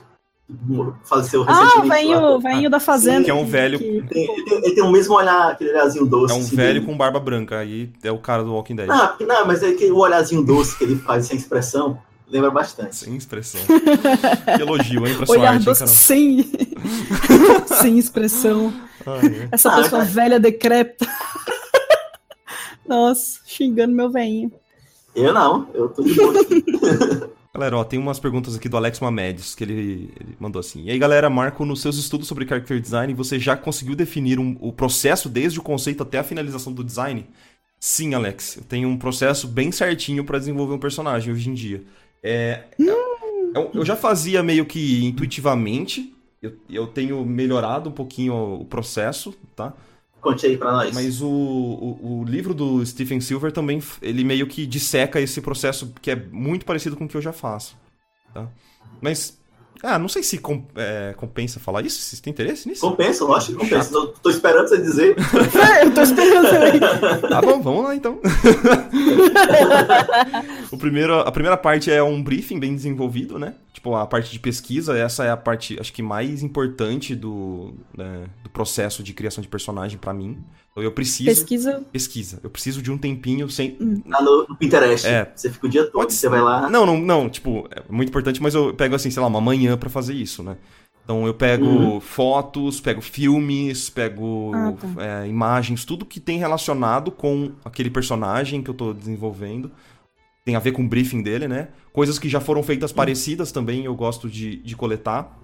Faleceu 1.04 1.44
ah, 1.48 1.64
recentemente. 1.64 2.14
Ah, 2.14 2.30
o 2.30 2.40
velhinho 2.40 2.70
da 2.70 2.80
Fazenda. 2.80 3.20
Sim, 3.20 3.24
que 3.24 3.32
é 3.32 3.34
um 3.34 3.46
velho. 3.46 3.80
Que... 3.80 3.86
Ele, 3.86 4.08
tem, 4.08 4.24
ele, 4.32 4.44
tem, 4.44 4.58
ele, 4.58 4.76
tem, 4.76 4.84
o 4.84 4.92
mesmo 4.92 5.16
olhar, 5.16 5.52
aquele 5.52 5.72
olharzinho 5.72 6.06
doce. 6.06 6.34
É 6.34 6.38
um 6.38 6.40
assim, 6.42 6.56
velho 6.56 6.74
dele. 6.76 6.86
com 6.86 6.96
barba 6.96 7.20
branca. 7.20 7.58
Aí 7.58 7.92
é 8.04 8.12
o 8.12 8.20
cara 8.20 8.44
do 8.44 8.54
Walking 8.54 8.76
Dead. 8.76 8.88
Não, 8.88 9.16
não 9.20 9.48
mas 9.48 9.64
é 9.64 9.74
que 9.74 9.92
o 9.92 9.98
olharzinho 9.98 10.44
doce 10.44 10.78
que 10.78 10.84
ele 10.84 10.98
faz 10.98 11.26
sem 11.26 11.38
expressão 11.38 12.00
lembra 12.28 12.52
bastante. 12.52 12.96
Sem 12.96 13.16
expressão. 13.16 13.62
que 13.66 14.62
elogio, 14.62 15.08
hein, 15.08 15.16
pra 15.16 15.26
sua 15.26 15.38
Olhar 15.38 15.54
arte, 15.54 15.66
doce 15.66 15.84
hein, 15.84 15.88
sem... 15.88 16.52
sem 17.82 17.98
expressão. 17.98 18.74
Ah, 19.06 19.20
é. 19.26 19.50
Essa 19.52 19.72
ah, 19.72 19.78
pessoa 19.78 20.04
velha 20.04 20.40
decrépita. 20.40 21.08
Nossa, 22.88 23.40
xingando 23.46 23.96
meu 23.96 24.12
velhinho. 24.12 24.52
Eu 25.16 25.34
não, 25.34 25.68
eu 25.74 25.90
tô 25.90 26.04
de 26.04 26.14
boa. 26.14 26.34
Galera, 27.56 27.78
ó, 27.78 27.86
tem 27.86 27.98
umas 27.98 28.20
perguntas 28.20 28.54
aqui 28.54 28.68
do 28.68 28.76
Alex 28.76 29.00
Mamedes, 29.00 29.56
que 29.56 29.64
ele, 29.64 30.14
ele, 30.20 30.36
mandou 30.38 30.60
assim. 30.60 30.84
E 30.84 30.92
aí, 30.92 31.00
galera, 31.00 31.30
Marco, 31.30 31.64
nos 31.64 31.82
seus 31.82 31.96
estudos 31.98 32.28
sobre 32.28 32.46
character 32.46 32.82
design, 32.82 33.14
você 33.14 33.40
já 33.40 33.56
conseguiu 33.56 33.96
definir 33.96 34.38
um, 34.42 34.58
o 34.60 34.74
processo 34.74 35.30
desde 35.30 35.58
o 35.58 35.64
conceito 35.64 36.04
até 36.04 36.20
a 36.20 36.24
finalização 36.24 36.74
do 36.74 36.84
design? 36.84 37.26
Sim, 37.80 38.14
Alex. 38.14 38.58
Eu 38.58 38.64
tenho 38.64 38.90
um 38.90 38.98
processo 38.98 39.48
bem 39.48 39.72
certinho 39.72 40.26
para 40.26 40.38
desenvolver 40.38 40.74
um 40.74 40.78
personagem 40.78 41.34
hoje 41.34 41.50
em 41.50 41.54
dia. 41.54 41.82
É, 42.22 42.66
eu, 42.78 43.72
eu, 43.74 43.86
já 43.86 43.96
fazia 43.96 44.44
meio 44.44 44.66
que 44.66 45.06
intuitivamente. 45.06 46.14
Eu, 46.42 46.58
eu 46.70 46.88
tenho 46.88 47.24
melhorado 47.26 47.90
um 47.90 47.94
pouquinho 47.94 48.34
o 48.36 48.66
processo, 48.66 49.34
tá? 49.56 49.74
Conte 50.26 50.48
aí 50.48 50.58
pra 50.58 50.72
nós. 50.72 50.92
Mas 50.92 51.22
o, 51.22 51.28
o, 51.28 52.22
o, 52.22 52.26
livro 52.26 52.52
do 52.52 52.84
Stephen 52.84 53.22
Silver 53.22 53.52
também, 53.52 53.80
ele 54.02 54.24
meio 54.24 54.48
que 54.48 54.66
disseca 54.66 55.22
esse 55.22 55.40
processo 55.40 55.94
que 56.02 56.10
é 56.10 56.16
muito 56.16 56.66
parecido 56.66 56.96
com 56.96 57.06
o 57.06 57.08
que 57.08 57.16
eu 57.16 57.22
já 57.22 57.32
faço. 57.32 57.78
Tá? 58.34 58.48
Mas, 59.00 59.38
ah, 59.84 60.00
não 60.00 60.08
sei 60.08 60.24
se 60.24 60.40
com, 60.40 60.66
é, 60.76 61.14
compensa 61.16 61.60
falar 61.60 61.86
isso. 61.86 62.02
Vocês 62.02 62.20
têm 62.20 62.32
interesse 62.32 62.68
nisso? 62.68 62.82
Compensa, 62.82 63.24
lógico 63.24 63.60
que 63.60 63.70
compensa. 63.70 63.92
Tô, 63.92 64.08
tô, 64.08 64.32
esperando 64.32 64.68
você 64.68 64.82
dizer. 64.82 65.16
é, 65.80 65.86
eu 65.86 65.94
tô 65.94 66.02
esperando 66.02 66.48
você. 66.48 66.80
Tá 67.30 67.40
bom, 67.40 67.62
vamos 67.62 67.84
lá 67.84 67.96
então. 67.96 68.20
o 70.74 70.78
primeiro, 70.78 71.20
a 71.20 71.32
primeira 71.32 71.56
parte 71.56 71.92
é 71.92 72.02
um 72.02 72.24
briefing 72.24 72.60
bem 72.60 72.74
desenvolvido, 72.74 73.38
né? 73.38 73.54
Tipo, 73.76 73.94
a 73.94 74.08
parte 74.08 74.32
de 74.32 74.40
pesquisa, 74.40 74.98
essa 74.98 75.26
é 75.26 75.30
a 75.30 75.36
parte, 75.36 75.78
acho 75.78 75.92
que 75.92 76.02
mais 76.02 76.42
importante 76.42 77.14
do, 77.14 77.74
né, 77.96 78.24
do 78.42 78.50
processo 78.50 79.04
de 79.04 79.14
criação 79.14 79.42
de 79.42 79.50
personagem 79.50 79.98
para 79.98 80.14
mim. 80.14 80.42
Então 80.72 80.82
eu 80.82 80.94
preciso. 80.94 81.30
Pesquisa. 81.30 81.84
Pesquisa. 81.92 82.40
Eu 82.42 82.50
preciso 82.50 82.82
de 82.82 82.90
um 82.90 82.98
tempinho 82.98 83.50
sem. 83.50 83.78
Lá 84.08 84.22
no, 84.22 84.48
no 84.48 84.56
Pinterest. 84.56 85.06
É. 85.06 85.30
Você 85.36 85.50
fica 85.50 85.68
o 85.68 85.70
dia 85.70 85.84
todo, 85.84 85.92
Pode... 85.92 86.14
você 86.14 86.30
vai 86.30 86.40
lá. 86.40 86.70
Não, 86.70 86.86
não, 86.86 86.98
não. 86.98 87.30
Tipo, 87.30 87.68
é 87.70 87.84
muito 87.90 88.08
importante, 88.08 88.42
mas 88.42 88.56
eu 88.56 88.74
pego 88.74 88.96
assim, 88.96 89.12
sei 89.12 89.22
lá, 89.22 89.28
uma 89.28 89.42
manhã 89.42 89.78
para 89.78 89.90
fazer 89.90 90.14
isso, 90.14 90.42
né? 90.42 90.56
Então 91.04 91.28
eu 91.28 91.34
pego 91.34 91.66
uhum. 91.66 92.00
fotos, 92.00 92.80
pego 92.80 93.02
filmes, 93.02 93.90
pego 93.90 94.54
ah, 94.56 94.72
tá. 94.72 95.24
é, 95.24 95.28
imagens, 95.28 95.84
tudo 95.84 96.06
que 96.06 96.22
tem 96.22 96.40
relacionado 96.40 97.12
com 97.12 97.52
aquele 97.66 97.90
personagem 97.90 98.64
que 98.64 98.70
eu 98.70 98.74
tô 98.74 98.94
desenvolvendo 98.94 99.70
tem 100.46 100.56
a 100.56 100.60
ver 100.60 100.72
com 100.72 100.84
o 100.84 100.88
briefing 100.88 101.22
dele, 101.22 101.48
né? 101.48 101.68
Coisas 101.96 102.20
que 102.20 102.28
já 102.28 102.42
foram 102.42 102.62
feitas 102.62 102.92
hum. 102.92 102.96
parecidas 102.96 103.54
também 103.54 103.86
eu 103.86 103.96
gosto 103.96 104.30
de, 104.30 104.58
de 104.58 104.76
coletar. 104.76 105.40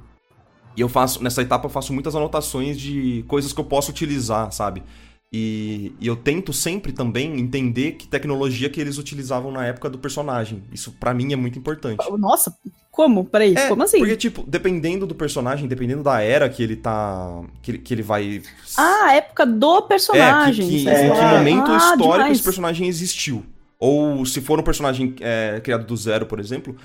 E 0.76 0.82
eu 0.82 0.90
faço, 0.90 1.24
nessa 1.24 1.42
etapa 1.42 1.66
eu 1.66 1.70
faço 1.70 1.94
muitas 1.94 2.14
anotações 2.14 2.78
de 2.78 3.24
coisas 3.26 3.54
que 3.54 3.60
eu 3.62 3.64
posso 3.64 3.90
utilizar, 3.90 4.52
sabe? 4.52 4.84
E, 5.32 5.94
e 5.98 6.08
eu 6.08 6.18
tento 6.18 6.52
sempre 6.52 6.92
também 6.92 7.40
entender 7.40 7.94
que 7.94 8.06
tecnologia 8.06 8.70
que 8.70 8.82
eles 8.82 8.98
utilizavam 8.98 9.50
na 9.50 9.66
época 9.66 9.90
do 9.90 9.98
personagem. 9.98 10.62
Isso 10.74 10.92
para 10.92 11.14
mim 11.14 11.32
é 11.32 11.38
muito 11.38 11.58
importante. 11.58 12.06
Nossa, 12.18 12.54
como? 12.92 13.24
Peraí, 13.24 13.56
é, 13.56 13.70
como 13.70 13.84
assim? 13.84 14.00
Porque, 14.00 14.18
tipo, 14.18 14.44
dependendo 14.46 15.08
do 15.08 15.16
personagem, 15.16 15.70
dependendo 15.70 16.04
da 16.04 16.20
era 16.20 16.50
que 16.50 16.62
ele 16.62 16.76
tá. 16.76 17.44
que, 17.62 17.78
que 17.78 17.94
ele 17.94 18.04
vai. 18.04 18.42
Ah, 18.76 19.06
a 19.06 19.14
época 19.14 19.46
do 19.46 19.84
personagem. 19.84 20.66
É, 20.66 20.70
que, 20.70 20.84
que, 20.84 20.90
é. 20.90 21.08
em 21.08 21.14
que 21.14 21.22
momento 21.22 21.72
ah, 21.72 21.78
histórico 21.78 22.12
demais. 22.12 22.32
esse 22.34 22.44
personagem 22.44 22.88
existiu. 22.90 23.46
Ou 23.82 24.24
se 24.28 24.39
for 24.41 24.60
um 24.60 24.63
personagem 24.63 25.15
é, 25.22 25.60
criado 25.60 25.88
do 25.88 25.98
zero, 25.98 26.28
por 26.28 26.39
exemplo, 26.39 26.76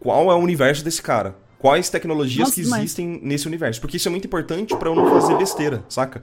qual 0.00 0.32
é 0.32 0.34
o 0.34 0.38
universo 0.38 0.84
desse 0.84 1.00
cara? 1.00 1.36
Quais 1.60 1.88
tecnologias 1.88 2.48
Nossa, 2.48 2.54
que 2.54 2.60
existem 2.60 3.20
nesse 3.22 3.46
universo? 3.46 3.80
Porque 3.80 3.98
isso 3.98 4.08
é 4.08 4.10
muito 4.10 4.26
importante 4.26 4.76
para 4.76 4.88
eu 4.88 4.96
não 4.96 5.08
fazer 5.08 5.36
besteira, 5.36 5.84
saca? 5.88 6.20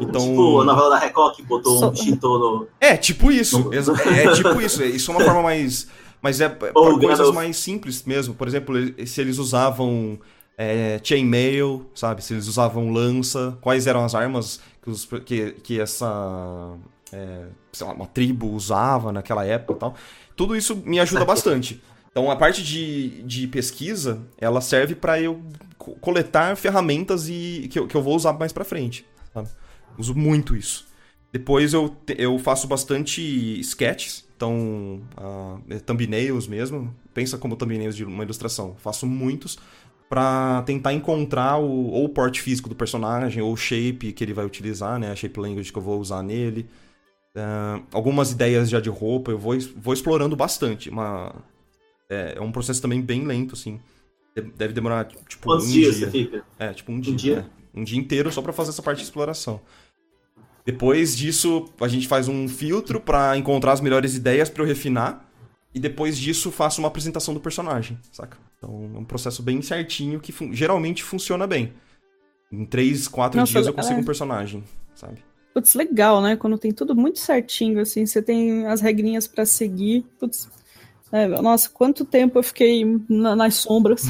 Então. 0.00 0.20
Tipo, 0.20 0.60
a 0.60 0.64
novela 0.64 0.90
da 0.90 0.98
Record 0.98 1.36
que 1.36 1.42
botou 1.44 1.78
so... 1.78 1.90
um 1.90 1.94
Shinto 1.94 2.38
no. 2.38 2.66
É, 2.80 2.96
tipo 2.96 3.30
isso. 3.30 3.60
No... 3.60 3.72
É, 3.72 4.32
tipo 4.34 4.60
isso. 4.60 4.82
Isso 4.82 5.12
é 5.12 5.14
uma 5.14 5.24
forma 5.24 5.42
mais. 5.42 5.86
Mas 6.20 6.40
é 6.40 6.48
para 6.48 6.72
coisas 6.72 7.30
mais 7.30 7.56
simples 7.56 8.02
mesmo. 8.04 8.34
Por 8.34 8.48
exemplo, 8.48 8.74
se 9.06 9.20
eles 9.20 9.38
usavam 9.38 10.18
é, 10.58 11.00
chainmail, 11.02 11.86
sabe? 11.94 12.22
Se 12.22 12.34
eles 12.34 12.48
usavam 12.48 12.92
lança, 12.92 13.56
quais 13.60 13.86
eram 13.86 14.04
as 14.04 14.14
armas 14.14 14.60
que, 14.82 14.90
os, 14.90 15.08
que, 15.24 15.52
que 15.62 15.80
essa 15.80 16.76
é, 17.12 17.46
sei 17.72 17.86
lá, 17.86 17.92
uma 17.92 18.06
tribo 18.06 18.50
usava 18.50 19.12
naquela 19.12 19.44
época 19.44 19.72
e 19.72 19.76
tal. 19.76 19.94
Tudo 20.36 20.56
isso 20.56 20.76
me 20.76 21.00
ajuda 21.00 21.24
bastante. 21.24 21.82
Então 22.10 22.30
a 22.30 22.36
parte 22.36 22.62
de, 22.62 23.22
de 23.22 23.46
pesquisa, 23.46 24.20
ela 24.38 24.60
serve 24.60 24.94
para 24.94 25.20
eu 25.20 25.42
coletar 26.00 26.56
ferramentas 26.56 27.28
e 27.28 27.68
que 27.70 27.78
eu, 27.78 27.86
que 27.86 27.96
eu 27.96 28.02
vou 28.02 28.14
usar 28.14 28.34
mais 28.34 28.52
para 28.52 28.64
frente. 28.64 29.06
Sabe? 29.32 29.48
Uso 29.98 30.14
muito 30.14 30.54
isso. 30.54 30.86
Depois 31.32 31.72
eu, 31.72 31.96
eu 32.18 32.38
faço 32.38 32.68
bastante 32.68 33.58
sketches, 33.60 34.28
então 34.36 35.00
uh, 35.16 35.80
thumbnails 35.80 36.46
mesmo. 36.46 36.94
Pensa 37.14 37.38
como 37.38 37.56
thumbnails 37.56 37.96
de 37.96 38.04
uma 38.04 38.22
ilustração. 38.22 38.76
Faço 38.78 39.06
muitos 39.06 39.58
para 40.10 40.60
tentar 40.66 40.92
encontrar 40.92 41.56
o, 41.56 41.88
ou 41.88 42.04
o 42.04 42.08
porte 42.10 42.42
físico 42.42 42.68
do 42.68 42.74
personagem 42.74 43.42
ou 43.42 43.50
o 43.50 43.56
shape 43.56 44.12
que 44.12 44.22
ele 44.22 44.34
vai 44.34 44.44
utilizar, 44.44 44.98
né? 44.98 45.10
A 45.10 45.16
shape 45.16 45.40
language 45.40 45.72
que 45.72 45.78
eu 45.78 45.82
vou 45.82 45.98
usar 45.98 46.22
nele. 46.22 46.68
Uh, 47.34 47.82
algumas 47.92 48.30
ideias 48.30 48.68
já 48.68 48.78
de 48.80 48.90
roupa, 48.90 49.30
eu 49.30 49.38
vou, 49.38 49.58
vou 49.76 49.94
explorando 49.94 50.36
bastante. 50.36 50.90
Uma, 50.90 51.34
é, 52.10 52.34
é, 52.36 52.40
um 52.40 52.52
processo 52.52 52.82
também 52.82 53.00
bem 53.00 53.24
lento, 53.26 53.54
assim. 53.54 53.80
Deve 54.56 54.72
demorar, 54.72 55.06
tipo, 55.06 55.44
Quantos 55.44 55.68
um 55.68 55.72
dias 55.72 55.96
dia. 55.96 56.06
você 56.06 56.10
fica? 56.12 56.44
É, 56.58 56.72
tipo, 56.72 56.92
um, 56.92 56.96
um 56.96 57.00
dia. 57.00 57.14
dia? 57.16 57.50
É, 57.74 57.80
um 57.80 57.84
dia 57.84 57.98
inteiro 57.98 58.30
só 58.30 58.42
para 58.42 58.52
fazer 58.52 58.70
essa 58.70 58.82
parte 58.82 58.98
de 58.98 59.04
exploração. 59.04 59.60
Depois 60.64 61.16
disso, 61.16 61.68
a 61.80 61.88
gente 61.88 62.06
faz 62.06 62.28
um 62.28 62.48
filtro 62.48 63.00
para 63.00 63.36
encontrar 63.36 63.72
as 63.72 63.80
melhores 63.80 64.14
ideias 64.14 64.48
para 64.48 64.62
eu 64.62 64.66
refinar. 64.66 65.28
e 65.74 65.80
depois 65.80 66.18
disso 66.18 66.50
faço 66.50 66.80
uma 66.80 66.88
apresentação 66.88 67.32
do 67.32 67.40
personagem, 67.40 67.98
saca? 68.12 68.36
Então 68.58 68.92
é 68.94 68.98
um 68.98 69.04
processo 69.04 69.42
bem 69.42 69.60
certinho 69.62 70.20
que 70.20 70.30
fun 70.30 70.52
geralmente 70.52 71.02
funciona 71.02 71.46
bem. 71.46 71.72
Em 72.50 72.66
três, 72.66 73.08
quatro 73.08 73.40
Nossa, 73.40 73.52
dias 73.52 73.66
eu 73.66 73.72
consigo 73.72 73.98
é... 73.98 74.02
um 74.02 74.04
personagem, 74.04 74.62
sabe? 74.94 75.24
Putz, 75.52 75.74
legal, 75.74 76.22
né? 76.22 76.36
Quando 76.36 76.56
tem 76.56 76.72
tudo 76.72 76.94
muito 76.94 77.18
certinho, 77.18 77.80
assim, 77.80 78.06
você 78.06 78.22
tem 78.22 78.66
as 78.66 78.80
regrinhas 78.80 79.26
para 79.26 79.44
seguir. 79.44 80.04
Putz, 80.18 80.48
é, 81.12 81.28
nossa, 81.28 81.68
quanto 81.68 82.06
tempo 82.06 82.38
eu 82.38 82.42
fiquei 82.42 82.86
na, 83.06 83.36
nas 83.36 83.56
sombras 83.56 84.02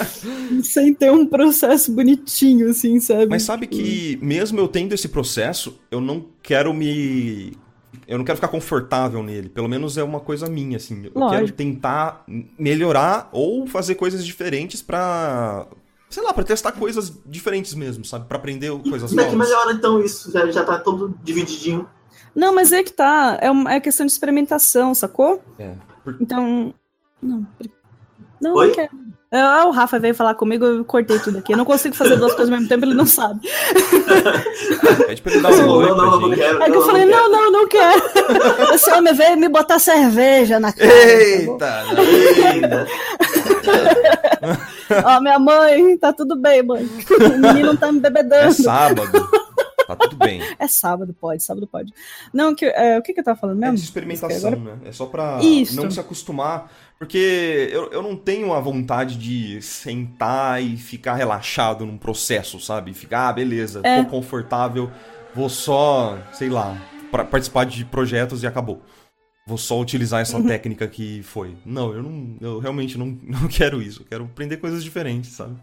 sem 0.64 0.94
ter 0.94 1.12
um 1.12 1.26
processo 1.26 1.92
bonitinho, 1.92 2.70
assim, 2.70 2.98
sabe? 3.00 3.26
Mas 3.26 3.42
sabe 3.42 3.66
que 3.66 4.18
mesmo 4.22 4.58
eu 4.58 4.66
tendo 4.66 4.94
esse 4.94 5.08
processo, 5.10 5.78
eu 5.90 6.00
não 6.00 6.24
quero 6.42 6.72
me. 6.72 7.52
Eu 8.08 8.16
não 8.16 8.24
quero 8.24 8.36
ficar 8.36 8.48
confortável 8.48 9.22
nele. 9.22 9.50
Pelo 9.50 9.68
menos 9.68 9.98
é 9.98 10.02
uma 10.02 10.20
coisa 10.20 10.48
minha, 10.48 10.78
assim. 10.78 11.04
Eu 11.04 11.12
Lógico. 11.14 11.38
quero 11.38 11.52
tentar 11.52 12.24
melhorar 12.58 13.28
ou 13.30 13.66
fazer 13.66 13.96
coisas 13.96 14.24
diferentes 14.24 14.80
para 14.80 15.66
sei 16.12 16.22
lá, 16.22 16.32
para 16.32 16.44
testar 16.44 16.72
coisas 16.72 17.10
diferentes 17.24 17.74
mesmo, 17.74 18.04
sabe? 18.04 18.26
Para 18.26 18.36
aprender 18.36 18.70
coisas 18.70 19.10
novas. 19.10 19.10
Como 19.10 19.20
é 19.22 19.30
que 19.30 19.36
melhora 19.36 19.72
então 19.72 19.98
isso? 19.98 20.30
Já, 20.30 20.50
já 20.50 20.62
tá 20.62 20.78
todo 20.78 21.18
divididinho. 21.22 21.88
Não, 22.34 22.54
mas 22.54 22.70
é 22.70 22.82
que 22.82 22.92
tá. 22.92 23.38
É, 23.40 23.50
uma, 23.50 23.72
é 23.72 23.80
questão 23.80 24.04
de 24.04 24.12
experimentação, 24.12 24.94
sacou? 24.94 25.42
É. 25.58 25.74
Por... 26.04 26.16
Então. 26.20 26.74
Não. 27.20 27.46
Não, 28.40 28.54
Oi? 28.54 28.66
não 28.68 28.74
quero. 28.74 29.02
É, 29.32 29.64
o 29.64 29.70
Rafa 29.70 29.98
veio 29.98 30.14
falar 30.14 30.34
comigo, 30.34 30.62
eu 30.62 30.84
cortei 30.84 31.18
tudo 31.18 31.38
aqui. 31.38 31.54
Eu 31.54 31.56
não 31.56 31.64
consigo 31.64 31.94
fazer 31.94 32.16
duas 32.16 32.34
coisas 32.34 32.52
ao 32.52 32.58
mesmo 32.58 32.68
tempo, 32.68 32.84
ele 32.84 32.92
não 32.92 33.06
sabe. 33.06 33.40
Pede 35.06 35.22
pra 35.22 35.32
ele 35.32 35.40
dar 35.40 35.52
um 35.52 35.70
oi 35.70 35.88
não, 35.88 35.96
não, 35.96 36.20
não, 36.20 36.30
quero, 36.36 36.62
É 36.62 36.70
que 36.70 36.76
eu 36.76 36.82
falei, 36.82 37.06
não, 37.06 37.30
não, 37.30 37.50
não 37.50 37.66
quero. 37.66 38.02
Esse 38.74 38.90
homem 38.90 39.14
veio 39.14 39.38
me 39.38 39.48
botar 39.48 39.78
cerveja 39.78 40.60
na 40.60 40.70
cara. 40.70 40.92
Eita, 40.92 41.84
eita. 42.52 42.86
Ó, 45.04 45.20
minha 45.20 45.38
mãe, 45.38 45.96
tá 45.96 46.12
tudo 46.12 46.36
bem, 46.36 46.62
mãe. 46.62 46.84
O 46.84 47.38
menino 47.38 47.76
tá 47.76 47.90
me 47.90 48.00
bebedando. 48.00 48.48
É 48.48 48.52
sábado. 48.52 49.30
Tá 49.86 49.96
tudo 49.96 50.16
bem. 50.16 50.40
É 50.58 50.68
sábado, 50.68 51.14
pode, 51.18 51.42
sábado 51.42 51.66
pode. 51.66 51.92
Não, 52.32 52.54
que, 52.54 52.64
é, 52.64 52.98
o 52.98 53.02
que, 53.02 53.12
que 53.12 53.20
eu 53.20 53.24
tava 53.24 53.38
falando 53.38 53.58
mesmo? 53.58 53.74
É 53.74 53.76
de 53.76 53.84
experimentação, 53.84 54.52
agora... 54.52 54.56
né? 54.56 54.78
É 54.86 54.92
só 54.92 55.06
pra 55.06 55.40
Isso. 55.42 55.76
não 55.76 55.90
se 55.90 56.00
acostumar. 56.00 56.70
Porque 56.98 57.68
eu, 57.72 57.90
eu 57.90 58.00
não 58.00 58.16
tenho 58.16 58.52
a 58.52 58.60
vontade 58.60 59.18
de 59.18 59.60
sentar 59.60 60.62
e 60.62 60.76
ficar 60.76 61.14
relaxado 61.14 61.84
num 61.84 61.98
processo, 61.98 62.60
sabe? 62.60 62.94
Ficar, 62.94 63.28
ah, 63.28 63.32
beleza, 63.32 63.80
é. 63.82 64.04
tô 64.04 64.08
confortável, 64.08 64.88
vou 65.34 65.48
só, 65.48 66.16
sei 66.32 66.48
lá, 66.48 66.80
pra 67.10 67.24
participar 67.24 67.64
de 67.64 67.84
projetos 67.84 68.44
e 68.44 68.46
acabou. 68.46 68.80
Vou 69.46 69.58
só 69.58 69.80
utilizar 69.80 70.20
essa 70.20 70.36
uhum. 70.36 70.46
técnica 70.46 70.86
que 70.86 71.22
foi. 71.22 71.54
Não, 71.66 71.92
eu 71.92 72.02
não. 72.02 72.36
Eu 72.40 72.58
realmente 72.58 72.96
não, 72.96 73.06
não 73.22 73.48
quero 73.48 73.82
isso. 73.82 74.02
Eu 74.02 74.06
quero 74.06 74.24
aprender 74.24 74.56
coisas 74.58 74.84
diferentes, 74.84 75.30
sabe? 75.32 75.56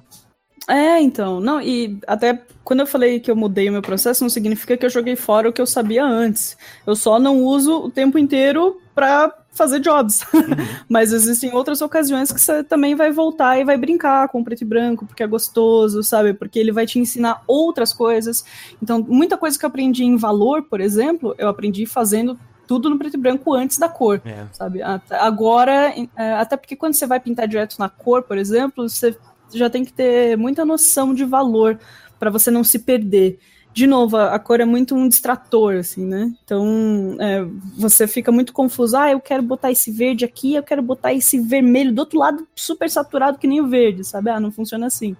É, 0.67 1.01
então. 1.01 1.39
Não, 1.39 1.61
e 1.61 1.97
até 2.05 2.43
quando 2.63 2.81
eu 2.81 2.87
falei 2.87 3.19
que 3.19 3.31
eu 3.31 3.35
mudei 3.35 3.69
o 3.69 3.71
meu 3.71 3.81
processo, 3.81 4.23
não 4.23 4.29
significa 4.29 4.77
que 4.77 4.85
eu 4.85 4.89
joguei 4.89 5.15
fora 5.15 5.49
o 5.49 5.53
que 5.53 5.61
eu 5.61 5.65
sabia 5.65 6.05
antes. 6.05 6.57
Eu 6.85 6.95
só 6.95 7.19
não 7.19 7.43
uso 7.43 7.85
o 7.85 7.89
tempo 7.89 8.19
inteiro 8.19 8.79
para 8.93 9.33
fazer 9.51 9.79
jobs. 9.79 10.23
Uhum. 10.39 10.65
Mas 10.87 11.11
existem 11.11 11.53
outras 11.53 11.81
ocasiões 11.81 12.31
que 12.31 12.39
você 12.39 12.63
também 12.63 12.95
vai 12.95 13.11
voltar 13.11 13.59
e 13.59 13.63
vai 13.63 13.77
brincar 13.77 14.27
com 14.29 14.39
o 14.39 14.43
preto 14.43 14.61
e 14.61 14.65
branco, 14.65 15.05
porque 15.05 15.21
é 15.21 15.27
gostoso, 15.27 16.01
sabe? 16.01 16.33
Porque 16.33 16.57
ele 16.57 16.71
vai 16.71 16.85
te 16.85 16.97
ensinar 16.97 17.43
outras 17.45 17.93
coisas. 17.93 18.43
Então, 18.81 19.05
muita 19.07 19.37
coisa 19.37 19.59
que 19.59 19.65
eu 19.65 19.67
aprendi 19.67 20.03
em 20.03 20.17
valor, 20.17 20.63
por 20.63 20.79
exemplo, 20.79 21.35
eu 21.37 21.47
aprendi 21.47 21.85
fazendo 21.85 22.39
tudo 22.69 22.87
no 22.87 22.99
preto 22.99 23.15
e 23.15 23.19
branco 23.19 23.51
antes 23.55 23.79
da 23.79 23.89
cor, 23.89 24.21
é. 24.23 24.45
sabe? 24.51 24.79
Agora, 25.09 25.91
é, 26.15 26.33
até 26.33 26.55
porque 26.55 26.75
quando 26.75 26.93
você 26.93 27.07
vai 27.07 27.19
pintar 27.19 27.47
direto 27.47 27.79
na 27.79 27.89
cor, 27.89 28.21
por 28.21 28.37
exemplo, 28.37 28.87
você 28.87 29.17
já 29.51 29.71
tem 29.71 29.83
que 29.83 29.91
ter 29.91 30.37
muita 30.37 30.63
noção 30.63 31.11
de 31.11 31.25
valor 31.25 31.79
para 32.19 32.29
você 32.29 32.51
não 32.51 32.63
se 32.63 32.77
perder. 32.77 33.39
De 33.73 33.87
novo, 33.87 34.17
a, 34.17 34.35
a, 34.35 34.39
cor 34.39 34.61
é 34.61 34.65
muito 34.65 34.93
um 34.93 35.09
distrator, 35.09 35.77
assim, 35.77 36.05
né? 36.05 36.31
Então, 36.43 37.17
é, 37.19 37.43
você 37.75 38.05
fica 38.05 38.31
muito 38.31 38.53
confuso. 38.53 38.95
Ah, 38.95 39.09
eu 39.09 39.19
quero 39.19 39.41
botar 39.41 39.71
esse 39.71 39.89
verde 39.89 40.23
aqui, 40.23 40.53
eu 40.53 40.61
quero 40.61 40.83
botar 40.83 41.11
esse 41.11 41.39
vermelho 41.39 41.91
do 41.91 41.97
outro 41.97 42.19
lado, 42.19 42.47
super 42.53 42.87
saturado 42.87 43.39
que 43.39 43.47
nem 43.47 43.61
o 43.61 43.67
verde, 43.67 44.03
sabe? 44.03 44.29
Ah, 44.29 44.39
não 44.39 44.51
funciona 44.51 44.85
assim. 44.85 45.17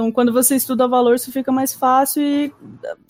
Então, 0.00 0.10
quando 0.10 0.32
você 0.32 0.56
estuda 0.56 0.88
valor, 0.88 1.14
isso 1.14 1.30
fica 1.30 1.52
mais 1.52 1.74
fácil 1.74 2.22
e, 2.22 2.50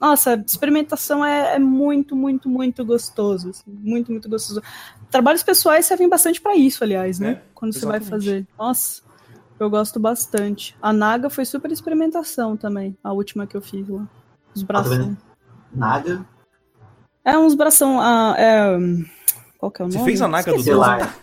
nossa, 0.01 0.43
experimentação 0.45 1.25
é, 1.25 1.55
é 1.55 1.59
muito, 1.61 2.17
muito, 2.17 2.49
muito 2.49 2.85
gostoso. 2.85 3.51
Assim, 3.51 3.63
muito, 3.69 4.11
muito 4.11 4.29
gostoso. 4.29 4.61
Trabalhos 5.09 5.45
pessoais 5.45 5.87
servem 5.87 6.09
bastante 6.09 6.41
para 6.41 6.57
isso, 6.57 6.83
aliás, 6.83 7.21
né? 7.21 7.31
É, 7.31 7.43
quando 7.55 7.77
exatamente. 7.77 8.05
você 8.05 8.09
vai 8.09 8.19
fazer. 8.19 8.47
Nossa, 8.59 9.03
eu 9.61 9.71
gosto 9.71 10.01
bastante. 10.01 10.77
A 10.83 10.93
Naga 10.93 11.31
foi 11.31 11.45
super 11.45 11.71
experimentação 11.71 12.57
também, 12.57 12.99
a 13.05 13.13
última 13.13 13.47
que 13.47 13.57
eu 13.57 13.63
fiz 13.63 13.89
lá. 13.89 14.05
Os 14.53 14.65
braços. 14.65 14.99
Tá 14.99 15.17
Naga? 15.73 16.27
É 17.25 17.39
uns 17.39 17.55
bração. 17.55 18.01
Ah, 18.01 18.35
é... 18.37 18.77
Qual 19.59 19.71
que 19.71 19.81
é 19.81 19.85
o 19.85 19.89
nome? 19.89 19.97
Você 19.97 20.05
fez 20.05 20.21
a 20.21 20.27
Naga 20.27 20.51
Esqueci 20.51 20.71
do 20.71 20.77
Dota? 20.77 21.15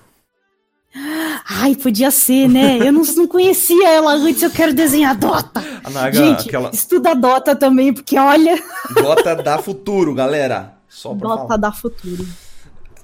Ai, 1.50 1.76
podia 1.76 2.12
ser, 2.12 2.50
né? 2.50 2.78
Eu 2.86 2.92
não, 2.92 3.04
não 3.04 3.28
conhecia 3.28 3.90
ela 3.90 4.14
antes, 4.14 4.44
eu 4.44 4.52
quero 4.52 4.74
desenhar 4.74 5.16
Dota. 5.16 5.64
A 5.84 5.90
Naga, 5.90 6.18
Gente, 6.18 6.50
aquela... 6.50 6.70
estuda 6.74 7.16
Dota 7.16 7.56
também, 7.56 7.94
porque 7.94 8.18
olha. 8.20 8.62
Dota 8.94 9.34
dá 9.36 9.58
futuro, 9.58 10.14
galera. 10.14 10.78
Só 10.90 11.16
pra 11.16 11.30
Dota 11.30 11.42
falar. 11.44 11.58
dá 11.58 11.72
futuro. 11.72 12.28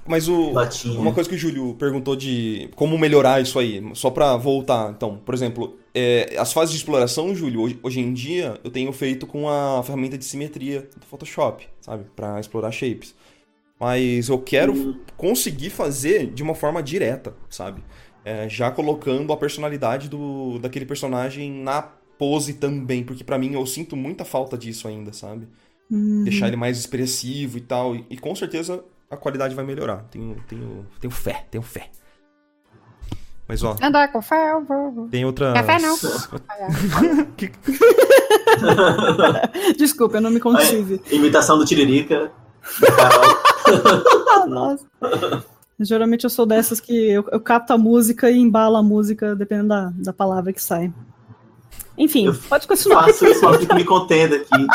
Mas 0.06 0.28
o, 0.28 0.52
uma 0.98 1.14
coisa 1.14 1.28
que 1.28 1.34
o 1.34 1.38
Júlio 1.38 1.74
perguntou 1.78 2.14
de 2.14 2.68
como 2.76 2.98
melhorar 2.98 3.40
isso 3.40 3.58
aí, 3.58 3.82
só 3.94 4.10
para 4.10 4.36
voltar. 4.36 4.90
Então, 4.90 5.16
por 5.24 5.34
exemplo, 5.34 5.78
é, 5.94 6.36
as 6.38 6.52
fases 6.52 6.72
de 6.72 6.76
exploração, 6.76 7.34
Júlio, 7.34 7.62
hoje, 7.62 7.78
hoje, 7.82 8.00
em 8.00 8.12
dia 8.12 8.60
eu 8.62 8.70
tenho 8.70 8.92
feito 8.92 9.26
com 9.26 9.48
a 9.48 9.82
ferramenta 9.82 10.18
de 10.18 10.24
simetria 10.26 10.86
do 10.94 11.06
Photoshop, 11.06 11.66
sabe? 11.80 12.04
para 12.14 12.38
explorar 12.38 12.70
shapes. 12.70 13.14
Mas 13.80 14.28
eu 14.28 14.38
quero 14.38 14.72
uhum. 14.72 14.98
conseguir 15.16 15.70
fazer 15.70 16.26
de 16.26 16.42
uma 16.42 16.54
forma 16.54 16.82
direta, 16.82 17.34
sabe? 17.48 17.82
É, 18.24 18.48
já 18.48 18.70
colocando 18.70 19.32
a 19.32 19.36
personalidade 19.36 20.08
do, 20.08 20.58
daquele 20.58 20.86
personagem 20.86 21.52
na 21.52 21.82
pose 22.18 22.54
também, 22.54 23.04
porque 23.04 23.22
para 23.22 23.38
mim 23.38 23.52
eu 23.52 23.66
sinto 23.66 23.96
muita 23.96 24.24
falta 24.24 24.56
disso 24.56 24.88
ainda, 24.88 25.12
sabe? 25.12 25.46
Uhum. 25.90 26.24
Deixar 26.24 26.48
ele 26.48 26.56
mais 26.56 26.78
expressivo 26.78 27.58
e 27.58 27.60
tal. 27.60 27.94
E, 27.94 28.06
e 28.10 28.16
com 28.16 28.34
certeza 28.34 28.82
a 29.10 29.16
qualidade 29.16 29.54
vai 29.54 29.64
melhorar. 29.64 30.04
Tenho, 30.10 30.36
tenho, 30.48 30.86
tenho 31.00 31.10
fé, 31.10 31.44
tenho 31.50 31.62
fé. 31.62 31.90
Mas 33.46 33.62
ó. 33.62 33.76
Andar 33.82 34.10
com 34.10 34.22
fé, 34.22 34.52
eu 34.52 34.64
vou. 34.64 35.06
Tem 35.08 35.22
outra. 35.24 35.52
Café 35.52 35.78
não. 35.78 35.96
Desculpa, 39.76 40.16
eu 40.16 40.22
não 40.22 40.30
me 40.30 40.40
contive. 40.40 41.00
imitação 41.10 41.58
do 41.58 41.66
Tiririca. 41.66 42.32
Nossa. 44.48 44.86
Geralmente 45.80 46.24
eu 46.24 46.30
sou 46.30 46.46
dessas 46.46 46.78
que 46.78 46.92
eu, 46.92 47.24
eu 47.32 47.40
capto 47.40 47.72
a 47.72 47.78
música 47.78 48.30
e 48.30 48.38
embalo 48.38 48.76
a 48.76 48.82
música 48.82 49.34
dependendo 49.34 49.68
da, 49.68 49.92
da 49.96 50.12
palavra 50.12 50.52
que 50.52 50.62
sai. 50.62 50.92
Enfim, 51.96 52.26
eu 52.26 52.34
pode 52.34 52.66
continuar. 52.66 53.04
Faço 53.04 53.26
isso, 53.26 53.44
eu 53.44 53.58
fico 53.58 53.74
me 53.74 53.84
contendo 53.84 54.34
aqui. 54.36 54.66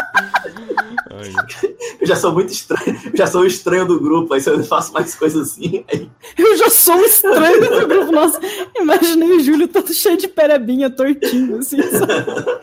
Eu 1.99 2.07
já 2.07 2.15
sou 2.15 2.31
muito 2.31 2.51
estranho, 2.53 2.97
já 3.13 3.27
sou 3.27 3.41
o 3.41 3.45
estranho 3.45 3.85
do 3.85 3.99
grupo, 3.99 4.33
aí 4.33 4.39
se 4.39 4.49
eu 4.49 4.63
faço 4.63 4.93
mais 4.93 5.15
coisas 5.15 5.51
assim. 5.51 5.83
Aí... 5.91 6.09
Eu 6.37 6.57
já 6.57 6.69
sou 6.69 6.95
o 6.95 7.05
estranho 7.05 7.61
do 7.61 7.87
grupo. 7.87 8.11
Nossa, 8.11 8.39
imaginei 8.75 9.31
o 9.31 9.39
Júlio 9.41 9.67
todo 9.67 9.93
cheio 9.93 10.17
de 10.17 10.27
perebinha, 10.27 10.89
tortinho, 10.89 11.57
assim, 11.57 11.81
sabe? 11.81 12.61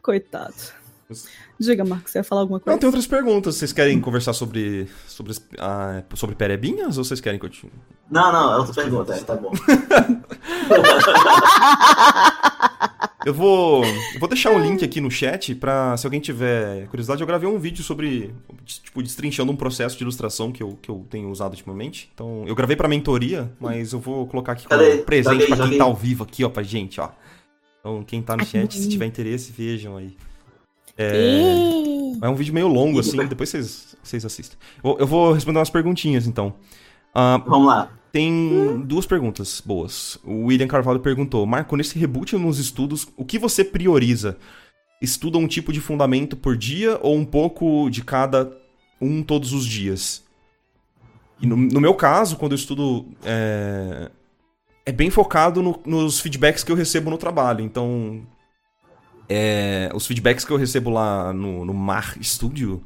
Coitado. 0.00 0.54
Diga, 1.60 1.84
Marcos, 1.84 2.10
você 2.10 2.18
ia 2.20 2.24
falar 2.24 2.40
alguma 2.40 2.58
coisa? 2.58 2.74
Não, 2.74 2.78
tem 2.78 2.86
outras 2.86 3.06
perguntas. 3.06 3.56
Vocês 3.56 3.70
querem 3.70 4.00
conversar 4.00 4.32
sobre, 4.32 4.88
sobre, 5.06 5.34
ah, 5.58 6.02
sobre 6.14 6.34
perebinhas 6.34 6.96
ou 6.96 7.04
vocês 7.04 7.20
querem 7.20 7.38
continuar? 7.38 7.74
Não, 8.10 8.32
não, 8.32 8.54
é 8.54 8.56
outra 8.56 8.72
pergunta, 8.72 9.12
é, 9.12 9.18
tá 9.20 9.36
bom. 9.36 9.52
eu 13.26 13.34
vou, 13.34 13.84
vou 14.18 14.26
deixar 14.26 14.52
um 14.52 14.58
link 14.58 14.82
aqui 14.82 15.02
no 15.02 15.10
chat 15.10 15.54
pra, 15.54 15.94
se 15.98 16.06
alguém 16.06 16.18
tiver 16.18 16.86
curiosidade, 16.86 17.20
eu 17.20 17.26
gravei 17.26 17.46
um 17.46 17.58
vídeo 17.58 17.84
sobre, 17.84 18.34
tipo, 18.64 19.02
destrinchando 19.02 19.52
um 19.52 19.56
processo 19.56 19.98
de 19.98 20.02
ilustração 20.02 20.50
que 20.50 20.62
eu, 20.62 20.78
que 20.80 20.90
eu 20.90 21.06
tenho 21.10 21.30
usado 21.30 21.52
ultimamente. 21.52 22.10
Então, 22.14 22.42
eu 22.46 22.54
gravei 22.54 22.74
pra 22.74 22.88
mentoria, 22.88 23.52
mas 23.60 23.92
eu 23.92 24.00
vou 24.00 24.26
colocar 24.26 24.52
aqui 24.52 24.66
como 24.66 25.02
presente 25.04 25.42
joguei, 25.42 25.46
pra 25.46 25.68
quem 25.68 25.76
tá 25.76 25.84
ao 25.84 25.94
vivo 25.94 26.24
aqui, 26.24 26.42
ó, 26.42 26.48
pra 26.48 26.62
gente, 26.62 26.98
ó. 27.02 27.10
Então, 27.80 28.02
quem 28.02 28.22
tá 28.22 28.34
no 28.34 28.46
chat, 28.46 28.78
se 28.78 28.88
tiver 28.88 29.04
interesse, 29.04 29.52
vejam 29.52 29.98
aí. 29.98 30.16
É, 31.02 32.26
é 32.26 32.28
um 32.28 32.34
vídeo 32.34 32.52
meio 32.52 32.68
longo, 32.68 33.00
assim, 33.00 33.16
depois 33.26 33.48
vocês, 33.48 33.96
vocês 34.02 34.24
assistem. 34.24 34.58
Eu, 34.84 34.98
eu 35.00 35.06
vou 35.06 35.32
responder 35.32 35.58
umas 35.58 35.70
perguntinhas, 35.70 36.26
então. 36.26 36.54
Uh, 37.14 37.42
Vamos 37.48 37.66
lá. 37.68 37.90
Tem 38.12 38.82
duas 38.84 39.06
perguntas 39.06 39.62
boas. 39.64 40.18
O 40.24 40.46
William 40.46 40.66
Carvalho 40.66 41.00
perguntou: 41.00 41.46
Marco, 41.46 41.76
nesse 41.76 41.98
reboot 41.98 42.36
nos 42.36 42.58
estudos, 42.58 43.06
o 43.16 43.24
que 43.24 43.38
você 43.38 43.64
prioriza? 43.64 44.36
Estuda 45.00 45.38
um 45.38 45.46
tipo 45.46 45.72
de 45.72 45.80
fundamento 45.80 46.36
por 46.36 46.56
dia 46.56 46.98
ou 47.00 47.16
um 47.16 47.24
pouco 47.24 47.88
de 47.88 48.02
cada 48.04 48.52
um 49.00 49.22
todos 49.22 49.52
os 49.52 49.64
dias? 49.64 50.24
E 51.40 51.46
no, 51.46 51.56
no 51.56 51.80
meu 51.80 51.94
caso, 51.94 52.36
quando 52.36 52.52
eu 52.52 52.56
estudo, 52.56 53.06
é, 53.24 54.10
é 54.84 54.92
bem 54.92 55.08
focado 55.08 55.62
no- 55.62 55.80
nos 55.86 56.20
feedbacks 56.20 56.62
que 56.62 56.70
eu 56.70 56.76
recebo 56.76 57.08
no 57.10 57.16
trabalho. 57.16 57.64
Então, 57.64 58.20
é, 59.30 59.88
os 59.94 60.06
feedbacks 60.06 60.44
que 60.44 60.50
eu 60.50 60.56
recebo 60.56 60.90
lá 60.90 61.32
no, 61.32 61.64
no 61.64 61.72
Mar 61.72 62.16
Studio 62.20 62.82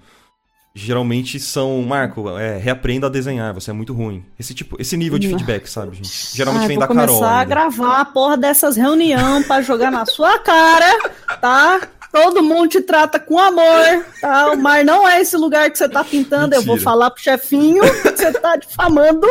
geralmente 0.76 1.38
são, 1.38 1.80
Marco, 1.82 2.28
é, 2.36 2.58
reaprenda 2.58 3.06
a 3.06 3.10
desenhar, 3.10 3.54
você 3.54 3.70
é 3.70 3.72
muito 3.72 3.94
ruim. 3.94 4.24
Esse 4.38 4.52
tipo, 4.52 4.76
esse 4.80 4.96
nível 4.96 5.18
de 5.18 5.28
feedback, 5.28 5.68
sabe, 5.68 5.96
gente? 5.96 6.36
Geralmente 6.36 6.64
Ah, 6.64 6.68
vem 6.68 6.78
da 6.78 6.88
Carol. 6.88 7.06
começar 7.06 7.40
a 7.40 7.44
gravar 7.44 8.00
a 8.00 8.04
porra 8.04 8.36
dessas 8.36 8.76
reuniões 8.76 9.46
pra 9.46 9.62
jogar 9.62 9.90
na 9.90 10.04
sua 10.04 10.38
cara, 10.40 11.10
tá? 11.40 11.80
Todo 12.12 12.42
mundo 12.42 12.68
te 12.68 12.80
trata 12.80 13.18
com 13.20 13.38
amor, 13.38 14.04
tá? 14.20 14.52
O 14.52 14.56
mar 14.56 14.84
não 14.84 15.06
é 15.08 15.20
esse 15.20 15.36
lugar 15.36 15.70
que 15.70 15.78
você 15.78 15.88
tá 15.88 16.02
pintando. 16.04 16.54
Eu 16.54 16.62
vou 16.62 16.74
Mentira. 16.74 16.90
falar 16.90 17.10
pro 17.10 17.22
chefinho 17.22 17.80
que 17.82 18.10
você 18.16 18.32
tá 18.32 18.56
difamando, 18.56 19.26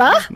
tá? 0.00 0.28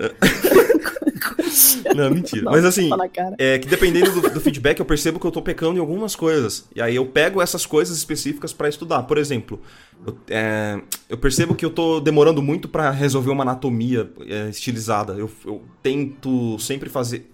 Não, 1.95 2.11
mentira. 2.13 2.43
Não, 2.43 2.53
Mas 2.53 2.65
assim. 2.67 2.91
É 3.39 3.59
que 3.59 3.67
dependendo 3.67 4.21
do, 4.21 4.31
do 4.31 4.41
feedback, 4.41 4.79
eu 4.79 4.85
percebo 4.85 5.19
que 5.19 5.27
eu 5.27 5.31
tô 5.31 5.41
pecando 5.41 5.79
em 5.79 5.81
algumas 5.81 6.15
coisas. 6.15 6.69
E 6.75 6.83
aí 6.83 6.97
eu 6.97 7.07
pego 7.07 7.41
essas 7.41 7.65
coisas 7.65 7.97
específicas 7.97 8.53
pra 8.53 8.69
estudar. 8.69 9.05
Por 9.05 9.17
exemplo, 9.17 9.61
eu, 10.07 10.19
é, 10.29 10.81
eu 11.09 11.17
percebo 11.17 11.55
que 11.55 11.65
eu 11.65 11.71
tô 11.71 11.99
demorando 11.99 12.43
muito 12.43 12.69
pra 12.69 12.91
resolver 12.91 13.31
uma 13.31 13.43
anatomia 13.43 14.11
é, 14.27 14.51
estilizada. 14.51 15.15
Eu, 15.15 15.31
eu 15.47 15.63
tento 15.83 16.59
sempre 16.59 16.91
fazer 16.91 17.34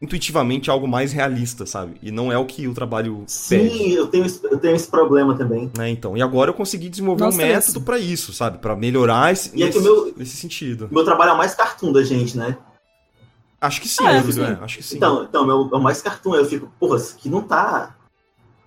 intuitivamente 0.00 0.70
algo 0.70 0.86
mais 0.86 1.12
realista, 1.12 1.66
sabe? 1.66 1.96
E 2.02 2.10
não 2.10 2.30
é 2.30 2.38
o 2.38 2.44
que 2.46 2.66
o 2.68 2.74
trabalho 2.74 3.24
pede. 3.48 3.70
Sim, 3.70 3.90
eu 3.92 4.06
tenho, 4.06 4.24
esse- 4.24 4.40
eu 4.44 4.58
tenho 4.58 4.76
esse 4.76 4.88
problema 4.88 5.36
também. 5.36 5.70
Né, 5.76 5.90
então, 5.90 6.16
e 6.16 6.22
agora 6.22 6.50
eu 6.50 6.54
consegui 6.54 6.88
desenvolver 6.88 7.24
Nós 7.24 7.34
um 7.34 7.38
método 7.38 7.80
pra 7.80 7.98
isso, 7.98 8.32
sabe? 8.32 8.58
Pra 8.58 8.76
melhorar 8.76 9.32
esse, 9.32 9.50
E 9.56 9.62
é 9.62 9.68
que 9.68 9.76
nesse, 9.76 9.78
o 9.78 9.82
meu- 9.82 10.14
nesse 10.16 10.36
sentido. 10.36 10.88
Meu 10.90 11.04
trabalho 11.04 11.30
é 11.30 11.34
o 11.34 11.38
mais 11.38 11.54
cartoon 11.54 11.92
da 11.92 12.02
gente, 12.04 12.36
né? 12.36 12.56
Acho 13.60 13.80
que 13.80 13.88
sim, 13.88 14.06
Ah, 14.06 14.12
é, 14.12 14.18
Júlio, 14.20 14.32
sim. 14.34 14.42
é, 14.44 14.58
acho 14.64 14.76
que 14.76 14.82
sim. 14.84 14.96
Então, 14.96 15.24
então 15.24 15.44
meu, 15.44 15.68
é 15.72 15.76
o 15.76 15.80
mais 15.82 16.00
cartoon. 16.00 16.36
Eu 16.36 16.44
fico, 16.44 16.70
porra, 16.78 16.96
isso 16.96 17.16
aqui 17.18 17.28
não 17.28 17.42
tá. 17.42 17.96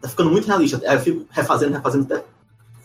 Tá 0.02 0.10
ficando 0.10 0.30
muito 0.30 0.48
realista. 0.48 0.82
Aí 0.86 0.96
eu 0.98 1.00
fico 1.00 1.26
refazendo, 1.30 1.74
refazendo 1.74 2.04
até 2.14 2.26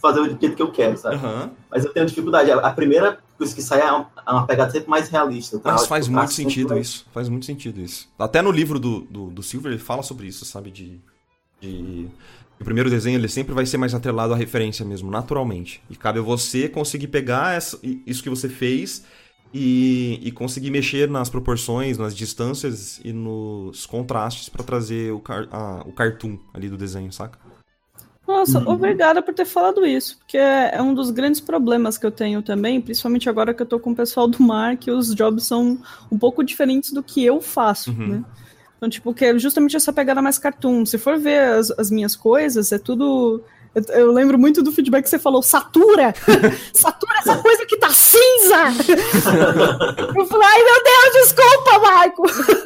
fazer 0.01 0.21
do 0.21 0.39
jeito 0.41 0.55
que 0.55 0.63
eu 0.63 0.71
quero, 0.71 0.97
sabe? 0.97 1.17
Aham. 1.17 1.51
Mas 1.69 1.85
eu 1.85 1.93
tenho 1.93 2.07
dificuldade. 2.07 2.49
A 2.53 2.59
a 2.59 2.71
primeira 3.37 3.39
coisa 3.39 3.55
que 3.55 3.63
sai 3.63 3.81
é 3.81 3.93
uma, 3.93 4.11
é 4.27 4.31
uma 4.31 4.47
pegada 4.47 4.71
sempre 4.71 4.89
mais 4.89 5.09
realista. 5.09 5.59
tá? 5.59 5.73
Mas 5.73 5.83
Eu, 5.83 5.89
faz 5.89 6.05
tipo, 6.07 6.17
muito 6.17 6.33
sempre 6.33 6.51
sentido 6.53 6.69
por 6.69 6.79
isso. 6.79 7.07
Faz 7.13 7.29
muito 7.29 7.47
sentido 7.47 7.81
isso. 7.81 8.09
Até 8.19 8.43
no 8.43 8.51
livro 8.51 8.79
do, 8.79 9.01
do, 9.03 9.31
do 9.31 9.43
Silver 9.43 9.73
ele 9.73 9.81
fala 9.81 10.03
sobre 10.03 10.27
isso, 10.27 10.45
sabe? 10.45 10.71
De, 10.71 11.01
de. 11.61 12.09
O 12.59 12.65
primeiro 12.65 12.89
desenho 12.89 13.19
ele 13.19 13.29
sempre 13.29 13.53
vai 13.55 13.67
ser 13.67 13.77
mais 13.77 13.95
atrelado 13.95 14.33
à 14.33 14.37
referência 14.37 14.85
mesmo, 14.85 15.11
naturalmente. 15.11 15.83
E 15.91 15.97
cabe 15.97 16.19
a 16.19 16.23
você 16.23 16.69
conseguir 16.69 17.09
pegar 17.09 17.55
essa- 17.55 17.79
isso 17.83 18.23
que 18.23 18.31
você 18.31 18.49
fez 18.49 19.05
e, 19.53 20.19
e 20.23 20.33
conseguir 20.33 20.71
mexer 20.71 21.09
nas 21.09 21.29
proporções, 21.29 21.99
nas 21.99 22.15
distâncias 22.17 22.99
e 23.05 23.13
nos 23.13 23.85
contrastes 23.85 24.49
pra 24.49 24.65
trazer 24.65 25.13
o, 25.13 25.21
car, 25.21 25.47
a- 25.53 25.83
o 25.87 25.93
cartoon 25.93 26.39
ali 26.55 26.69
do 26.71 26.79
desenho, 26.79 27.13
saca? 27.13 27.39
Nossa, 28.27 28.59
Uhum. 28.59 28.71
obrigada 28.73 29.23
por 29.23 29.33
ter 29.33 29.45
falado 29.45 29.87
isso, 29.87 30.19
porque 30.19 30.37
é 30.37 30.71
é 30.75 30.83
um 30.83 30.93
dos 30.93 31.11
grandes 31.11 31.41
problemas 31.41 31.97
que 31.97 32.05
eu 32.05 32.11
tenho 32.11 32.43
também, 32.43 32.81
principalmente 32.81 33.29
agora 33.29 33.55
que 33.55 33.63
eu 33.63 33.67
tô 33.67 33.79
com 33.79 33.93
o 33.93 33.97
pessoal 33.97 34.27
do 34.27 34.43
mar, 34.43 34.77
que 34.77 34.91
os 34.91 35.15
jobs 35.15 35.45
são 35.45 35.79
um 36.11 36.19
pouco 36.19 36.43
diferentes 36.43 36.93
do 36.93 37.03
que 37.03 37.25
eu 37.25 37.41
faço, 37.41 37.91
Uhum. 37.93 38.07
né? 38.09 38.25
Então, 38.77 38.91
tipo, 38.91 39.15
que 39.15 39.25
é 39.25 39.39
justamente 39.39 39.77
essa 39.77 39.93
pegada 39.93 40.21
mais 40.21 40.39
cartoon. 40.39 40.85
Se 40.85 40.99
for 40.99 41.19
ver 41.19 41.39
as, 41.41 41.71
as 41.79 41.91
minhas 41.91 42.15
coisas, 42.17 42.73
é 42.73 42.79
tudo. 42.79 43.43
Eu, 43.77 43.83
eu 43.95 44.13
lembro 44.13 44.39
muito 44.39 44.63
do 44.63 44.73
feedback 44.73 45.03
que 45.03 45.11
você 45.11 45.19
falou, 45.19 45.43
satura! 45.43 46.15
satura 46.73 47.19
essa 47.19 47.37
coisa 47.37 47.67
que 47.67 47.77
tá 47.77 47.91
cinza! 47.91 48.73
eu 50.17 50.25
falei, 50.25 50.49
ai 50.49 50.63
meu 50.65 50.83
Deus, 50.83 51.27
desculpa, 51.27 51.79
Marco! 51.79 52.23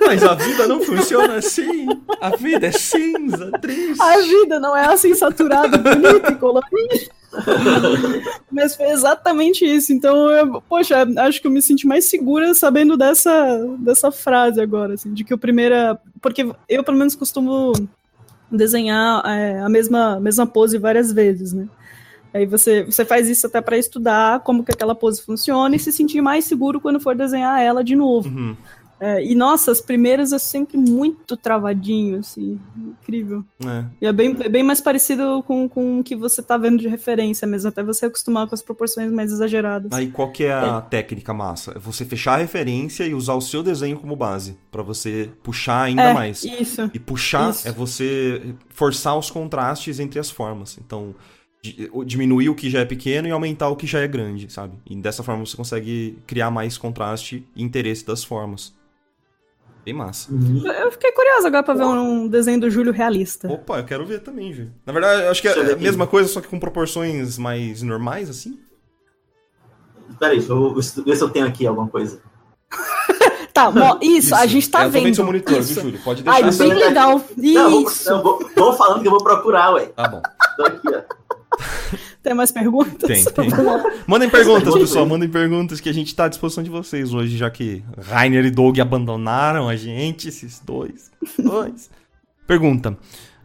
Mas 0.06 0.22
a 0.22 0.34
vida 0.34 0.68
não 0.68 0.80
funciona 0.80 1.34
assim. 1.34 1.88
A 2.20 2.36
vida 2.36 2.68
é 2.68 2.70
cinza, 2.70 3.50
triste. 3.60 4.00
A 4.00 4.18
vida 4.18 4.60
não 4.60 4.76
é 4.76 4.86
assim 4.86 5.12
saturada, 5.12 5.76
bonita 5.78 6.30
e 6.30 6.36
colorida. 6.36 7.10
Mas 8.50 8.76
foi 8.76 8.90
exatamente 8.90 9.64
isso. 9.64 9.92
Então, 9.92 10.30
eu, 10.30 10.62
poxa, 10.62 11.04
acho 11.18 11.40
que 11.40 11.46
eu 11.48 11.50
me 11.50 11.60
senti 11.60 11.88
mais 11.88 12.04
segura 12.04 12.54
sabendo 12.54 12.96
dessa, 12.96 13.58
dessa 13.80 14.12
frase 14.12 14.60
agora, 14.60 14.94
assim, 14.94 15.12
de 15.12 15.24
que 15.24 15.34
o 15.34 15.38
primeiro. 15.38 15.74
Porque 16.20 16.48
eu, 16.68 16.84
pelo 16.84 16.98
menos, 16.98 17.16
costumo 17.16 17.72
desenhar 18.50 19.22
é, 19.26 19.60
a 19.60 19.68
mesma, 19.68 20.18
mesma 20.20 20.46
pose 20.46 20.78
várias 20.78 21.12
vezes, 21.12 21.52
né? 21.52 21.68
Aí 22.32 22.46
você, 22.46 22.84
você 22.84 23.04
faz 23.04 23.28
isso 23.28 23.46
até 23.46 23.60
para 23.60 23.76
estudar 23.76 24.40
como 24.40 24.64
que 24.64 24.72
aquela 24.72 24.94
pose 24.94 25.20
funciona 25.22 25.74
e 25.74 25.78
se 25.78 25.90
sentir 25.90 26.20
mais 26.20 26.44
seguro 26.44 26.80
quando 26.80 27.00
for 27.00 27.16
desenhar 27.16 27.60
ela 27.60 27.82
de 27.82 27.96
novo. 27.96 28.28
Uhum. 28.28 28.56
É, 29.00 29.24
e 29.24 29.34
nossa, 29.34 29.72
as 29.72 29.80
primeiras 29.80 30.30
é 30.32 30.38
sempre 30.38 30.76
muito 30.76 31.34
travadinho, 31.34 32.18
assim, 32.18 32.60
incrível. 32.76 33.42
É. 33.64 33.84
E 34.02 34.06
é 34.06 34.12
bem, 34.12 34.36
é 34.40 34.48
bem 34.48 34.62
mais 34.62 34.80
parecido 34.80 35.42
com, 35.46 35.66
com 35.66 36.00
o 36.00 36.04
que 36.04 36.14
você 36.14 36.42
tá 36.42 36.58
vendo 36.58 36.78
de 36.78 36.86
referência 36.86 37.48
mesmo, 37.48 37.70
até 37.70 37.82
você 37.82 38.06
acostumar 38.06 38.46
com 38.46 38.54
as 38.54 38.60
proporções 38.60 39.10
mais 39.10 39.32
exageradas. 39.32 39.90
Aí 39.92 40.10
qual 40.10 40.30
que 40.30 40.44
é 40.44 40.52
a 40.52 40.82
técnica 40.82 41.32
massa? 41.32 41.72
É 41.76 41.78
você 41.78 42.04
fechar 42.04 42.34
a 42.34 42.36
referência 42.36 43.04
e 43.04 43.14
usar 43.14 43.34
o 43.34 43.40
seu 43.40 43.62
desenho 43.62 43.98
como 43.98 44.14
base, 44.14 44.58
pra 44.70 44.82
você 44.82 45.30
puxar 45.42 45.84
ainda 45.84 46.02
é, 46.02 46.14
mais. 46.14 46.44
Isso. 46.44 46.90
E 46.92 46.98
puxar 46.98 47.50
Isso. 47.50 47.66
é 47.66 47.72
você 47.72 48.54
forçar 48.68 49.16
os 49.16 49.30
contrastes 49.30 49.98
entre 49.98 50.20
as 50.20 50.30
formas. 50.30 50.78
Então, 50.84 51.14
diminuir 52.04 52.48
o 52.48 52.54
que 52.54 52.68
já 52.68 52.80
é 52.80 52.84
pequeno 52.84 53.28
e 53.28 53.30
aumentar 53.30 53.68
o 53.68 53.76
que 53.76 53.86
já 53.86 54.00
é 54.00 54.08
grande, 54.08 54.52
sabe? 54.52 54.74
E 54.88 54.96
dessa 54.96 55.22
forma 55.22 55.44
você 55.44 55.56
consegue 55.56 56.18
criar 56.26 56.50
mais 56.50 56.76
contraste 56.76 57.46
e 57.56 57.62
interesse 57.62 58.04
das 58.04 58.24
formas. 58.24 58.78
Bem 59.84 59.94
massa. 59.94 60.30
Uhum. 60.32 60.66
Eu- 60.66 60.92
fiquei 60.92 61.10
curiosa 61.12 61.48
agora 61.48 61.62
pra 61.62 61.74
ver 61.74 61.84
um 61.84 62.28
desenho 62.28 62.60
do 62.60 62.70
Júlio 62.70 62.92
realista. 62.92 63.50
Opa, 63.50 63.78
eu 63.78 63.84
quero 63.84 64.04
ver 64.04 64.20
também, 64.20 64.52
Ju. 64.52 64.68
Na 64.84 64.92
verdade, 64.92 65.22
eu 65.22 65.30
acho 65.30 65.40
que 65.40 65.48
é 65.48 65.72
a 65.72 65.76
mesma 65.76 66.06
coisa, 66.06 66.28
só 66.28 66.40
que 66.40 66.48
com 66.48 66.60
proporções 66.60 67.38
mais 67.38 67.80
normais, 67.82 68.28
assim. 68.28 68.58
Peraí, 70.18 70.38
deixa 70.38 70.52
eu 70.52 70.74
ver 70.74 71.16
se 71.16 71.22
eu 71.22 71.30
tenho 71.30 71.46
aqui 71.46 71.66
alguma 71.66 71.88
coisa. 71.88 72.20
Tá, 73.52 73.68
mo- 73.68 73.98
isso, 74.00 74.32
a 74.32 74.46
gente 74.46 74.70
tá 74.70 74.82
é, 74.82 74.86
eu 74.86 74.90
vendo 74.90 75.12
seu 75.12 75.24
monitor, 75.26 75.58
isso. 75.58 75.74
viu, 75.74 75.82
Júlio? 75.82 76.00
Pode 76.04 76.22
deixar. 76.22 76.44
Ai, 76.44 76.52
bem 76.52 76.72
legal. 76.72 77.20
Não, 77.36 77.62
eu 77.62 77.70
vou, 77.70 77.82
Isso. 77.90 78.08
eu 78.10 78.22
vou, 78.22 78.50
vou 78.56 78.72
falando 78.74 79.02
que 79.02 79.08
eu 79.08 79.10
vou 79.10 79.22
procurar, 79.24 79.72
ué. 79.74 79.86
Tá 79.86 80.06
bom. 80.06 80.22
Tô 80.56 80.64
aqui, 80.66 80.88
ó. 80.88 81.02
Tem 82.22 82.34
mais 82.34 82.52
perguntas? 82.52 83.08
Tem, 83.08 83.24
tem. 83.24 83.50
Mandem 84.06 84.28
perguntas, 84.28 84.64
Pergunta 84.64 84.80
pessoal. 84.80 85.06
Mandem 85.06 85.28
perguntas 85.28 85.80
que 85.80 85.88
a 85.88 85.92
gente 85.92 86.14
tá 86.14 86.26
à 86.26 86.28
disposição 86.28 86.62
de 86.62 86.68
vocês 86.68 87.14
hoje, 87.14 87.36
já 87.36 87.50
que 87.50 87.82
Rainer 87.98 88.44
e 88.44 88.50
Doug 88.50 88.78
abandonaram 88.78 89.68
a 89.68 89.76
gente, 89.76 90.28
esses 90.28 90.60
dois. 90.60 91.10
dois. 91.38 91.90
Pergunta. 92.46 92.96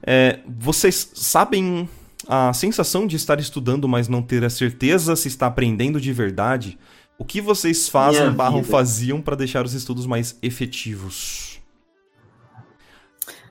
é, 0.05 0.39
vocês 0.59 1.11
sabem 1.13 1.88
a 2.28 2.51
sensação 2.53 3.07
de 3.07 3.15
estar 3.15 3.39
estudando, 3.39 3.88
mas 3.88 4.07
não 4.07 4.21
ter 4.21 4.43
a 4.43 4.49
certeza 4.49 5.15
se 5.15 5.28
está 5.28 5.47
aprendendo 5.47 6.01
de 6.01 6.11
verdade? 6.11 6.78
O 7.17 7.23
que 7.23 7.39
vocês 7.39 7.88
fazem 7.88 8.30
barram 8.32 8.63
faziam 8.63 9.21
para 9.21 9.38
deixar 9.38 9.63
os 9.63 9.73
estudos 9.73 10.05
mais 10.05 10.38
efetivos? 10.41 11.55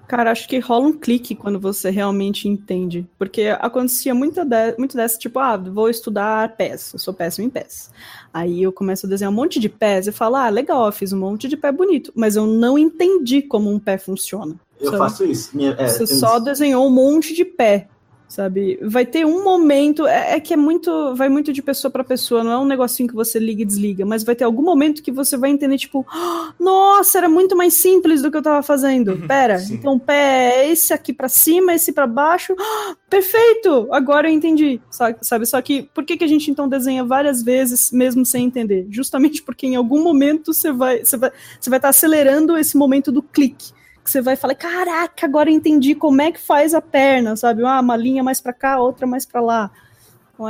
Cara, 0.06 0.30
acho 0.30 0.46
que 0.48 0.58
rola 0.58 0.86
um 0.88 0.92
clique 0.92 1.34
quando 1.34 1.58
você 1.58 1.90
realmente 1.90 2.48
entende. 2.48 3.06
Porque 3.18 3.42
acontecia 3.58 4.14
muita 4.14 4.44
de- 4.44 4.74
muito 4.78 4.96
dessa, 4.96 5.18
tipo, 5.18 5.38
ah, 5.38 5.56
vou 5.56 5.88
estudar 5.88 6.56
pés, 6.56 6.92
eu 6.92 6.98
sou 6.98 7.14
péssimo 7.14 7.46
em 7.46 7.50
pés. 7.50 7.90
Aí 8.32 8.62
eu 8.62 8.72
começo 8.72 9.06
a 9.06 9.08
desenhar 9.08 9.32
um 9.32 9.34
monte 9.36 9.58
de 9.58 9.68
pés 9.68 10.06
e 10.06 10.12
falo, 10.12 10.36
ah, 10.36 10.48
legal, 10.48 10.86
eu 10.86 10.92
fiz 10.92 11.12
um 11.12 11.18
monte 11.18 11.48
de 11.48 11.56
pé 11.56 11.72
bonito, 11.72 12.12
mas 12.14 12.36
eu 12.36 12.46
não 12.46 12.78
entendi 12.78 13.40
como 13.42 13.70
um 13.72 13.78
pé 13.78 13.96
funciona. 13.98 14.54
Eu 14.80 14.98
faço 14.98 15.24
isso. 15.24 15.56
Minha, 15.56 15.74
é, 15.78 15.86
Você 15.88 16.06
só 16.06 16.36
isso. 16.36 16.44
desenhou 16.44 16.86
um 16.86 16.90
monte 16.90 17.32
de 17.32 17.44
pé, 17.44 17.88
sabe? 18.34 18.78
Vai 18.82 19.06
ter 19.06 19.24
um 19.24 19.44
momento, 19.44 20.06
é, 20.06 20.34
é 20.34 20.40
que 20.40 20.52
é 20.52 20.56
muito, 20.56 21.14
vai 21.14 21.28
muito 21.28 21.52
de 21.52 21.62
pessoa 21.62 21.90
para 21.90 22.02
pessoa, 22.02 22.42
não 22.42 22.50
é 22.50 22.58
um 22.58 22.64
negocinho 22.64 23.08
que 23.08 23.14
você 23.14 23.38
liga 23.38 23.62
e 23.62 23.64
desliga, 23.64 24.04
mas 24.04 24.24
vai 24.24 24.34
ter 24.34 24.42
algum 24.44 24.62
momento 24.62 25.02
que 25.02 25.12
você 25.12 25.36
vai 25.36 25.50
entender, 25.50 25.78
tipo, 25.78 26.04
"Ah, 26.10 26.52
nossa, 26.58 27.18
era 27.18 27.28
muito 27.28 27.56
mais 27.56 27.74
simples 27.74 28.22
do 28.22 28.30
que 28.30 28.36
eu 28.36 28.42
tava 28.42 28.62
fazendo. 28.62 29.16
Pera, 29.28 29.58
Sim. 29.58 29.74
então 29.74 29.98
pé 29.98 30.64
é 30.64 30.70
esse 30.70 30.92
aqui 30.92 31.12
para 31.12 31.28
cima, 31.28 31.74
esse 31.74 31.92
para 31.92 32.06
baixo. 32.06 32.54
Ah, 32.58 32.96
perfeito! 33.08 33.88
Agora 33.92 34.28
eu 34.28 34.32
entendi, 34.34 34.80
sa- 34.90 35.14
sabe? 35.22 35.46
Só 35.46 35.60
que 35.62 35.84
por 35.94 36.04
que, 36.04 36.16
que 36.16 36.24
a 36.24 36.28
gente 36.28 36.50
então 36.50 36.68
desenha 36.68 37.04
várias 37.04 37.42
vezes 37.42 37.92
mesmo 37.92 38.26
sem 38.26 38.44
entender? 38.46 38.86
Justamente 38.90 39.42
porque 39.42 39.66
em 39.66 39.76
algum 39.76 40.02
momento 40.02 40.52
você 40.52 40.72
vai, 40.72 41.04
você 41.04 41.16
vai, 41.16 41.30
você 41.60 41.70
vai 41.70 41.78
estar 41.78 41.88
acelerando 41.90 42.56
esse 42.58 42.76
momento 42.76 43.12
do 43.12 43.22
clique 43.22 43.72
que 44.04 44.10
você 44.10 44.20
vai 44.20 44.36
falar, 44.36 44.54
caraca, 44.54 45.24
agora 45.26 45.50
eu 45.50 45.54
entendi 45.54 45.94
como 45.94 46.20
é 46.20 46.30
que 46.30 46.38
faz 46.40 46.74
a 46.74 46.80
perna, 46.82 47.34
sabe? 47.36 47.64
Ah, 47.64 47.80
uma 47.80 47.96
linha 47.96 48.22
mais 48.22 48.40
pra 48.40 48.52
cá, 48.52 48.78
outra 48.78 49.06
mais 49.06 49.24
pra 49.24 49.40
lá. 49.40 49.70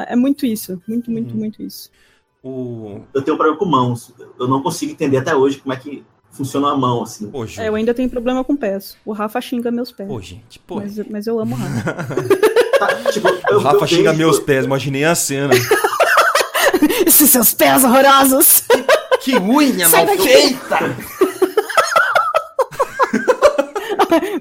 É 0.09 0.17
muito 0.17 0.45
isso, 0.45 0.83
muito, 0.89 1.11
muito, 1.11 1.33
Uhum. 1.35 1.39
muito 1.41 1.63
isso. 1.63 1.91
O... 2.43 3.01
Eu 3.15 3.23
tenho 3.23 3.37
problema 3.37 3.59
com 3.59 3.65
mãos. 3.65 4.13
Eu 4.39 4.49
não 4.49 4.63
consigo 4.63 4.93
entender 4.93 5.19
até 5.19 5.35
hoje 5.35 5.59
como 5.59 5.73
é 5.73 5.77
que 5.77 6.05
funciona 6.31 6.71
a 6.73 6.77
mão, 6.77 7.03
assim. 7.03 7.31
Pô, 7.31 7.45
É, 7.59 7.69
eu 7.69 7.75
ainda 7.75 7.95
tenho 7.95 8.11
problema 8.11 8.43
com 8.43 8.57
pés. 8.57 8.97
O 9.05 9.13
Rafa 9.13 9.41
xinga 9.41 9.71
meus 9.71 9.93
pés. 9.93 10.09
Pô, 10.09 10.21
gente, 10.21 10.59
pô. 10.59 10.77
Mas, 10.77 10.99
mas 11.09 11.27
eu 11.27 11.39
amo 11.39 11.55
o 11.55 11.59
Rafa. 11.59 11.95
Tá, 12.75 12.89
tipo, 13.13 13.29
O 13.55 13.59
Rafa 13.59 13.87
xinga 13.87 14.11
vejo- 14.11 14.19
meus 14.19 14.41
pés, 14.41 14.65
imaginei 14.65 15.05
a 15.05 15.15
cena. 15.15 15.55
Desce 17.05 17.29
seus 17.29 17.55
pés 17.55 17.85
horrorosos! 17.85 18.65
Que 19.23 19.37
unha 19.39 19.89
Sai 19.89 20.05
mal 20.05 20.17
daqui. 20.17 20.29
feita! 20.29 20.79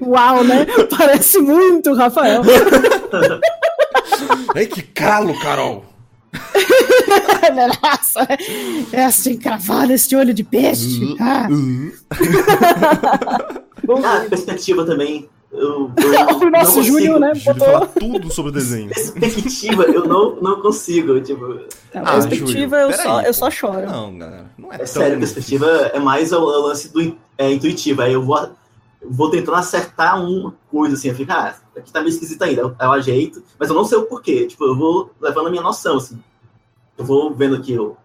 Uau, 0.04 0.44
né? 0.44 0.66
Parece 0.96 1.38
muito, 1.38 1.94
Rafael. 1.94 2.42
Ai, 4.54 4.66
que 4.66 4.82
calo, 4.82 5.38
Carol! 5.40 5.84
Nossa, 7.82 8.26
essa 8.92 9.30
encravada, 9.30 9.92
este 9.92 10.16
olho 10.16 10.34
de 10.34 10.42
peixe. 10.42 11.14
Ah, 11.20 11.46
Ah, 14.04 14.24
perspectiva 14.28 14.84
também. 14.84 15.28
Eu, 15.52 15.92
eu 15.96 16.48
o 16.48 16.50
nosso 16.50 16.82
Júnior, 16.82 16.82
consigo. 16.82 17.18
né? 17.20 17.34
Júlio 17.34 17.54
Botou 17.54 17.72
fala 17.74 17.86
tudo 17.86 18.32
sobre 18.32 18.50
o 18.50 18.54
desenho. 18.54 18.88
Perspectiva, 18.88 19.84
eu 19.84 20.04
não, 20.04 20.34
não 20.40 20.60
consigo. 20.60 21.20
Tipo, 21.20 21.60
Ah, 21.94 22.14
perspectiva, 22.14 22.80
Júlio, 22.80 22.90
eu, 22.90 22.92
só, 22.92 23.20
eu 23.22 23.34
só 23.34 23.50
choro. 23.50 23.86
Não, 23.86 24.18
galera, 24.18 24.46
não 24.58 24.72
é, 24.72 24.74
é 24.74 24.78
tão 24.78 24.86
sério, 24.86 25.18
perspectiva 25.18 25.66
é 25.94 26.00
mais 26.00 26.32
o, 26.32 26.40
lance 26.44 26.92
do 26.92 27.16
é, 27.38 27.52
intuitivo. 27.52 28.02
Aí 28.02 28.14
eu 28.14 28.22
vou, 28.24 28.50
vou 29.08 29.30
tentando 29.30 29.56
acertar 29.56 30.22
uma 30.22 30.54
coisa 30.70 30.94
assim. 30.94 31.08
Eu 31.08 31.14
fico, 31.14 31.32
ah, 31.32 31.54
aqui 31.76 31.92
tá 31.92 32.00
meio 32.00 32.10
esquisito 32.10 32.42
ainda. 32.42 32.62
Eu, 32.62 32.76
eu 32.78 32.92
ajeito, 32.92 33.42
mas 33.58 33.68
eu 33.68 33.74
não 33.74 33.84
sei 33.84 33.98
o 33.98 34.06
porquê. 34.06 34.46
Tipo, 34.46 34.64
eu 34.64 34.76
vou 34.76 35.10
levando 35.20 35.48
a 35.48 35.50
minha 35.50 35.62
noção, 35.62 35.96
assim. 35.96 36.22
Eu 36.96 37.04
vou 37.04 37.34
vendo 37.34 37.56
aqui, 37.56 37.72
eu. 37.72 37.96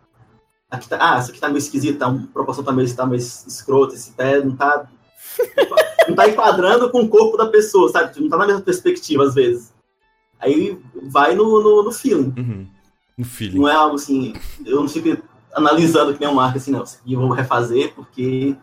Aqui 0.70 0.88
tá, 0.88 0.98
ah, 1.00 1.20
isso 1.20 1.32
aqui 1.32 1.40
tá 1.40 1.48
meio 1.48 1.58
esquisito, 1.58 1.98
tá, 1.98 2.08
a 2.08 2.20
proporção 2.32 2.64
tá 2.64 2.72
meio, 2.72 2.96
tá 2.96 3.06
meio 3.06 3.20
escrota, 3.20 3.96
esse 3.96 4.12
pé 4.12 4.44
não 4.44 4.56
tá. 4.56 4.88
Não 6.08 6.16
tá 6.16 6.28
enquadrando 6.28 6.90
com 6.90 7.02
o 7.02 7.08
corpo 7.08 7.38
da 7.38 7.48
pessoa, 7.48 7.90
sabe? 7.90 8.20
Não 8.20 8.30
tá 8.30 8.38
na 8.38 8.48
mesma 8.48 8.62
perspectiva, 8.62 9.24
às 9.24 9.36
vezes. 9.36 9.72
Aí 10.40 10.80
vai 11.04 11.36
no, 11.36 11.62
no, 11.62 11.84
no 11.84 11.92
feeling. 11.92 12.34
Uhum. 12.38 12.68
No 13.18 13.26
feeling. 13.26 13.60
Não 13.60 13.68
é 13.68 13.74
algo 13.74 13.96
assim. 13.96 14.34
Eu 14.66 14.82
não 14.82 14.88
fico 14.88 15.22
analisando 15.54 16.14
que 16.14 16.20
nem 16.20 16.30
um 16.30 16.34
marca 16.34 16.58
assim, 16.58 16.72
não. 16.72 16.84
Isso 16.84 17.00
aqui 17.02 17.14
eu 17.14 17.20
vou 17.20 17.30
refazer 17.30 17.94
porque 17.94 18.56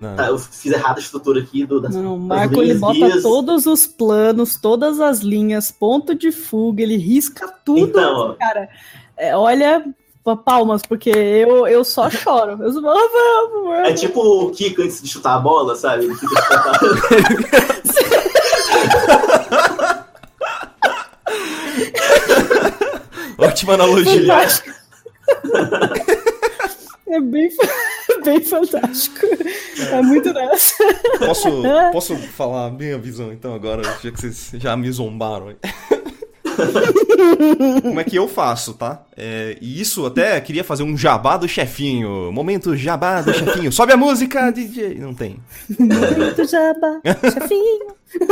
Não. 0.00 0.14
tá, 0.16 0.28
eu 0.28 0.38
fiz 0.38 0.70
errado 0.72 0.98
a 0.98 1.00
estrutura 1.00 1.40
aqui 1.40 1.66
do, 1.66 1.80
das, 1.80 1.94
Não, 1.94 2.14
o 2.14 2.18
Marco 2.20 2.62
ele 2.62 2.74
bota 2.74 2.94
guias. 2.94 3.22
todos 3.22 3.66
os 3.66 3.86
planos, 3.86 4.56
todas 4.56 5.00
as 5.00 5.18
linhas, 5.20 5.70
ponto 5.72 6.14
de 6.14 6.30
fuga, 6.30 6.82
ele 6.82 6.96
risca 6.96 7.52
tudo. 7.64 7.80
Então. 7.80 8.36
Cara, 8.38 8.68
é, 9.16 9.36
olha, 9.36 9.84
pa- 10.22 10.36
palmas, 10.36 10.82
porque 10.82 11.10
eu, 11.10 11.66
eu 11.66 11.84
só 11.84 12.08
choro. 12.10 12.62
Eu 12.62 12.72
só, 12.72 12.78
"Ah, 12.78 13.08
vamos, 13.12 13.64
vamos." 13.68 13.88
É 13.88 13.92
tipo 13.92 14.20
o 14.20 14.50
Kiko 14.52 14.82
antes 14.82 15.02
de 15.02 15.08
chutar 15.08 15.34
a 15.34 15.40
bola, 15.40 15.74
sabe? 15.74 16.04
Ele 16.04 16.14
fica. 16.14 16.36
Ótima 23.38 23.74
analogia. 23.74 24.22
É 27.10 27.18
bem, 27.22 27.48
bem 28.24 28.40
fantástico. 28.40 29.26
É 29.90 30.02
muito 30.02 30.32
dessa. 30.32 30.74
Posso, 31.18 31.48
posso 31.92 32.16
falar 32.16 32.66
a 32.66 32.70
minha 32.70 32.98
visão 32.98 33.32
então 33.32 33.54
agora, 33.54 33.82
já 34.02 34.10
que 34.10 34.20
vocês 34.20 34.50
já 34.54 34.76
me 34.76 34.90
zombaram? 34.90 35.48
aí? 35.48 35.56
Como 37.82 38.00
é 38.00 38.04
que 38.04 38.16
eu 38.16 38.28
faço, 38.28 38.74
tá? 38.74 39.02
É, 39.16 39.56
e 39.60 39.80
isso 39.80 40.04
até 40.06 40.40
queria 40.40 40.62
fazer 40.64 40.82
um 40.82 40.96
jabá 40.96 41.36
do 41.36 41.48
chefinho. 41.48 42.30
Momento 42.32 42.76
jabá 42.76 43.20
do 43.22 43.32
chefinho. 43.32 43.72
Sobe 43.72 43.92
a 43.92 43.96
música, 43.96 44.50
DJ. 44.50 44.94
Não 44.96 45.14
tem. 45.14 45.36
Muito 45.78 46.44
jabá, 46.48 47.00
chefinho. 47.32 47.98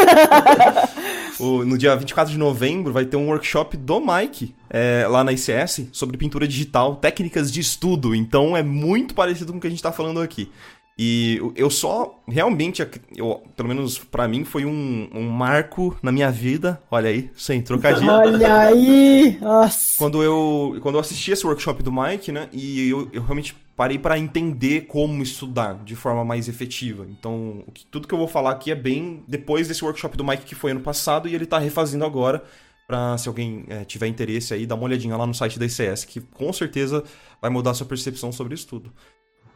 O- 1.39 1.65
no 1.67 1.77
dia 1.77 1.95
24 1.95 2.33
de 2.33 2.39
novembro 2.39 2.93
vai 2.95 3.05
ter 3.05 3.17
um 3.17 3.27
workshop 3.29 3.77
do 3.77 4.01
Mike 4.01 4.55
é, 4.71 5.07
lá 5.07 5.23
na 5.23 5.33
ICS 5.33 5.89
sobre 5.93 6.17
pintura 6.17 6.49
digital, 6.49 6.97
técnicas 6.97 7.53
de 7.53 7.61
estudo. 7.61 8.15
Então 8.15 8.57
é 8.57 8.63
muito 8.63 9.15
parecido 9.15 9.53
com 9.53 9.59
o 9.59 9.61
que 9.61 9.67
a 9.67 9.71
gente 9.71 9.83
tá 9.83 9.93
falando 9.93 10.21
aqui. 10.21 10.51
E 10.99 11.39
eu- 11.55 11.69
só 11.69 12.23
realmente, 12.27 12.81
eu, 13.15 13.43
pelo 13.55 13.69
menos 13.69 13.99
pra 13.99 14.27
mim, 14.27 14.45
foi 14.45 14.65
um, 14.65 15.09
um 15.13 15.29
marco 15.29 15.95
na 16.03 16.11
minha 16.11 16.31
vida. 16.31 16.83
Olha 16.91 17.11
aí, 17.11 17.31
sem 17.37 17.61
trocadilho. 17.61 18.09
Olha 18.11 18.57
aí. 18.61 19.39
Nossa. 19.41 19.99
Quando 19.99 20.23
eu, 20.23 20.79
quando 20.81 20.95
eu 20.95 21.01
assisti 21.01 21.33
esse 21.33 21.47
workshop 21.47 21.83
do 21.83 21.93
Mike, 21.93 22.33
né, 22.33 22.49
e 22.51 22.89
eu, 22.89 23.11
eu 23.13 23.23
realmente 23.23 23.55
parei 23.77 23.99
para 23.99 24.19
entender 24.19 24.87
como 24.87 25.23
estudar 25.23 25.75
de 25.85 25.95
forma 25.95 26.25
mais 26.25 26.49
efetiva. 26.49 27.07
Então, 27.11 27.63
o 27.67 27.73
que- 27.73 27.85
tudo 27.87 28.09
que 28.09 28.15
eu 28.15 28.19
vou 28.19 28.29
falar 28.29 28.53
aqui 28.53 28.71
é 28.71 28.75
bem 28.75 29.23
depois 29.29 29.69
desse 29.69 29.85
workshop 29.85 30.17
do 30.17 30.25
Mike 30.25 30.45
que 30.47 30.55
foi 30.55 30.71
ano 30.71 30.81
passado 30.81 31.29
e 31.29 31.35
ele 31.35 31.45
tá 31.45 31.59
refazendo 31.59 32.05
agora. 32.07 32.43
Pra, 32.87 33.19
se 33.19 33.27
alguém 33.29 33.65
eh, 33.69 33.85
tiver 33.85 34.07
interesse 34.07 34.55
aí, 34.55 34.65
dar 34.65 34.77
uma 34.77 34.85
olhadinha 34.85 35.17
lá 35.17 35.27
no 35.27 35.35
site 35.35 35.59
da 35.59 35.67
ICS, 35.67 36.05
que 36.07 36.21
com 36.21 36.53
certeza 36.53 37.03
vai 37.43 37.51
mudar 37.51 37.73
a 37.73 37.75
sua 37.75 37.85
percepção 37.85 38.31
sobre 38.31 38.55
isso 38.55 38.69
tudo. 38.69 38.93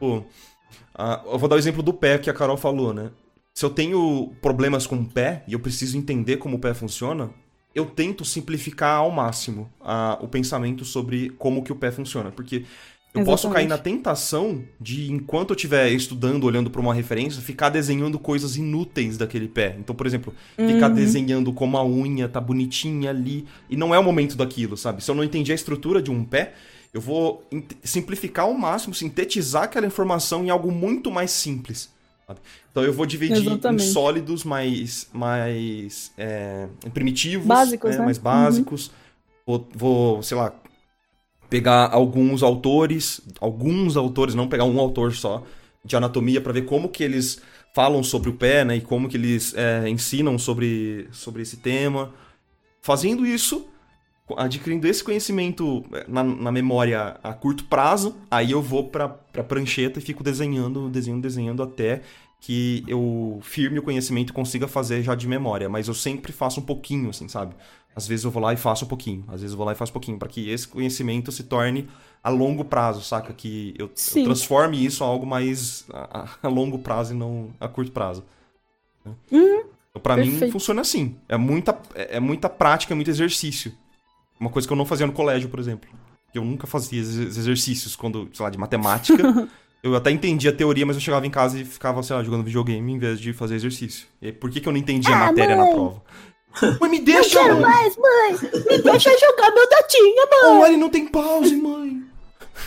Pô, 0.01 0.25
ah, 0.95 1.23
eu 1.25 1.39
vou 1.39 1.49
dar 1.49 1.57
o 1.57 1.59
exemplo 1.59 1.83
do 1.83 1.93
pé 1.93 2.19
que 2.19 2.31
a 2.31 2.35
Carol 2.35 2.57
falou, 2.57 2.93
né? 2.93 3.11
Se 3.55 3.65
eu 3.65 3.71
tenho 3.71 4.33
problemas 4.41 4.87
com 4.87 4.97
o 4.97 5.05
pé 5.05 5.43
e 5.47 5.53
eu 5.53 5.61
preciso 5.61 5.97
entender 5.99 6.37
como 6.39 6.57
o 6.57 6.61
pé 6.61 6.73
funciona, 6.73 7.31
eu 7.75 7.87
tento 7.87 8.25
simplificar 8.25 8.99
ao 8.99 9.11
máximo 9.11 9.71
ah, 9.81 10.19
o 10.21 10.29
pensamento 10.29 10.85
sobre 10.85 11.31
como 11.31 11.63
que 11.63 11.73
o 11.73 11.77
pé 11.77 11.91
funciona, 11.91 12.31
porque 12.31 12.65
eu 13.13 13.25
posso 13.25 13.49
Exatamente. 13.49 13.55
cair 13.55 13.69
na 13.69 13.77
tentação 13.79 14.63
de, 14.81 15.11
enquanto 15.13 15.51
eu 15.51 15.57
estiver 15.57 15.91
estudando, 15.91 16.45
olhando 16.45 16.71
para 16.71 16.81
uma 16.81 16.95
referência, 16.95 17.43
ficar 17.43 17.69
desenhando 17.69 18.21
coisas 18.21 18.57
inúteis 18.57 19.19
daquele 19.19 19.49
pé. 19.49 19.77
Então, 19.81 19.97
por 19.97 20.07
exemplo, 20.07 20.33
ficar 20.57 20.89
Uhum. 20.89 20.95
desenhando 20.95 21.53
como 21.53 21.77
a 21.77 21.85
unha 21.85 22.29
tá 22.29 22.41
bonitinha 22.41 23.11
ali, 23.11 23.47
e 23.69 23.77
não 23.77 23.93
é 23.93 23.99
o 23.99 24.05
momento 24.05 24.37
daquilo, 24.37 24.77
sabe? 24.77 25.03
Se 25.03 25.11
eu 25.11 25.15
não 25.17 25.25
entendi 25.25 25.51
a 25.51 25.57
estrutura 25.57 26.01
de 26.01 26.11
um 26.11 26.25
pé, 26.25 26.55
eu 26.93 27.01
vou 27.01 27.45
simplificar 27.85 28.47
ao 28.47 28.55
máximo, 28.55 28.95
sintetizar 28.95 29.65
aquela 29.65 29.87
informação 29.87 30.45
em 30.45 30.51
algo 30.51 30.73
muito 30.73 31.11
mais 31.11 31.31
simples. 31.31 31.91
sabe? 32.27 32.41
Então 32.71 32.83
eu 32.83 32.93
vou 32.93 33.07
dividir 33.07 33.47
Exatamente. 33.47 33.85
em 33.85 33.93
sólidos 33.93 34.45
mais, 34.45 35.09
mais 35.13 36.13
é, 36.19 36.67
primitivos, 36.93 37.47
Básicos, 37.47 37.97
né? 37.97 38.05
mais 38.05 38.19
básicos. 38.19 38.91
Vou, 39.47 39.69
vou, 39.75 40.23
sei 40.23 40.37
lá, 40.37 40.53
pegar 41.49 41.93
alguns 41.93 42.43
autores, 42.43 43.21
alguns 43.41 43.97
autores, 43.97 44.35
não 44.35 44.49
pegar 44.49 44.65
um 44.65 44.79
autor 44.79 45.13
só, 45.13 45.43
de 45.85 45.97
anatomia 45.97 46.41
para 46.41 46.53
ver 46.53 46.63
como 46.63 46.89
que 46.89 47.03
eles 47.03 47.41
falam 47.75 48.03
sobre 48.03 48.31
o 48.31 48.35
pé, 48.35 48.65
né, 48.65 48.77
e 48.77 48.81
como 48.81 49.09
que 49.09 49.17
eles 49.17 49.55
é, 49.55 49.89
ensinam 49.89 50.39
sobre, 50.39 51.09
sobre 51.13 51.43
esse 51.43 51.57
tema. 51.57 52.13
Fazendo 52.83 53.27
isso, 53.27 53.69
adquirindo 54.39 54.87
esse 54.87 55.03
conhecimento 55.05 55.85
é, 55.93 56.05
na, 56.09 56.23
na 56.25 56.53
memória 56.53 57.17
a 57.23 57.33
curto 57.33 57.65
prazo, 57.65 58.17
aí 58.31 58.51
eu 58.53 58.63
vou 58.63 58.85
pra, 58.89 59.09
pra 59.09 59.43
prancheta 59.45 59.99
e 59.99 60.03
fico 60.03 60.23
desenhando, 60.25 60.89
desenhando, 60.89 61.23
desenhando 61.23 61.63
até 61.63 62.03
que 62.41 62.83
eu 62.89 63.39
firme 63.43 63.79
o 63.79 63.83
conhecimento 63.83 64.31
e 64.31 64.33
consiga 64.33 64.67
fazer 64.67 65.03
já 65.03 65.15
de 65.15 65.29
memória. 65.29 65.69
Mas 65.69 65.89
eu 65.89 65.95
sempre 65.95 66.33
faço 66.33 66.61
um 66.61 66.63
pouquinho, 66.63 67.11
assim, 67.11 67.29
sabe? 67.29 67.55
Às 67.95 68.07
vezes 68.07 68.25
eu 68.25 68.31
vou 68.31 68.43
lá 68.43 68.53
e 68.53 68.57
faço 68.57 68.85
um 68.85 68.89
pouquinho, 68.89 69.25
às 69.29 69.41
vezes 69.41 69.51
eu 69.53 69.57
vou 69.59 69.67
lá 69.67 69.73
e 69.73 69.75
faço 69.75 69.91
um 69.91 69.95
pouquinho, 69.95 70.19
para 70.19 70.29
que 70.29 70.49
esse 70.49 70.67
conhecimento 70.67 71.31
se 71.33 71.43
torne 71.43 71.89
a 72.23 72.31
longo 72.31 72.65
prazo, 72.65 73.03
saca? 73.03 73.33
Que 73.35 73.75
eu, 73.77 73.91
eu 74.17 74.25
transforme 74.25 74.83
isso 74.83 75.03
a 75.05 75.07
algo 75.09 75.27
mais 75.27 75.85
a, 75.93 76.29
a- 76.43 76.49
longo 76.49 76.79
prazo 76.79 77.13
e 77.13 77.17
não 77.17 77.51
a 77.61 77.69
curto 77.69 77.91
prazo. 77.93 78.25
né? 79.05 79.13
Então, 79.91 80.01
pra 80.01 80.17
mim, 80.17 80.39
Uhum. 80.41 80.53
funciona 80.53 80.81
assim. 80.83 81.17
É 81.29 81.37
muita, 81.37 81.77
é 81.95 82.17
é 82.17 82.21
muita 82.21 82.49
prática, 82.49 82.95
é 82.95 82.97
muito 82.97 83.11
exercício. 83.11 83.73
Uma 84.41 84.49
coisa 84.51 84.67
que 84.67 84.73
eu 84.73 84.77
não 84.77 84.87
fazia 84.87 85.07
no 85.07 85.13
colégio, 85.13 85.49
por 85.51 85.61
exemplo. 85.61 85.89
Eu 86.35 86.43
nunca 86.45 86.67
fazia 86.67 87.01
esses 87.01 87.37
exercícios 87.37 87.95
quando, 87.95 88.29
sei 88.33 88.43
lá, 88.43 88.51
de 88.51 88.57
matemática. 88.59 89.47
eu 89.83 89.95
até 89.95 90.11
entendia 90.11 90.51
a 90.51 90.55
teoria, 90.55 90.87
mas 90.87 90.97
eu 90.97 91.03
chegava 91.03 91.27
em 91.27 91.31
casa 91.31 91.59
e 91.59 91.65
ficava, 91.65 92.03
sei 92.03 92.17
lá, 92.17 92.23
jogando 92.25 92.43
videogame 92.45 92.93
em 92.93 92.99
vez 92.99 93.21
de 93.21 93.33
fazer 93.35 93.57
exercício. 93.57 94.07
E 94.23 94.33
por 94.33 94.51
que, 94.51 94.61
que 94.61 94.69
eu 94.69 94.73
não 94.73 94.81
entendia 94.81 95.15
a 95.15 95.23
Ah, 95.23 95.27
matéria 95.27 95.55
na 95.57 95.65
mãe! 95.65 95.73
prova? 95.75 96.03
Mãe, 96.81 96.91
me 96.91 97.01
deixa! 97.01 97.43
mãe! 97.43 97.61
mais, 97.61 97.97
mãe. 97.97 98.33
Me 98.71 98.79
deixa 98.83 99.11
jogar 99.19 99.51
meu 99.55 99.69
datinha, 99.69 100.27
mãe. 100.27 100.59
Oh, 100.61 100.67
ele 100.67 100.77
não 100.79 100.89
tem 100.89 101.07
pause, 101.07 101.55
mãe! 101.57 102.01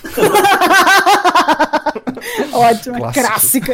Ótima, 2.53 3.11
Clássico. 3.11 3.65
clássica. 3.67 3.74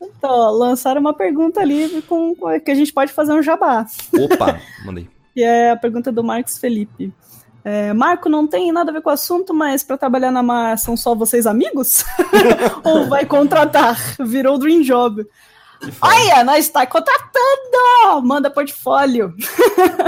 Então, 0.00 0.50
lançaram 0.52 1.00
uma 1.00 1.14
pergunta 1.14 1.60
ali 1.60 2.02
com- 2.08 2.34
que 2.64 2.70
a 2.70 2.74
gente 2.74 2.92
pode 2.92 3.12
fazer 3.12 3.32
um 3.32 3.42
jabá. 3.42 3.86
Opa, 4.12 4.60
mandei. 4.84 5.08
Que 5.36 5.42
é 5.42 5.72
a 5.72 5.76
pergunta 5.76 6.10
do 6.10 6.24
Marcos 6.24 6.56
Felipe. 6.56 7.12
É, 7.62 7.92
Marco, 7.92 8.26
não 8.26 8.46
tem 8.46 8.72
nada 8.72 8.90
a 8.90 8.94
ver 8.94 9.02
com 9.02 9.10
o 9.10 9.12
assunto, 9.12 9.52
mas 9.52 9.82
para 9.82 9.98
trabalhar 9.98 10.30
na 10.30 10.42
Mar 10.42 10.78
são 10.78 10.96
só 10.96 11.14
vocês 11.14 11.46
amigos? 11.46 12.02
Ou 12.82 13.06
vai 13.06 13.26
contratar? 13.26 14.00
Virou 14.18 14.56
Dream 14.56 14.80
Job. 14.80 15.26
Olha, 16.00 16.42
nós 16.42 16.64
está 16.64 16.86
contratando! 16.86 18.22
Manda 18.24 18.48
portfólio. 18.48 19.34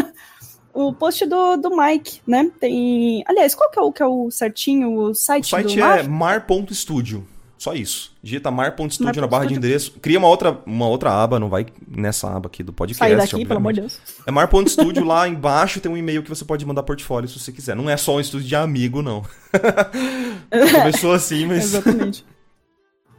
o 0.73 0.95
post 0.95 1.27
do, 1.27 1.59
do 1.59 1.77
Mike, 1.77 2.23
né? 2.27 2.51
Tem. 2.59 3.23
Aliás, 3.27 3.55
qual 3.55 3.71
que 3.71 3.79
é 3.79 3.83
o 3.83 3.93
que 3.93 4.03
é 4.03 4.07
o 4.07 4.31
certinho, 4.31 4.93
o 4.93 5.11
O 5.11 5.15
site, 5.15 5.51
site 5.51 5.75
do 5.77 5.81
Mar? 5.81 5.99
é 5.99 6.03
mar.studio. 6.09 7.27
Só 7.59 7.75
isso. 7.75 8.13
Digita 8.23 8.53
mar.studio 8.53 9.21
na 9.21 9.27
barra 9.27 9.47
de 9.47 9.55
endereço. 9.55 9.93
Cria 10.01 10.17
uma 10.17 10.29
outra, 10.29 10.61
uma 10.65 10.87
outra 10.87 11.11
aba, 11.11 11.41
não 11.41 11.49
vai 11.49 11.67
nessa 11.89 12.31
aba 12.31 12.47
aqui 12.47 12.63
do 12.63 12.73
podcast. 12.73 13.05
Sai 13.05 13.17
daqui, 13.17 13.45
pelo 13.45 13.59
amor 13.59 13.73
de 13.73 13.81
Deus. 13.81 14.01
É 14.25 14.31
mar.studio, 14.31 15.05
lá 15.05 15.27
embaixo 15.27 15.81
tem 15.81 15.91
um 15.91 15.97
e-mail 15.97 16.23
que 16.23 16.29
você 16.29 16.45
pode 16.45 16.65
mandar 16.65 16.85
portfólio 16.85 17.29
se 17.29 17.37
você 17.37 17.51
quiser. 17.51 17.75
Não 17.75 17.91
é 17.91 17.97
só 17.97 18.15
um 18.15 18.21
estúdio 18.21 18.47
de 18.47 18.55
amigo, 18.55 19.03
não. 19.03 19.25
Começou 20.73 21.13
assim, 21.13 21.47
mas. 21.47 21.65
Exatamente. 21.65 22.25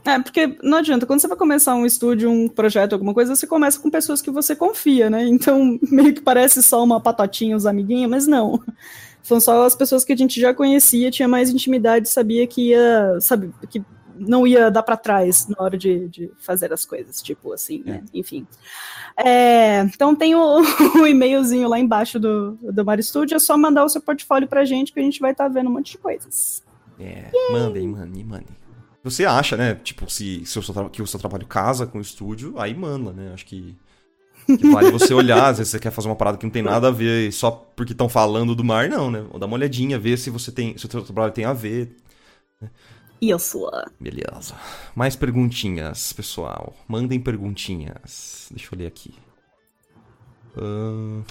É, 0.06 0.18
porque 0.18 0.58
não 0.64 0.78
adianta, 0.78 1.06
quando 1.06 1.20
você 1.20 1.28
vai 1.28 1.38
começar 1.38 1.76
um 1.76 1.86
estúdio, 1.86 2.32
um 2.32 2.48
projeto, 2.48 2.94
alguma 2.94 3.14
coisa, 3.14 3.36
você 3.36 3.46
começa 3.46 3.78
com 3.78 3.90
pessoas 3.90 4.22
que 4.22 4.32
você 4.32 4.56
confia, 4.56 5.10
né? 5.10 5.28
Então, 5.28 5.78
meio 5.92 6.14
que 6.14 6.22
parece 6.22 6.64
só 6.64 6.82
uma 6.82 7.02
patotinha, 7.02 7.58
os 7.58 7.66
amiguinhos, 7.66 8.10
mas 8.10 8.26
não. 8.26 8.64
São 9.22 9.40
só 9.42 9.66
as 9.66 9.76
pessoas 9.76 10.06
que 10.06 10.14
a 10.14 10.16
gente 10.16 10.40
já 10.40 10.54
conhecia, 10.54 11.12
tinha 11.12 11.28
mais 11.28 11.50
intimidade, 11.50 12.08
sabia 12.08 12.48
que 12.48 12.70
ia, 12.70 13.18
sabe, 13.20 13.54
que 13.70 13.84
não 14.20 14.46
ia 14.46 14.70
dar 14.70 14.84
para 14.84 14.98
trás 14.98 15.48
na 15.48 15.56
hora 15.60 15.78
de, 15.78 16.08
de, 16.10 16.32
fazer 16.40 16.72
as 16.74 16.86
coisas, 16.86 17.22
tipo 17.22 17.54
assim, 17.54 17.84
né? 17.86 18.04
É. 18.06 18.18
Enfim. 18.18 18.46
É, 19.18 19.82
então 19.82 20.16
tem 20.16 20.36
o, 20.36 20.62
o, 21.02 21.08
e-mailzinho 21.08 21.68
lá 21.68 21.80
embaixo 21.80 22.20
do, 22.20 22.58
do 22.62 22.86
Mario 22.86 23.04
Studio, 23.04 23.36
é 23.36 23.40
só 23.40 23.58
mandar 23.58 23.84
o 23.84 23.90
seu 23.90 24.02
portfólio 24.02 24.48
pra 24.48 24.66
gente 24.66 24.94
que 24.94 25.00
a 25.00 25.04
gente 25.04 25.20
vai 25.20 25.32
estar 25.32 25.46
tá 25.46 25.50
vendo 25.50 25.70
um 25.70 25.74
monte 25.74 25.92
de 25.92 25.98
coisas. 25.98 26.64
É, 27.00 27.32
mandem, 27.52 27.88
mandem, 27.88 28.24
mandem. 28.24 28.60
Você 29.04 29.26
acha, 29.26 29.56
né? 29.56 29.76
Tipo, 29.76 30.10
se, 30.10 30.46
se 30.46 30.60
o 30.60 30.62
seu, 30.62 30.90
que 30.90 31.02
o 31.02 31.08
seu 31.08 31.20
trabalho 31.20 31.48
casa 31.48 31.88
com 31.88 31.98
o 31.98 32.02
estúdio, 32.02 32.60
aí 32.60 32.76
manda, 32.76 33.14
né? 33.14 33.32
Acho 33.34 33.46
que, 33.46 33.76
que 34.46 34.68
vale 34.70 34.92
você 34.92 35.14
olhar, 35.14 35.48
às 35.48 35.58
vezes 35.58 35.72
você 35.72 35.80
quer 35.80 35.92
fazer 35.92 36.10
uma 36.10 36.16
parada 36.16 36.38
que 36.38 36.46
não 36.46 36.52
tem 36.52 36.62
nada 36.62 36.90
a 36.90 36.92
ver 36.92 37.32
só 37.32 37.50
porque 37.50 37.94
estão 37.94 38.10
falando 38.10 38.54
do 38.54 38.64
mar, 38.64 38.90
não, 38.90 39.10
né? 39.10 39.26
Ou 39.32 39.40
dá 39.40 39.46
uma 39.46 39.56
olhadinha, 39.56 39.98
ver 39.98 40.18
se 40.18 40.30
você 40.30 40.52
tem, 40.52 40.78
se 40.78 40.86
o 40.86 40.92
seu 40.92 41.02
trabalho 41.02 41.32
tem 41.32 41.46
a 41.46 41.54
ver. 41.54 41.96
Né? 42.62 42.70
Isso. 43.22 43.70
Beleza. 44.00 44.56
Mais 44.96 45.16
perguntinhas, 45.16 46.14
pessoal. 46.14 46.76
Mandem 46.88 47.20
perguntinhas. 47.20 48.48
Deixa 48.52 48.74
eu 48.74 48.80
ler 48.80 48.88
aqui. 48.88 49.14
Uh... 50.58 51.24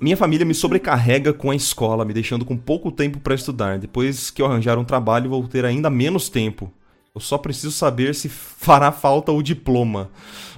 Minha 0.00 0.16
família 0.16 0.46
me 0.46 0.54
sobrecarrega 0.54 1.32
com 1.32 1.50
a 1.50 1.56
escola, 1.56 2.04
me 2.04 2.12
deixando 2.12 2.44
com 2.44 2.56
pouco 2.56 2.92
tempo 2.92 3.18
para 3.18 3.34
estudar. 3.34 3.76
Depois 3.76 4.30
que 4.30 4.40
eu 4.40 4.46
arranjar 4.46 4.78
um 4.78 4.84
trabalho, 4.84 5.30
vou 5.30 5.48
ter 5.48 5.64
ainda 5.64 5.90
menos 5.90 6.28
tempo. 6.28 6.72
Eu 7.12 7.20
só 7.20 7.38
preciso 7.38 7.72
saber 7.72 8.14
se 8.14 8.28
fará 8.28 8.92
falta 8.92 9.32
o 9.32 9.42
diploma. 9.42 10.10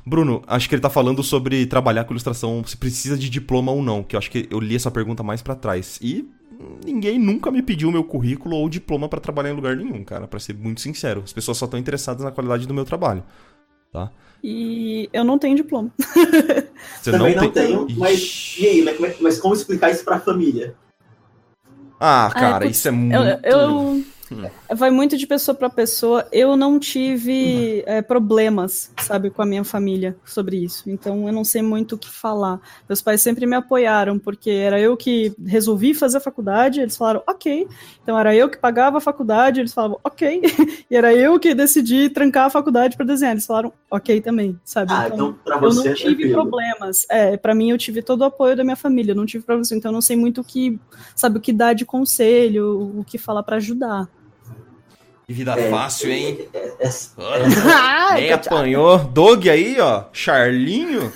Bruno, 0.05 0.43
acho 0.47 0.69
que 0.69 0.75
ele 0.75 0.83
tá 0.83 0.91
falando 0.91 1.23
sobre 1.23 1.67
trabalhar 1.67 2.05
com 2.05 2.13
ilustração, 2.13 2.63
se 2.65 2.77
precisa 2.77 3.17
de 3.17 3.29
diploma 3.29 3.73
ou 3.73 3.83
não, 3.83 4.03
que 4.03 4.17
eu 4.17 4.19
acho 4.19 4.31
que 4.31 4.47
eu 4.51 4.61
li 4.61 4.77
essa 4.77 4.91
pergunta 4.91 5.23
mais 5.23 5.41
para 5.41 5.55
trás. 5.55 5.99
E 6.03 6.29
ninguém 6.85 7.19
nunca 7.19 7.51
me 7.51 7.63
pediu 7.63 7.91
meu 7.91 8.05
currículo 8.05 8.57
ou 8.57 8.69
diploma 8.69 9.09
para 9.09 9.21
trabalhar 9.21 9.51
em 9.51 9.57
lugar 9.57 9.77
nenhum, 9.77 10.05
cara, 10.05 10.27
para 10.27 10.39
ser 10.39 10.55
muito 10.55 10.81
sincero. 10.81 11.23
As 11.25 11.33
pessoas 11.33 11.59
só 11.59 11.65
estão 11.65 11.79
interessadas 11.79 12.25
na 12.25 12.31
qualidade 12.31 12.67
do 12.67 12.75
meu 12.75 12.85
trabalho, 12.85 13.25
tá? 13.93 14.11
E 14.43 15.09
eu 15.13 15.25
não 15.25 15.39
tenho 15.39 15.57
diploma. 15.57 15.91
Você 17.01 17.11
Também 17.11 17.35
não, 17.35 17.45
não 17.45 17.51
tem... 17.51 17.67
tenho, 17.67 17.87
mas 17.99 18.57
e 18.59 18.67
aí, 18.67 18.83
mas, 18.83 19.21
mas 19.21 19.39
como 19.41 19.55
explicar 19.55 19.91
isso 19.91 20.05
para 20.05 20.17
a 20.17 20.21
família? 20.21 20.75
Ah, 21.99 22.31
cara, 22.33 22.65
ah, 22.65 22.69
é, 22.69 22.71
isso 22.71 22.87
é 22.87 22.91
muito. 22.91 23.17
Eu, 23.17 23.39
eu. 23.43 24.05
Vai 24.75 24.91
muito 24.91 25.17
de 25.17 25.27
pessoa 25.27 25.55
para 25.55 25.71
pessoa. 25.71 26.27
Eu 26.33 26.57
não 26.57 26.79
tive 26.79 27.85
hum. 27.87 27.91
é, 27.91 28.03
problemas, 28.03 28.91
sabe, 29.01 29.31
com 29.31 29.43
a 29.43 29.47
minha 29.47 29.65
família 29.65 30.17
sobre 30.25 30.57
isso. 30.57 30.89
Então 30.91 31.27
eu 31.27 31.33
não 31.33 31.45
sei 31.45 31.63
muito 31.63 31.95
o 31.95 31.99
que 31.99 32.11
falar. 32.11 32.61
Meus 32.89 33.01
pais 33.01 33.23
sempre 33.23 33.47
me 33.47 33.57
apoiaram, 33.57 34.19
porque 34.19 34.51
era 34.51 34.81
eu 34.81 34.97
que 34.97 35.35
resolvi 35.45 35.95
fazer 35.95 36.19
a 36.19 36.21
faculdade, 36.21 36.81
eles 36.81 36.97
falaram 36.97 37.23
ok. 37.27 37.67
Então 38.03 38.19
era 38.19 38.35
eu 38.35 38.49
que 38.49 38.59
pagava 38.59 38.99
a 38.99 39.01
faculdade, 39.01 39.61
eles 39.61 39.73
falavam 39.73 40.01
ok. 40.03 40.43
e 40.91 40.97
era 40.97 41.15
eu 41.15 41.39
que 41.39 41.55
decidi 41.55 42.09
trancar 42.11 42.47
a 42.47 42.51
faculdade 42.51 42.97
para 42.97 43.07
desenhar, 43.07 43.33
eles 43.33 43.47
falaram 43.47 43.73
ok 43.91 44.21
também, 44.21 44.59
sabe? 44.65 44.93
Ah, 44.93 45.07
então, 45.07 45.17
então 45.31 45.39
pra 45.45 45.59
você 45.59 45.81
eu 45.81 45.85
não 45.85 45.91
é 45.93 45.95
tive 45.95 46.31
problemas. 46.31 47.07
É, 47.11 47.37
para 47.37 47.55
mim 47.55 47.71
eu 47.71 47.79
tive 47.79 48.03
todo 48.03 48.23
o 48.23 48.25
apoio 48.25 48.57
da 48.57 48.65
minha 48.65 48.77
família, 48.77 49.13
eu 49.13 49.17
não 49.17 49.27
tive 49.27 49.45
problemas. 49.45 49.73
Então 49.73 49.91
eu 49.91 49.95
não 49.95 50.03
sei 50.03 50.17
muito 50.17 50.41
o 50.41 50.45
que, 50.45 50.79
sabe, 51.15 51.39
o 51.39 51.41
que 51.41 51.53
dar 51.53 51.75
de 51.75 51.85
conselho, 51.85 52.99
o 52.99 53.05
que 53.05 53.19
falar 53.19 53.43
para 53.43 53.57
ajudar. 53.57 54.09
Que 55.29 55.33
vida 55.33 55.59
é, 55.59 55.71
fácil, 55.71 56.09
hein? 56.13 56.49
É, 56.55 56.59
é, 56.79 56.89
é 56.89 58.15
Nem 58.15 58.33
apanhou. 58.33 58.97
Dog 58.97 59.51
aí, 59.51 59.77
ó. 59.81 60.05
Charlinho. 60.13 61.13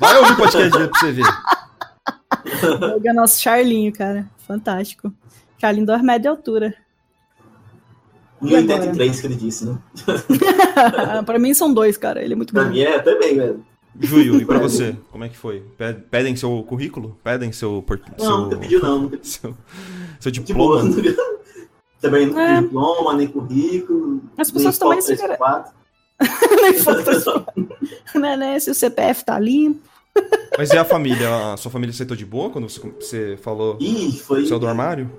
Vai 0.00 0.18
ouvir 0.18 0.32
o 0.32 0.36
podcast 0.36 0.70
pra 0.70 0.88
você 0.88 1.12
ver. 1.12 2.80
Dog 2.80 3.08
é 3.08 3.12
nosso 3.12 3.40
Charlinho, 3.40 3.92
cara. 3.92 4.28
Fantástico. 4.44 5.12
Charlinho 5.56 5.86
do 5.86 5.96
média 6.02 6.32
altura. 6.32 6.74
1,83 8.42 9.20
que 9.20 9.26
ele 9.28 9.36
disse, 9.36 9.66
né? 9.66 9.78
pra 11.24 11.38
mim 11.38 11.54
são 11.54 11.72
dois, 11.72 11.96
cara. 11.96 12.24
Ele 12.24 12.32
é 12.32 12.36
muito 12.36 12.52
bom. 12.52 12.60
Pra 12.60 12.70
mim 12.70 12.80
é 12.80 12.98
também, 12.98 13.36
velho. 13.36 13.64
Juio, 14.00 14.40
e 14.40 14.44
pra 14.44 14.58
você? 14.58 14.96
Como 15.12 15.22
é 15.22 15.28
que 15.28 15.36
foi? 15.36 15.62
Pedem 16.10 16.34
seu 16.34 16.60
currículo? 16.64 17.16
Pedem 17.22 17.52
seu. 17.52 17.84
Não, 18.18 18.18
seu, 18.18 18.38
nunca 18.38 18.56
pediu, 18.58 18.82
não. 18.82 19.12
Seu, 19.22 19.56
seu 20.18 20.32
diploma? 20.32 20.90
Tipo, 20.90 21.43
também 22.04 22.26
não 22.26 22.38
é. 22.38 22.60
diploma, 22.60 23.14
nem 23.14 23.26
currículo. 23.26 24.22
As 24.36 24.50
pessoas 24.50 24.78
também 24.78 25.00
se 25.00 25.16
nem 26.62 26.74
foto 26.74 27.50
né, 28.14 28.36
né, 28.36 28.58
Se 28.60 28.70
o 28.70 28.74
CPF 28.74 29.24
tá 29.24 29.38
limpo. 29.38 29.80
Mas 30.56 30.70
e 30.70 30.78
a 30.78 30.84
família? 30.84 31.54
A 31.54 31.56
sua 31.56 31.70
família 31.70 31.92
aceitou 31.92 32.16
de 32.16 32.24
boa 32.24 32.50
quando 32.50 32.68
você 32.68 33.36
falou 33.42 33.76
Ih, 33.80 34.12
foi... 34.20 34.46
saiu 34.46 34.60
do 34.60 34.68
armário? 34.68 35.10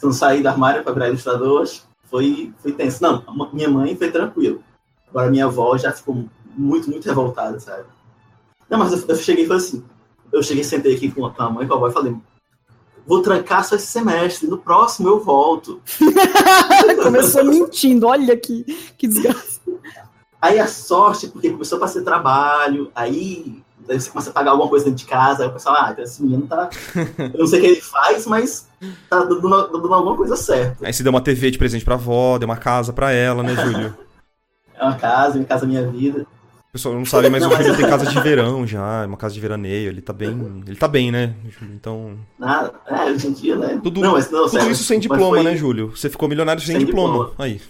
Quando 0.00 0.12
saí 0.12 0.42
do 0.42 0.48
armário 0.48 0.84
para 0.84 0.92
virar 0.92 1.08
ilustrador, 1.08 1.68
foi, 2.04 2.52
foi 2.58 2.72
tenso. 2.72 3.02
Não, 3.02 3.24
minha 3.52 3.68
mãe 3.68 3.96
foi 3.96 4.10
tranquilo. 4.10 4.62
Agora 5.08 5.30
minha 5.30 5.46
avó 5.46 5.76
já 5.76 5.92
ficou 5.92 6.24
muito, 6.56 6.88
muito 6.88 7.04
revoltada, 7.04 7.58
sabe? 7.58 7.84
Não, 8.68 8.78
mas 8.78 8.92
eu, 8.92 9.08
eu 9.08 9.16
cheguei 9.16 9.44
e 9.44 9.48
falei 9.48 9.62
assim, 9.62 9.84
eu 10.32 10.42
cheguei 10.42 10.62
sentei 10.62 10.94
aqui 10.94 11.10
com 11.10 11.26
a 11.26 11.50
mãe 11.50 11.64
e 11.64 11.68
com 11.68 11.74
a 11.74 11.76
avó 11.76 11.88
e 11.88 11.92
falei, 11.92 12.14
vou 13.10 13.22
trancar 13.22 13.64
só 13.64 13.74
esse 13.74 13.88
semestre, 13.88 14.46
no 14.46 14.56
próximo 14.56 15.08
eu 15.08 15.18
volto. 15.18 15.80
Começou 17.02 17.44
mentindo, 17.44 18.06
olha 18.06 18.36
que, 18.36 18.62
que 18.96 19.08
desgraça. 19.08 19.60
Aí 20.40 20.60
a 20.60 20.68
sorte, 20.68 21.26
porque 21.26 21.50
começou 21.50 21.78
a 21.78 21.80
fazer 21.80 22.02
trabalho, 22.02 22.88
aí, 22.94 23.60
aí 23.88 24.00
você 24.00 24.08
começa 24.08 24.30
a 24.30 24.32
pagar 24.32 24.52
alguma 24.52 24.70
coisa 24.70 24.84
dentro 24.84 25.00
de 25.00 25.06
casa, 25.06 25.42
aí 25.42 25.48
o 25.48 25.52
pessoal, 25.52 25.74
ah, 25.76 25.88
então 25.90 26.04
esse 26.04 26.22
menino 26.22 26.46
tá. 26.46 26.70
Eu 27.34 27.40
não 27.40 27.46
sei 27.48 27.58
o 27.58 27.62
que 27.62 27.68
ele 27.68 27.80
faz, 27.80 28.28
mas 28.28 28.68
tá 29.08 29.24
dando, 29.24 29.40
dando 29.40 29.92
alguma 29.92 30.16
coisa 30.16 30.36
certa. 30.36 30.86
Aí 30.86 30.92
você 30.92 31.02
deu 31.02 31.10
uma 31.10 31.20
TV 31.20 31.50
de 31.50 31.58
presente 31.58 31.84
pra 31.84 31.96
avó, 31.96 32.38
deu 32.38 32.46
uma 32.46 32.56
casa 32.56 32.92
pra 32.92 33.10
ela, 33.10 33.42
né, 33.42 33.56
Júlio? 33.56 33.98
é 34.72 34.84
uma 34.84 34.94
casa, 34.94 35.34
minha 35.34 35.46
casa, 35.46 35.66
minha 35.66 35.84
vida. 35.84 36.24
O 36.70 36.72
pessoal 36.72 36.94
não 36.94 37.04
sabe, 37.04 37.28
mas 37.28 37.42
não, 37.42 37.50
o 37.50 37.56
Júlio 37.56 37.76
tem 37.76 37.88
casa 37.88 38.06
de 38.06 38.20
verão 38.20 38.64
já, 38.64 39.04
uma 39.04 39.16
casa 39.16 39.34
de 39.34 39.40
veraneio, 39.40 39.90
ele 39.90 40.00
tá 40.00 40.12
bem. 40.12 40.62
Ele 40.64 40.76
tá 40.76 40.86
bem, 40.86 41.10
né? 41.10 41.34
Então. 41.74 42.16
Nada, 42.38 42.72
é, 42.86 43.10
hoje 43.10 43.26
em 43.26 43.32
dia, 43.32 43.56
né? 43.56 43.80
Tudo, 43.82 44.00
não, 44.00 44.12
mas, 44.12 44.30
não, 44.30 44.44
tudo 44.44 44.52
sério, 44.52 44.70
isso 44.70 44.84
sem 44.84 45.00
diploma, 45.00 45.38
foi... 45.38 45.42
né, 45.42 45.56
Júlio? 45.56 45.90
Você 45.90 46.08
ficou 46.08 46.28
milionário 46.28 46.62
sem, 46.62 46.76
sem 46.76 46.86
diploma. 46.86 47.30
diploma. 47.30 47.44
Aí. 47.44 47.60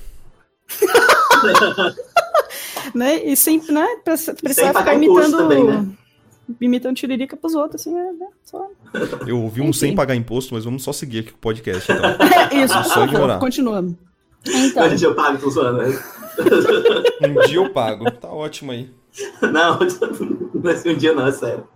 né? 2.94 3.24
E 3.24 3.34
sempre, 3.36 3.72
né? 3.72 3.86
Precisava 4.04 4.80
ficar 4.80 4.92
imitando. 4.92 5.34
Também, 5.34 5.64
né? 5.64 5.86
Imitando 6.60 6.96
tiririca 6.96 7.38
pros 7.38 7.54
outros, 7.54 7.80
assim, 7.80 7.94
né? 7.94 8.12
Só... 8.44 8.68
Eu 9.26 9.40
ouvi 9.40 9.62
um 9.62 9.70
Enfim. 9.70 9.78
sem 9.78 9.94
pagar 9.94 10.14
imposto, 10.14 10.52
mas 10.52 10.66
vamos 10.66 10.82
só 10.82 10.92
seguir 10.92 11.20
aqui 11.20 11.30
o 11.30 11.38
podcast, 11.38 11.90
então. 11.90 12.04
É, 12.52 12.64
isso, 12.64 12.84
só 12.84 13.04
ignorar. 13.04 13.38
Continuando. 13.38 13.96
Então. 14.46 14.86
Um 14.86 14.94
dia 14.94 15.08
eu 15.08 15.14
pago, 15.14 15.38
tô 15.38 15.48
zoando, 15.48 15.78
né? 15.78 15.98
Um 17.22 17.46
dia 17.46 17.56
eu 17.56 17.70
pago. 17.70 18.10
Tá 18.10 18.28
ótimo 18.28 18.72
aí. 18.72 18.90
Não, 19.42 19.78
não 19.78 20.62
vai 20.62 20.76
ser 20.76 20.94
um 20.94 20.96
dia 20.96 21.12
não, 21.12 21.26
é 21.26 21.32
sério. 21.32 21.66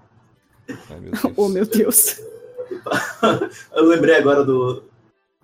Ai, 0.91 1.01
meu 1.01 1.13
oh, 1.37 1.49
meu 1.49 1.67
Deus. 1.67 2.21
Eu 3.75 3.85
lembrei 3.85 4.17
agora 4.17 4.45
do, 4.45 4.83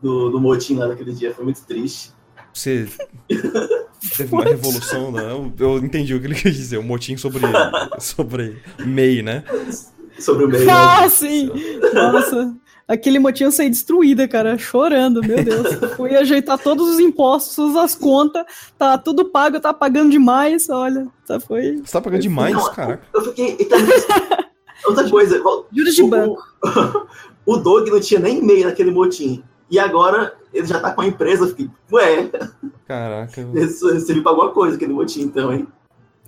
do, 0.01 0.31
do 0.31 0.41
motim 0.41 0.77
lá 0.77 0.87
daquele 0.87 1.13
dia, 1.13 1.35
foi 1.35 1.45
muito 1.45 1.63
triste. 1.65 2.13
Você 2.53 2.89
teve 4.17 4.33
uma 4.33 4.45
revolução, 4.45 5.13
né? 5.13 5.31
Eu, 5.31 5.53
eu, 5.59 5.79
entendi 5.79 6.15
o 6.15 6.21
que 6.21 6.27
ele 6.27 6.35
quis 6.35 6.57
dizer, 6.57 6.79
um 6.79 6.83
motim 6.83 7.17
sobre, 7.17 7.43
sobre 7.99 8.63
MEI, 8.79 9.23
né? 9.23 9.45
Sobre 10.19 10.45
o 10.45 10.49
MEI. 10.49 10.69
Ah, 10.69 11.03
né? 11.03 11.09
sim! 11.09 11.51
Nossa 11.93 12.57
aquele 12.91 13.21
motinho 13.21 13.53
sair 13.53 13.71
destruída, 13.71 14.27
cara, 14.27 14.59
chorando, 14.59 15.21
meu 15.23 15.43
Deus. 15.43 15.69
Fui 15.97 16.17
ajeitar 16.17 16.59
todos 16.59 16.89
os 16.89 16.99
impostos, 16.99 17.77
as 17.77 17.95
contas, 17.95 18.45
tá 18.77 18.99
tudo 18.99 19.27
pago, 19.27 19.61
tá 19.61 19.73
pagando 19.73 20.11
demais, 20.11 20.69
olha, 20.69 21.07
tá 21.27 21.39
foi. 21.39 21.77
Você 21.77 21.93
tá 21.93 22.01
pagando 22.01 22.23
demais, 22.23 22.55
não, 22.55 22.73
caraca. 22.73 23.07
Eu 23.15 23.23
fiquei. 23.23 23.57
Outra 24.85 25.09
coisa. 25.09 25.41
Juros 25.73 25.95
de 25.95 26.03
banco. 26.03 26.43
O, 27.47 27.55
o 27.55 27.57
Doug 27.59 27.89
não 27.89 28.01
tinha 28.01 28.19
nem 28.19 28.39
e-mail 28.39 28.67
naquele 28.67 28.91
motim. 28.91 29.45
E 29.71 29.79
agora 29.79 30.35
ele 30.53 30.67
já 30.67 30.81
tá 30.81 30.93
com 30.93 31.03
a 31.03 31.07
empresa, 31.07 31.45
eu 31.45 31.49
fiquei, 31.49 31.71
ué. 31.93 32.29
Caraca. 32.89 33.47
Você 33.55 34.15
me 34.15 34.23
pagou 34.23 34.43
alguma 34.43 34.53
coisa 34.53 34.77
aquele 34.77 34.93
motim, 34.93 35.23
então, 35.23 35.53
hein? 35.53 35.69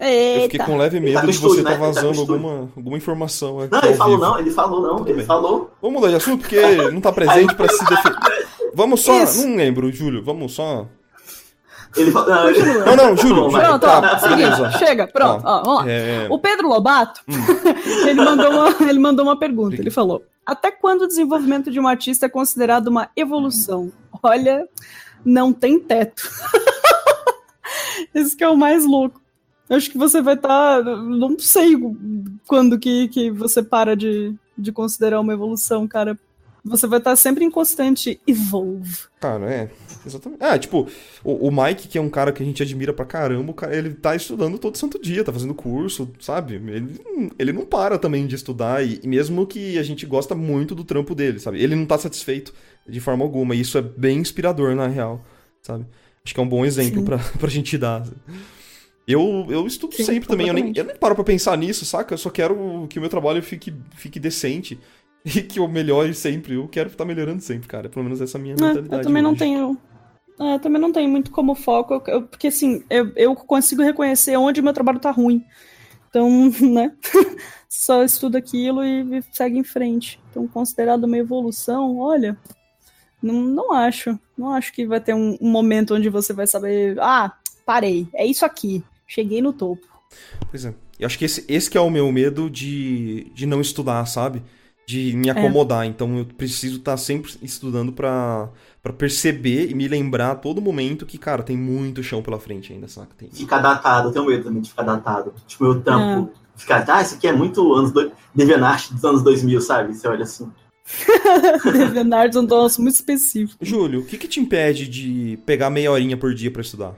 Eita. 0.03 0.39
Eu 0.39 0.43
fiquei 0.51 0.59
com 0.67 0.77
leve 0.77 0.99
medo 1.01 1.21
tá 1.21 1.27
de 1.27 1.39
você 1.39 1.59
estar 1.59 1.71
né? 1.71 1.77
tá 1.77 1.81
vazando 1.87 2.15
tá 2.27 2.33
alguma, 2.33 2.69
alguma 2.77 2.97
informação. 2.97 3.57
Não, 3.71 3.79
ele 3.85 3.95
falou 3.95 4.17
vivo. 4.19 4.21
não, 4.31 4.39
ele 4.39 4.51
falou 4.51 4.83
não, 4.83 4.97
Tudo 4.97 5.09
ele 5.09 5.17
bem. 5.19 5.27
falou. 5.27 5.71
Vamos 5.81 5.97
mudar 6.01 6.11
de 6.11 6.17
assunto 6.17 6.41
porque 6.41 6.61
não 6.91 7.01
tá 7.01 7.13
presente 7.13 7.55
para 7.55 7.69
se 7.69 7.85
defender. 7.85 8.49
Vamos 8.75 9.01
só. 9.01 9.23
Isso. 9.23 9.47
Não 9.47 9.57
lembro, 9.57 9.93
Júlio. 9.93 10.23
Vamos 10.25 10.53
só. 10.55 10.87
Ele 11.97 12.11
fala, 12.11 12.35
não, 12.43 12.49
ele- 12.51 12.63
Não, 12.85 12.97
não, 12.97 13.17
Júlio. 13.17 13.51
Tá. 13.51 13.51
Júlio, 13.51 13.61
Pronto, 13.61 13.87
ó, 13.87 14.01
tá, 14.01 14.19
seguinte, 14.19 14.37
beleza. 14.39 14.71
chega, 14.79 15.07
pronto, 15.07 15.43
ó, 15.47 15.63
vamos 15.63 15.85
lá. 15.85 15.91
É, 15.91 16.27
O 16.31 16.39
Pedro 16.39 16.69
Lobato, 16.69 17.21
ele, 18.09 18.15
mandou 18.25 18.51
uma, 18.51 18.89
ele 18.89 18.99
mandou 18.99 19.25
uma 19.27 19.39
pergunta. 19.39 19.77
Ele 19.77 19.91
falou: 19.91 20.23
Até 20.47 20.71
quando 20.71 21.03
o 21.03 21.07
desenvolvimento 21.07 21.71
de 21.71 21.79
um 21.79 21.87
artista 21.87 22.27
é 22.27 22.29
considerado 22.31 22.89
uma 22.89 23.11
evolução? 23.15 23.93
Olha, 24.23 24.67
não 25.25 25.53
tem 25.53 25.79
teto. 25.79 26.23
Esse 28.15 28.37
que 28.37 28.45
é 28.45 28.49
o 28.49 28.57
mais 28.57 28.85
louco. 28.85 29.21
Eu 29.73 29.79
Acho 29.79 29.91
que 29.91 29.97
você 29.97 30.21
vai 30.21 30.35
estar. 30.35 30.85
não 30.85 31.39
sei 31.39 31.73
quando 32.47 32.79
que, 32.79 33.09
que 33.09 33.31
você 33.31 33.63
para 33.63 33.97
de, 33.97 34.35
de 34.57 34.71
considerar 34.71 35.19
uma 35.19 35.33
evolução, 35.33 35.89
cara. 35.89 36.19
Você 36.63 36.87
vai 36.87 36.99
estar 36.99 37.17
sempre 37.17 37.43
em 37.43 37.51
constante 37.51 38.21
evolve. 38.27 39.07
Cara, 39.19 39.51
é. 39.51 39.71
Exatamente. 40.07 40.45
Ah, 40.45 40.59
tipo, 40.59 40.87
o, 41.25 41.49
o 41.49 41.51
Mike, 41.51 41.89
que 41.89 41.97
é 41.97 42.01
um 42.03 42.11
cara 42.11 42.33
que 42.33 42.43
a 42.43 42.47
gente 42.47 42.63
admira 42.63 42.93
pra 42.93 43.07
caramba, 43.07 43.55
cara, 43.55 43.75
ele 43.75 43.95
tá 43.95 44.15
estudando 44.15 44.59
todo 44.59 44.77
santo 44.77 45.01
dia, 45.01 45.25
tá 45.25 45.33
fazendo 45.33 45.55
curso, 45.55 46.13
sabe? 46.21 46.57
Ele, 46.57 47.01
ele 47.39 47.53
não 47.53 47.65
para 47.65 47.99
também 47.99 48.27
de 48.27 48.35
estudar, 48.35 48.87
e, 48.87 49.01
e 49.03 49.09
mesmo 49.09 49.47
que 49.47 49.79
a 49.79 49.83
gente 49.83 50.05
gosta 50.05 50.35
muito 50.35 50.75
do 50.75 50.85
trampo 50.85 51.15
dele, 51.15 51.41
sabe? 51.41 51.61
Ele 51.61 51.75
não 51.75 51.87
tá 51.87 51.97
satisfeito 51.97 52.53
de 52.87 53.01
forma 53.01 53.25
alguma, 53.25 53.57
e 53.57 53.61
isso 53.61 53.79
é 53.79 53.83
bem 53.83 54.19
inspirador, 54.19 54.77
na 54.77 54.87
real, 54.87 55.25
sabe? 55.63 55.87
Acho 56.25 56.35
que 56.35 56.39
é 56.39 56.43
um 56.43 56.49
bom 56.49 56.65
exemplo 56.65 57.01
Sim. 57.01 57.05
pra, 57.05 57.19
pra 57.41 57.49
gente 57.49 57.77
dar. 57.79 58.07
Eu, 59.07 59.47
eu 59.51 59.67
estudo 59.67 59.95
Sim, 59.95 60.05
sempre 60.05 60.29
também, 60.29 60.49
eu 60.49 60.55
nem, 60.55 60.71
eu 60.75 60.85
nem 60.85 60.97
paro 60.97 61.15
pra 61.15 61.25
pensar 61.25 61.57
nisso, 61.59 61.85
saca? 61.85 62.15
Eu 62.15 62.19
só 62.19 62.31
quero 62.31 62.87
que 62.89 62.99
o 62.99 63.01
meu 63.01 63.11
trabalho 63.11 63.43
fique, 63.43 63.75
fique 63.97 64.21
decente 64.21 64.81
e 65.25 65.43
que 65.43 65.59
eu 65.59 65.69
melhore 65.69 66.15
sempre. 66.15 66.55
Eu 66.55 66.69
quero 66.69 66.89
estar 66.91 67.05
melhorando 67.05 67.43
sempre, 67.43 67.69
cara. 67.69 67.89
Pelo 67.89 68.05
menos 68.05 68.21
essa 68.21 68.39
é 68.39 68.41
a 68.41 68.43
minha 68.43 68.57
É, 68.57 68.57
mentalidade. 68.57 68.97
eu 68.97 69.03
também 69.03 69.23
não 69.23 69.35
hoje. 69.35 69.37
tenho. 69.37 69.79
é, 70.41 70.55
eu 70.55 70.61
também 70.61 70.81
não 70.81 70.93
tenho 70.93 71.11
muito 71.11 71.31
como 71.31 71.55
foco, 71.55 71.95
eu- 71.95 72.03
eu- 72.07 72.23
porque 72.29 72.49
assim, 72.49 72.85
eu, 72.91 73.13
eu 73.17 73.35
consigo 73.37 73.83
reconhecer 73.83 74.37
onde 74.37 74.61
o 74.61 74.65
meu 74.65 74.73
trabalho 74.73 75.01
tá 75.01 75.11
ruim. 75.11 75.45
Então, 76.09 76.29
né? 76.61 76.97
Só 77.69 78.05
estudo 78.05 78.37
aquilo 78.39 78.85
e, 78.85 79.19
e 79.19 79.23
segue 79.33 79.59
em 79.59 79.65
frente. 79.65 80.21
Então, 80.31 80.49
considerado 80.49 81.05
uma 81.05 81.19
evolução, 81.19 81.99
olha, 81.99 82.39
não, 83.23 83.35
não 83.43 83.73
acho. 83.73 84.19
Não 84.37 84.53
acho 84.53 84.73
que 84.73 84.87
vai 84.87 85.01
ter 85.01 85.15
um, 85.15 85.37
um 85.41 85.51
momento 85.51 85.95
onde 85.95 86.09
você 86.11 86.33
vai 86.33 86.47
saber, 86.47 86.99
ah, 87.01 87.33
parei, 87.67 88.09
é 88.15 88.27
isso 88.27 88.45
aqui, 88.45 88.85
cheguei 89.13 89.43
no 89.43 89.53
topo. 89.53 89.87
Pois 90.51 90.65
é. 90.65 90.75
Eu 90.99 91.07
acho 91.07 91.19
que 91.19 91.25
esse, 91.25 91.45
esse 91.49 91.71
que 91.71 91.77
é 91.77 91.81
o 91.81 91.91
meu 91.91 92.11
medo 92.13 92.49
de, 92.49 93.31
de 93.35 93.47
não 93.47 93.61
estudar, 93.61 94.05
sabe? 94.07 94.43
De 94.87 95.13
É. 95.13 95.15
me 95.15 95.31
acomodar. 95.31 95.85
Então 95.87 96.19
eu 96.19 96.25
preciso 96.25 96.77
estar 96.79 96.97
sempre 96.97 97.33
estudando 97.43 97.93
pra, 97.93 98.49
pra 98.83 98.93
perceber 98.93 99.71
e 99.71 99.75
me 99.75 99.89
lembrar 99.89 100.33
a 100.33 100.35
todo 100.37 100.61
momento 100.61 101.07
que, 101.07 101.19
cara, 101.19 101.43
tem 101.43 101.57
muito 101.57 102.03
chão 102.03 102.23
pela 102.23 102.39
frente 102.39 102.73
ainda, 102.73 102.89
saca? 102.89 103.15
Tem... 103.17 103.29
ficar 103.31 103.59
datado, 103.59 104.09
eu 104.09 104.13
tenho 104.13 104.27
medo 104.27 104.45
também 104.45 104.63
de 104.63 104.71
ficar 104.71 104.83
datado. 104.83 105.33
Tipo, 105.47 105.65
meu 105.65 105.81
tampo, 105.81 106.31
É. 106.33 106.59
ficar, 106.59 106.85
ah, 106.89 107.03
isso 107.03 107.15
aqui 107.17 107.27
é 107.29 107.33
muito 107.33 107.73
anos 107.75 107.93
do... 107.93 108.11
Deviantart 108.35 108.93
dos 108.93 109.05
anos 109.05 109.23
2000, 109.23 109.61
sabe? 109.61 109.95
Você 109.95 110.09
olha 110.09 110.23
assim. 110.23 110.51
Leonardo 111.93 112.39
é 112.39 112.41
um 112.41 112.47
troço 112.47 112.81
muito 112.83 112.95
específico. 112.97 113.65
Júlio, 113.65 114.01
o 114.01 114.05
que 114.05 114.17
que 114.19 114.27
te 114.29 114.41
impede 114.41 114.89
de 114.89 115.39
pegar 115.47 115.71
meia 115.71 115.91
horinha 115.93 116.17
por 116.17 116.35
dia 116.35 116.51
pra 116.51 116.63
estudar? 116.63 116.95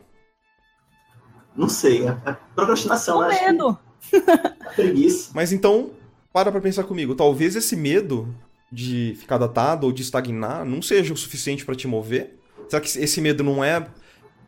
Não 1.57 1.69
sei, 1.69 2.07
é, 2.07 2.17
é 2.27 2.37
procrastinação, 2.55 3.17
Com 3.19 3.23
acho 3.23 3.39
que 3.39 3.45
medo. 3.47 3.79
é 4.13 4.75
preguiça. 4.75 5.31
Mas 5.35 5.53
então, 5.53 5.91
para 6.33 6.51
pra 6.51 6.61
pensar 6.61 6.83
comigo. 6.85 7.15
Talvez 7.15 7.55
esse 7.55 7.77
medo 7.77 8.35
de 8.73 9.17
ficar 9.21 9.39
datado 9.39 9.87
ou 9.87 9.93
de 9.93 10.03
estagnar 10.03 10.65
não 10.65 10.83
seja 10.83 11.15
o 11.15 11.17
suficiente 11.17 11.65
pra 11.65 11.77
te 11.77 11.87
mover? 11.87 12.37
Será 12.69 12.81
que 12.81 12.89
esse 12.99 13.21
medo 13.21 13.45
não 13.45 13.63
é. 13.63 13.87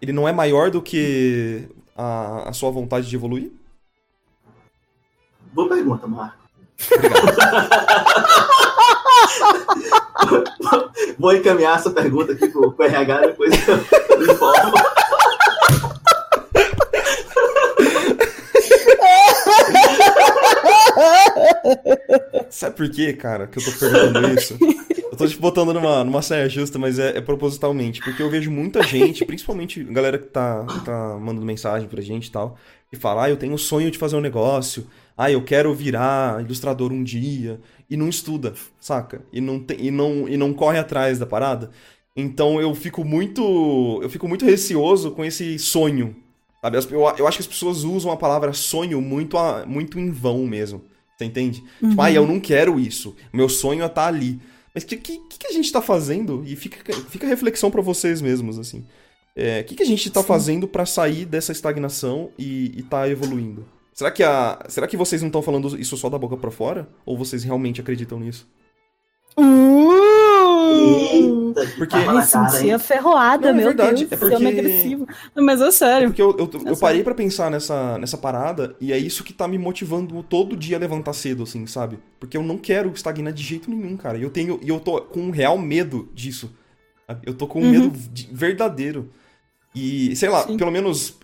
Ele 0.03 0.13
não 0.13 0.27
é 0.29 0.33
maior 0.33 0.71
do 0.71 0.83
que 0.83 1.69
a, 1.97 2.49
a 2.49 2.53
sua 2.53 2.71
vontade 2.71 3.09
de 3.09 3.17
evoluir? 3.17 3.51
Boa 5.53 5.69
pergunta, 5.69 6.07
Marco. 6.07 6.37
Vou 11.19 11.33
encaminhar 11.35 11.77
essa 11.77 11.91
pergunta 11.91 12.33
aqui 12.33 12.49
pro, 12.49 12.73
pro 12.73 12.85
RH, 12.85 13.21
depois 13.29 13.69
eu 13.69 13.77
eu 13.77 14.33
informo. 14.33 14.73
Sabe 22.49 22.77
por 22.77 22.89
quê, 22.91 23.13
cara, 23.13 23.47
que 23.47 23.59
eu 23.59 23.63
tô 23.63 23.73
perguntando 23.73 24.23
isso? 24.25 24.63
Eu 25.11 25.17
tô 25.17 25.27
te 25.27 25.39
botando 25.39 25.73
numa, 25.73 26.05
numa 26.05 26.21
saia 26.21 26.47
justa, 26.49 26.79
mas 26.79 26.99
é, 26.99 27.17
é 27.17 27.21
propositalmente. 27.23 28.03
Porque 28.03 28.21
eu 28.21 28.29
vejo 28.29 28.51
muita 28.51 28.85
gente, 28.85 29.25
principalmente 29.25 29.83
galera 29.85 30.19
que 30.19 30.27
tá, 30.27 30.65
tá 30.85 31.17
mandando 31.19 31.47
mensagem 31.47 31.89
pra 31.89 32.03
gente 32.03 32.27
e 32.27 32.31
tal, 32.31 32.59
que 32.91 32.97
fala, 32.97 33.25
ah, 33.25 33.31
eu 33.31 33.37
tenho 33.39 33.55
o 33.55 33.59
sonho 33.59 33.91
de 33.91 33.97
fazer 33.97 34.17
um 34.17 34.21
negócio, 34.21 34.87
ah, 35.17 35.31
eu 35.31 35.43
quero 35.43 35.73
virar 35.75 36.43
ilustrador 36.43 36.93
um 36.93 37.03
dia, 37.03 37.61
e 37.89 37.97
não 37.97 38.09
estuda, 38.11 38.53
saca? 38.79 39.23
E 39.33 39.41
não, 39.41 39.59
tem, 39.59 39.87
e 39.87 39.91
não, 39.91 40.29
e 40.29 40.37
não 40.37 40.53
corre 40.53 40.79
atrás 40.79 41.19
da 41.19 41.25
parada. 41.25 41.71
Então 42.15 42.61
eu 42.61 42.75
fico 42.75 43.03
muito. 43.05 44.01
Eu 44.03 44.11
fico 44.11 44.29
muito 44.29 44.45
receoso 44.45 45.13
com 45.13 45.25
esse 45.25 45.59
sonho. 45.59 46.17
Sabe? 46.63 46.79
Eu, 46.91 47.01
eu 47.17 47.27
acho 47.27 47.39
que 47.39 47.43
as 47.43 47.47
pessoas 47.47 47.85
usam 47.85 48.11
a 48.11 48.17
palavra 48.17 48.53
sonho 48.53 49.01
muito, 49.01 49.39
a- 49.39 49.65
muito 49.67 49.99
em 49.99 50.11
vão 50.11 50.47
mesmo. 50.47 50.83
Você 51.17 51.25
entende? 51.25 51.65
Tipo, 51.81 52.01
ah, 52.01 52.13
eu 52.13 52.27
não 52.27 52.39
quero 52.39 52.79
isso. 52.79 53.17
Meu 53.33 53.49
sonho 53.49 53.83
é 53.83 53.87
estar 53.87 54.07
ali. 54.07 54.39
Mas 54.75 54.85
o 54.85 54.87
que, 54.87 54.97
que, 54.97 55.19
que 55.39 55.47
a 55.47 55.53
gente 55.53 55.73
tá 55.73 55.81
fazendo? 55.81 56.45
E 56.47 56.55
fica, 56.55 56.93
fica 57.09 57.27
a 57.27 57.31
reflexão 57.31 57.71
pra 57.71 57.81
vocês 57.81 58.21
mesmos, 58.21 58.59
assim. 58.59 58.85
É, 59.35 59.61
O 59.61 59.65
que, 59.65 59.75
que 59.75 59.83
a 59.83 59.87
gente 59.87 60.11
tá 60.11 60.21
Sim. 60.21 60.27
fazendo 60.27 60.69
pra 60.69 60.85
sair 60.85 61.25
dessa 61.25 61.53
estagnação 61.53 62.31
e, 62.39 62.79
e 62.79 62.83
tá 62.83 63.09
evoluindo? 63.09 63.67
Será 63.95 64.11
que, 64.11 64.23
a, 64.23 64.63
será 64.69 64.87
que 64.87 64.97
vocês 64.97 65.23
não 65.23 65.29
estão 65.29 65.41
falando 65.41 65.81
isso 65.81 65.97
só 65.97 66.11
da 66.11 66.19
boca 66.19 66.37
pra 66.37 66.51
fora? 66.51 66.87
Ou 67.07 67.17
vocês 67.17 67.43
realmente 67.45 67.81
acreditam 67.81 68.21
nisso? 68.21 68.47
Uh! 69.39 70.06
Eita, 70.67 71.67
Porque- 71.77 71.97
tapa 71.97 72.13
na 72.13 72.21
Ai, 72.21 72.27
cara, 72.29 72.49
senti 72.51 72.67
hein? 72.67 72.73
a 72.73 72.79
ferroada, 72.79 73.43
Não, 73.45 73.51
é 73.51 73.53
meu 73.55 73.67
verdade, 73.69 74.05
Deus. 74.07 74.13
é 74.13 74.17
porque- 74.17 74.47
agressivo. 74.47 75.07
Não, 75.35 75.45
Mas 75.45 75.61
é 75.61 75.71
sério. 75.71 76.09
Porque 76.09 76.23
eu, 76.23 76.37
eu, 76.39 76.51
eu 76.67 76.73
Essa- 76.73 76.81
parei 76.81 77.03
pra 77.03 77.15
pensar 77.15 77.51
nessa, 77.51 77.99
nessa 77.99 78.17
parada 78.19 78.75
e 78.81 78.93
é 78.93 78.99
isso 78.99 79.25
que 79.25 79.33
tá 79.33 79.47
me 79.49 79.59
motivando 79.59 80.23
todo 80.23 80.57
dia 80.57 80.77
a 80.77 80.81
levantar 80.81 81.13
cedo, 81.13 81.43
assim, 81.45 81.67
sabe? 81.67 81.99
Porque 82.21 82.37
eu 82.37 82.43
não 82.43 82.59
quero 82.59 82.91
estagnar 82.91 83.33
de 83.33 83.43
jeito 83.43 83.71
nenhum, 83.71 83.97
cara. 83.97 84.19
E 84.19 84.23
eu 84.23 84.31
tenho. 84.31 84.59
E 84.63 84.69
eu 84.69 84.81
tô 84.81 85.01
com 85.01 85.21
um 85.21 85.31
real 85.31 85.57
medo 85.59 86.09
disso. 86.15 86.51
Eu 87.25 87.35
tô 87.35 87.47
com 87.47 87.61
um 87.61 87.65
Uhum. 87.65 87.71
medo 87.71 87.91
de- 88.13 88.29
verdadeiro. 88.33 89.11
E, 89.75 90.15
sei 90.17 90.29
lá, 90.29 90.47
Sim. 90.47 90.57
pelo 90.57 90.71
menos 90.73 91.17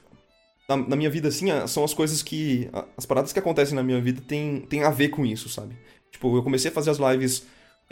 na, 0.68 0.76
na 0.76 0.96
minha 0.96 1.10
vida, 1.10 1.28
assim, 1.28 1.46
são 1.66 1.82
as 1.84 1.92
coisas 1.94 2.22
que. 2.22 2.68
As 2.96 3.04
paradas 3.04 3.32
que 3.32 3.38
acontecem 3.38 3.74
na 3.74 3.82
minha 3.82 4.00
vida 4.00 4.22
tem, 4.26 4.60
tem 4.60 4.84
a 4.84 4.90
ver 4.90 5.08
com 5.08 5.26
isso, 5.26 5.48
sabe? 5.48 5.74
Tipo, 6.10 6.36
eu 6.36 6.42
comecei 6.42 6.70
a 6.70 6.74
fazer 6.74 6.90
as 6.90 6.98
lives 6.98 7.44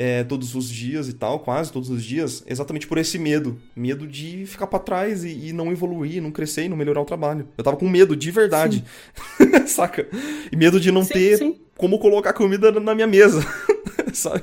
é, 0.02 0.24
todos 0.24 0.54
os 0.54 0.66
dias 0.70 1.08
e 1.08 1.12
tal, 1.12 1.40
quase 1.40 1.70
todos 1.70 1.90
os 1.90 2.02
dias, 2.02 2.42
exatamente 2.46 2.86
por 2.86 2.96
esse 2.96 3.18
medo. 3.18 3.60
Medo 3.76 4.06
de 4.06 4.46
ficar 4.46 4.66
pra 4.66 4.78
trás 4.78 5.24
e, 5.24 5.48
e 5.48 5.52
não 5.52 5.70
evoluir, 5.70 6.22
não 6.22 6.30
crescer 6.30 6.64
e 6.64 6.68
não 6.70 6.76
melhorar 6.76 7.02
o 7.02 7.04
trabalho. 7.04 7.46
Eu 7.58 7.62
tava 7.62 7.76
com 7.76 7.86
medo, 7.86 8.16
de 8.16 8.30
verdade. 8.30 8.82
Saca? 9.68 10.08
E 10.50 10.56
medo 10.56 10.80
de 10.80 10.90
não 10.90 11.04
Sim, 11.04 11.12
ter 11.12 11.36
sim, 11.36 11.60
como 11.76 11.98
colocar 11.98 12.32
comida 12.32 12.72
na 12.72 12.94
minha 12.94 13.06
mesa. 13.06 13.44
Sabe? 14.14 14.42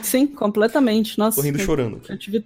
sim, 0.00 0.28
completamente. 0.28 1.18
Nossa, 1.18 1.38
Tô 1.40 1.42
rindo 1.42 1.58
eu- 1.58 1.64
chorando. 1.66 2.00
Eu 2.08 2.16
tive. 2.16 2.44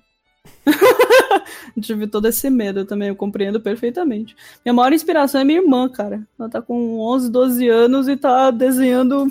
tive 1.83 2.07
todo 2.07 2.27
esse 2.29 2.49
medo 2.49 2.87
também, 2.87 3.09
eu 3.09 3.17
compreendo 3.17 3.61
perfeitamente. 3.61 4.35
Minha 4.65 4.73
maior 4.73 4.91
inspiração 4.95 5.43
é 5.43 5.45
minha 5.45 5.61
irmã, 5.61 5.87
cara. 5.87 6.27
Ela 6.39 6.49
tá 6.49 6.63
com 6.63 6.99
11, 6.99 7.31
12 7.31 7.69
anos 7.69 8.09
e 8.09 8.17
tá 8.17 8.51
desenhando 8.51 9.27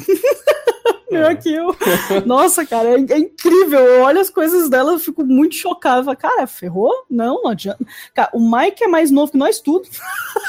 melhor 1.15 1.35
que 1.35 1.53
eu. 1.53 1.75
Nossa, 2.25 2.65
cara, 2.65 2.89
é, 2.89 3.05
é 3.13 3.17
incrível. 3.17 3.79
Eu 3.79 4.03
olho 4.03 4.19
as 4.19 4.29
coisas 4.29 4.69
dela, 4.69 4.93
eu 4.93 4.99
fico 4.99 5.25
muito 5.25 5.55
chocada. 5.55 6.01
Eu 6.01 6.05
falo, 6.05 6.17
cara, 6.17 6.47
ferrou? 6.47 6.91
Não, 7.09 7.43
não 7.43 7.51
adianta. 7.51 7.85
Cara, 8.13 8.29
o 8.33 8.39
Mike 8.39 8.83
é 8.83 8.87
mais 8.87 9.11
novo 9.11 9.31
que 9.31 9.37
nós 9.37 9.59
tudo. 9.59 9.87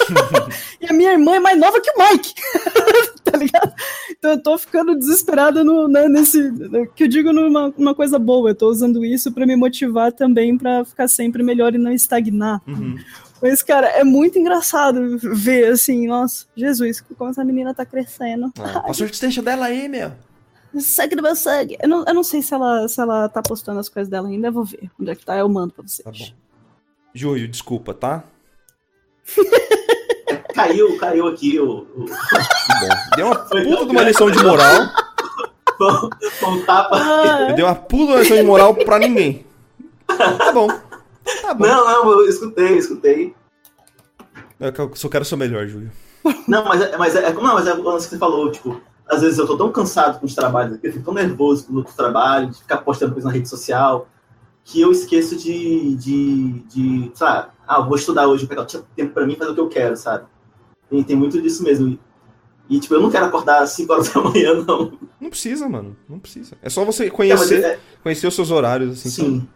e 0.81 0.87
a 0.87 0.93
minha 0.93 1.13
irmã 1.13 1.37
é 1.37 1.41
mais 1.41 1.59
nova 1.59 1.81
que 1.81 1.91
o 1.91 1.99
Mike. 1.99 2.35
tá 3.25 3.39
ligado? 3.39 3.73
Então 4.11 4.31
eu 4.33 4.43
tô 4.43 4.59
ficando 4.59 4.97
desesperada 4.97 5.65
no, 5.65 5.89
né, 5.89 6.09
nesse. 6.09 6.53
Que 6.95 7.05
eu 7.05 7.09
digo 7.09 7.33
numa 7.33 7.73
uma 7.77 7.95
coisa 7.95 8.19
boa. 8.19 8.51
Eu 8.51 8.55
tô 8.55 8.69
usando 8.69 9.05
isso 9.05 9.33
pra 9.33 9.47
me 9.47 9.57
motivar 9.57 10.13
também 10.13 10.57
pra 10.57 10.85
ficar 10.85 11.09
sempre 11.09 11.43
melhor 11.43 11.75
e 11.75 11.79
não 11.79 11.93
estagnar. 11.93 12.61
Uhum. 12.67 12.97
Mas, 13.41 13.63
cara, 13.63 13.89
é 13.89 14.03
muito 14.03 14.39
engraçado 14.39 15.19
ver 15.19 15.73
assim, 15.73 16.07
nossa, 16.07 16.47
Jesus, 16.57 17.03
como 17.17 17.31
essa 17.31 17.45
menina 17.45 17.75
tá 17.75 17.85
crescendo. 17.85 18.53
Ah, 18.59 18.85
a 18.87 18.91
assistência 18.91 19.43
dela 19.43 19.67
aí, 19.67 19.89
meu. 19.89 20.13
Sangue 20.81 21.17
do 21.17 21.23
meu 21.23 21.35
sangue. 21.37 21.77
Eu 21.83 21.89
não, 21.89 22.05
eu 22.05 22.15
não 22.15 22.23
sei 22.23 22.43
se 22.43 22.55
ela, 22.55 22.89
se 22.89 23.01
ela 23.01 23.29
tá 23.29 23.43
postando 23.43 23.81
as 23.81 23.89
coisas 23.89 24.11
dela 24.11 24.29
ainda, 24.29 24.49
eu 24.49 24.53
vou 24.53 24.65
ver. 24.65 24.91
Onde 25.01 25.11
é 25.11 25.15
que 25.15 25.25
tá? 25.25 25.37
Eu 25.37 25.49
mando 25.49 25.73
pra 25.75 25.83
vocês. 25.83 26.05
Tá 26.05 26.11
bom. 26.11 26.33
Júlio, 27.15 27.49
desculpa, 27.49 27.95
tá? 27.95 28.25
Caiu, 30.57 30.97
caiu 30.97 31.27
aqui 31.29 31.61
o, 31.61 31.81
o, 31.81 32.07
bom. 32.07 32.89
Deu 33.15 33.27
uma 33.27 33.37
puta 33.37 33.85
de 33.85 33.91
uma 33.91 34.03
lição 34.03 34.31
de 34.31 34.43
moral. 34.43 34.89
o 35.79 36.63
tapa. 36.65 36.97
Ah, 36.97 37.47
Eu 37.51 37.55
dei 37.55 37.63
uma 37.63 37.75
puta 37.75 38.07
de 38.07 38.13
uma 38.13 38.21
lição 38.21 38.37
de 38.39 38.43
moral 38.43 38.75
pra 38.75 38.99
ninguém. 38.99 39.45
Tá 40.07 40.53
bom. 40.53 40.69
Tá 41.43 41.53
bom. 41.53 41.67
Não, 41.67 41.85
não, 41.85 42.11
eu 42.11 42.29
escutei, 42.29 42.79
escutei. 42.79 43.35
Eu 44.59 44.91
só 44.95 45.11
quero 45.11 45.27
ser 45.27 45.37
melhor, 45.37 45.67
Júlio. 45.67 45.93
Não, 46.49 46.65
mas 46.65 46.81
é, 46.81 46.97
mas 46.97 47.15
é, 47.15 47.33
não, 47.33 47.55
mas 47.55 47.67
é 47.67 47.75
o 47.75 47.83
lance 47.83 48.07
que 48.07 48.15
você 48.15 48.19
falou, 48.19 48.51
tipo, 48.51 48.81
às 49.09 49.23
vezes 49.23 49.39
eu 49.39 49.47
tô 49.47 49.57
tão 49.57 49.71
cansado 49.71 50.19
com 50.19 50.27
os 50.27 50.35
trabalhos, 50.35 50.79
eu 50.83 50.93
fico 50.93 51.05
tão 51.05 51.15
nervoso 51.15 51.67
com 51.67 51.79
os 51.79 51.95
trabalhos, 51.95 52.57
de 52.57 52.63
ficar 52.63 52.79
postando 52.79 53.13
coisa 53.13 53.29
na 53.29 53.35
rede 53.35 53.49
social, 53.49 54.09
que 54.65 54.81
eu 54.81 54.91
esqueço 54.91 55.37
de, 55.37 55.95
de, 55.95 56.53
de 56.69 57.13
sabe, 57.15 57.51
ah, 57.67 57.81
vou 57.81 57.97
estudar 57.97 58.27
hoje, 58.27 58.47
vou 58.47 58.49
pegar 58.49 58.67
tempo 58.97 59.15
pra 59.15 59.27
mim 59.27 59.37
fazer 59.37 59.53
o 59.53 59.55
que 59.55 59.61
eu 59.61 59.69
quero, 59.69 59.97
sabe? 59.97 60.27
Tem, 60.91 61.03
tem 61.03 61.17
muito 61.17 61.41
disso 61.41 61.63
mesmo. 61.63 61.89
E, 61.89 62.01
e, 62.69 62.81
tipo, 62.81 62.95
eu 62.95 63.01
não 63.01 63.11
quero 63.11 63.27
acordar 63.27 63.63
às 63.63 63.71
5 63.71 63.93
horas 63.93 64.09
da 64.09 64.21
manhã, 64.21 64.55
não. 64.67 64.99
Não 65.21 65.31
precisa, 65.31 65.69
mano. 65.69 65.97
Não 66.09 66.19
precisa. 66.19 66.57
É 66.61 66.69
só 66.69 66.85
você 66.85 67.09
conhecer, 67.09 67.63
é, 67.63 67.69
é... 67.69 67.79
conhecer 68.03 68.27
os 68.27 68.35
seus 68.35 68.51
horários, 68.51 68.99
assim. 68.99 69.11
Sim. 69.11 69.49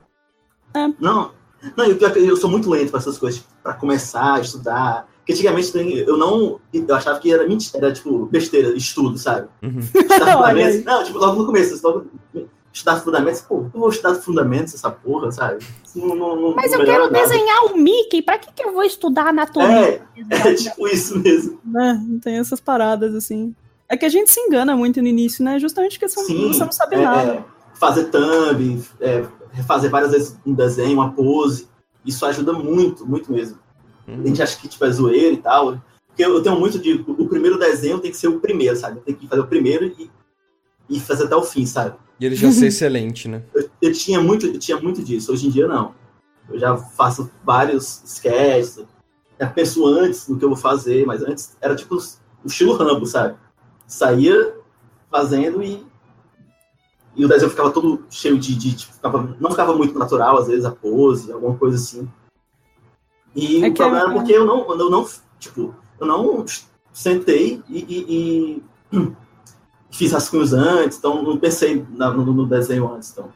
É. 0.74 0.86
Não, 1.01 1.32
não, 1.76 1.84
eu, 1.84 1.98
eu 1.98 2.36
sou 2.36 2.48
muito 2.48 2.70
lento 2.70 2.90
para 2.90 3.01
essas 3.01 3.18
coisas, 3.18 3.44
para 3.62 3.74
começar 3.74 4.34
a 4.34 4.40
estudar. 4.40 5.09
Porque 5.21 5.33
antigamente 5.33 5.73
eu 5.77 6.16
não. 6.16 6.61
Eu 6.73 6.95
achava 6.95 7.18
que 7.21 7.33
era 7.33 7.47
mentira, 7.47 7.87
era 7.87 7.93
tipo 7.93 8.27
besteira, 8.27 8.77
estudo, 8.77 9.16
sabe? 9.18 9.49
Uhum. 9.62 9.79
Estudar 9.79 10.33
fundamentos. 10.37 10.85
não, 10.85 11.05
tipo, 11.05 11.18
logo 11.18 11.41
no 11.41 11.47
começo, 11.47 11.81
logo, 11.87 12.07
estudar 12.73 13.01
fundamentos, 13.01 13.41
pô, 13.41 13.66
eu 13.75 13.81
vou 13.81 13.89
estudar 13.89 14.14
fundamentos 14.14 14.75
essa 14.75 14.91
porra, 14.91 15.31
sabe? 15.31 15.64
Não, 15.95 16.14
não, 16.14 16.37
não, 16.37 16.55
Mas 16.55 16.73
eu 16.73 16.85
quero 16.85 17.11
nada. 17.11 17.21
desenhar 17.21 17.64
o 17.66 17.77
Mickey, 17.77 18.23
pra 18.23 18.39
que, 18.39 18.53
que 18.53 18.62
eu 18.62 18.73
vou 18.73 18.85
estudar 18.85 19.29
anatomia? 19.29 20.07
É, 20.31 20.51
é 20.51 20.55
tipo 20.55 20.87
isso 20.89 21.18
mesmo. 21.18 21.61
Né? 21.64 22.01
Tem 22.23 22.39
essas 22.39 22.61
paradas 22.61 23.14
assim. 23.14 23.55
É 23.89 23.97
que 23.97 24.07
a 24.07 24.09
gente 24.09 24.31
se 24.31 24.41
engana 24.41 24.77
muito 24.77 25.03
no 25.03 25.09
início, 25.09 25.45
né? 25.45 25.59
Justamente 25.59 25.99
porque 25.99 26.09
você, 26.09 26.25
Sim, 26.25 26.49
você 26.49 26.64
não 26.64 26.73
sabe 26.73 26.95
é, 26.95 27.01
nada. 27.01 27.33
É, 27.33 27.45
fazer 27.75 28.05
thumb, 28.05 28.83
é, 29.01 29.25
refazer 29.51 29.91
várias 29.91 30.12
vezes 30.12 30.39
um 30.47 30.55
desenho, 30.55 30.95
uma 30.95 31.12
pose. 31.12 31.68
Isso 32.07 32.25
ajuda 32.25 32.53
muito, 32.53 33.05
muito 33.05 33.33
mesmo. 33.33 33.59
Uhum. 34.11 34.22
A 34.22 34.26
gente 34.26 34.42
acha 34.42 34.58
que 34.58 34.68
tipo, 34.68 34.84
é 34.84 34.90
zoeira 34.90 35.34
e 35.34 35.36
tal. 35.36 35.80
Porque 36.06 36.24
eu 36.24 36.42
tenho 36.42 36.58
muito 36.58 36.78
de. 36.78 37.04
O 37.06 37.28
primeiro 37.28 37.58
desenho 37.58 37.98
tem 37.98 38.11
que 38.11 38.16
ser 38.16 38.28
o 38.28 38.40
primeiro, 38.40 38.76
sabe? 38.76 39.00
Tem 39.00 39.14
que 39.14 39.26
fazer 39.26 39.42
o 39.42 39.46
primeiro 39.46 39.86
e, 39.86 40.11
e 40.88 41.00
fazer 41.00 41.24
até 41.24 41.36
o 41.36 41.42
fim, 41.42 41.64
sabe? 41.64 41.96
E 42.18 42.26
ele 42.26 42.34
já 42.34 42.50
ser 42.50 42.66
excelente, 42.68 43.28
né? 43.28 43.42
Eu, 43.54 43.70
eu, 43.80 43.92
tinha 43.92 44.20
muito, 44.20 44.46
eu 44.46 44.58
tinha 44.58 44.80
muito 44.80 45.02
disso. 45.02 45.32
Hoje 45.32 45.46
em 45.46 45.50
dia, 45.50 45.66
não. 45.66 45.94
Eu 46.48 46.58
já 46.58 46.76
faço 46.76 47.30
vários 47.44 48.02
sketches. 48.04 48.84
Já 49.38 49.48
penso 49.48 49.86
antes 49.86 50.28
no 50.28 50.38
que 50.38 50.44
eu 50.44 50.50
vou 50.50 50.58
fazer, 50.58 51.06
mas 51.06 51.22
antes 51.22 51.56
era 51.61 51.74
tipo 51.74 51.96
o 51.96 52.46
estilo 52.46 52.74
Rambo, 52.74 53.06
sabe? 53.06 53.36
Saía 53.86 54.54
fazendo 55.11 55.62
e 55.62 55.88
e 57.16 57.24
o 57.24 57.28
desenho 57.28 57.50
ficava 57.50 57.70
todo 57.70 58.04
cheio 58.08 58.38
de. 58.38 58.54
de 58.54 58.74
tipo, 58.74 58.94
ficava, 58.94 59.36
não 59.40 59.50
ficava 59.50 59.74
muito 59.74 59.98
natural, 59.98 60.38
às 60.38 60.46
vezes, 60.46 60.64
a 60.64 60.70
pose, 60.70 61.32
alguma 61.32 61.56
coisa 61.56 61.76
assim. 61.76 62.08
E 63.35 63.64
é 63.64 63.68
o 63.68 63.74
problema 63.74 64.05
era 64.05 64.12
porque 64.12 64.33
eu 64.33 64.45
não, 64.45 64.68
eu 64.70 64.91
não, 64.91 65.07
tipo, 65.39 65.74
eu 65.99 66.07
não 66.07 66.45
sentei 66.93 67.62
e, 67.68 67.78
e, 67.78 68.62
e 68.93 68.97
fiz 69.91 70.12
rascunhos 70.12 70.53
antes, 70.53 70.99
então 70.99 71.22
não 71.22 71.39
pensei 71.39 71.85
na, 71.91 72.11
no, 72.11 72.24
no, 72.24 72.47
desenho 72.47 72.93
antes. 72.93 73.11
Então. 73.12 73.28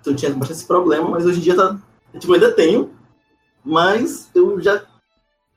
então 0.00 0.14
tinha 0.14 0.30
bastante 0.32 0.58
esse 0.58 0.66
problema, 0.66 1.08
mas 1.08 1.24
hoje 1.24 1.38
em 1.38 1.42
dia 1.42 1.56
tá, 1.56 1.78
tipo, 2.18 2.32
eu 2.32 2.34
ainda 2.34 2.52
tenho, 2.52 2.90
mas 3.64 4.30
eu 4.34 4.60
já 4.60 4.82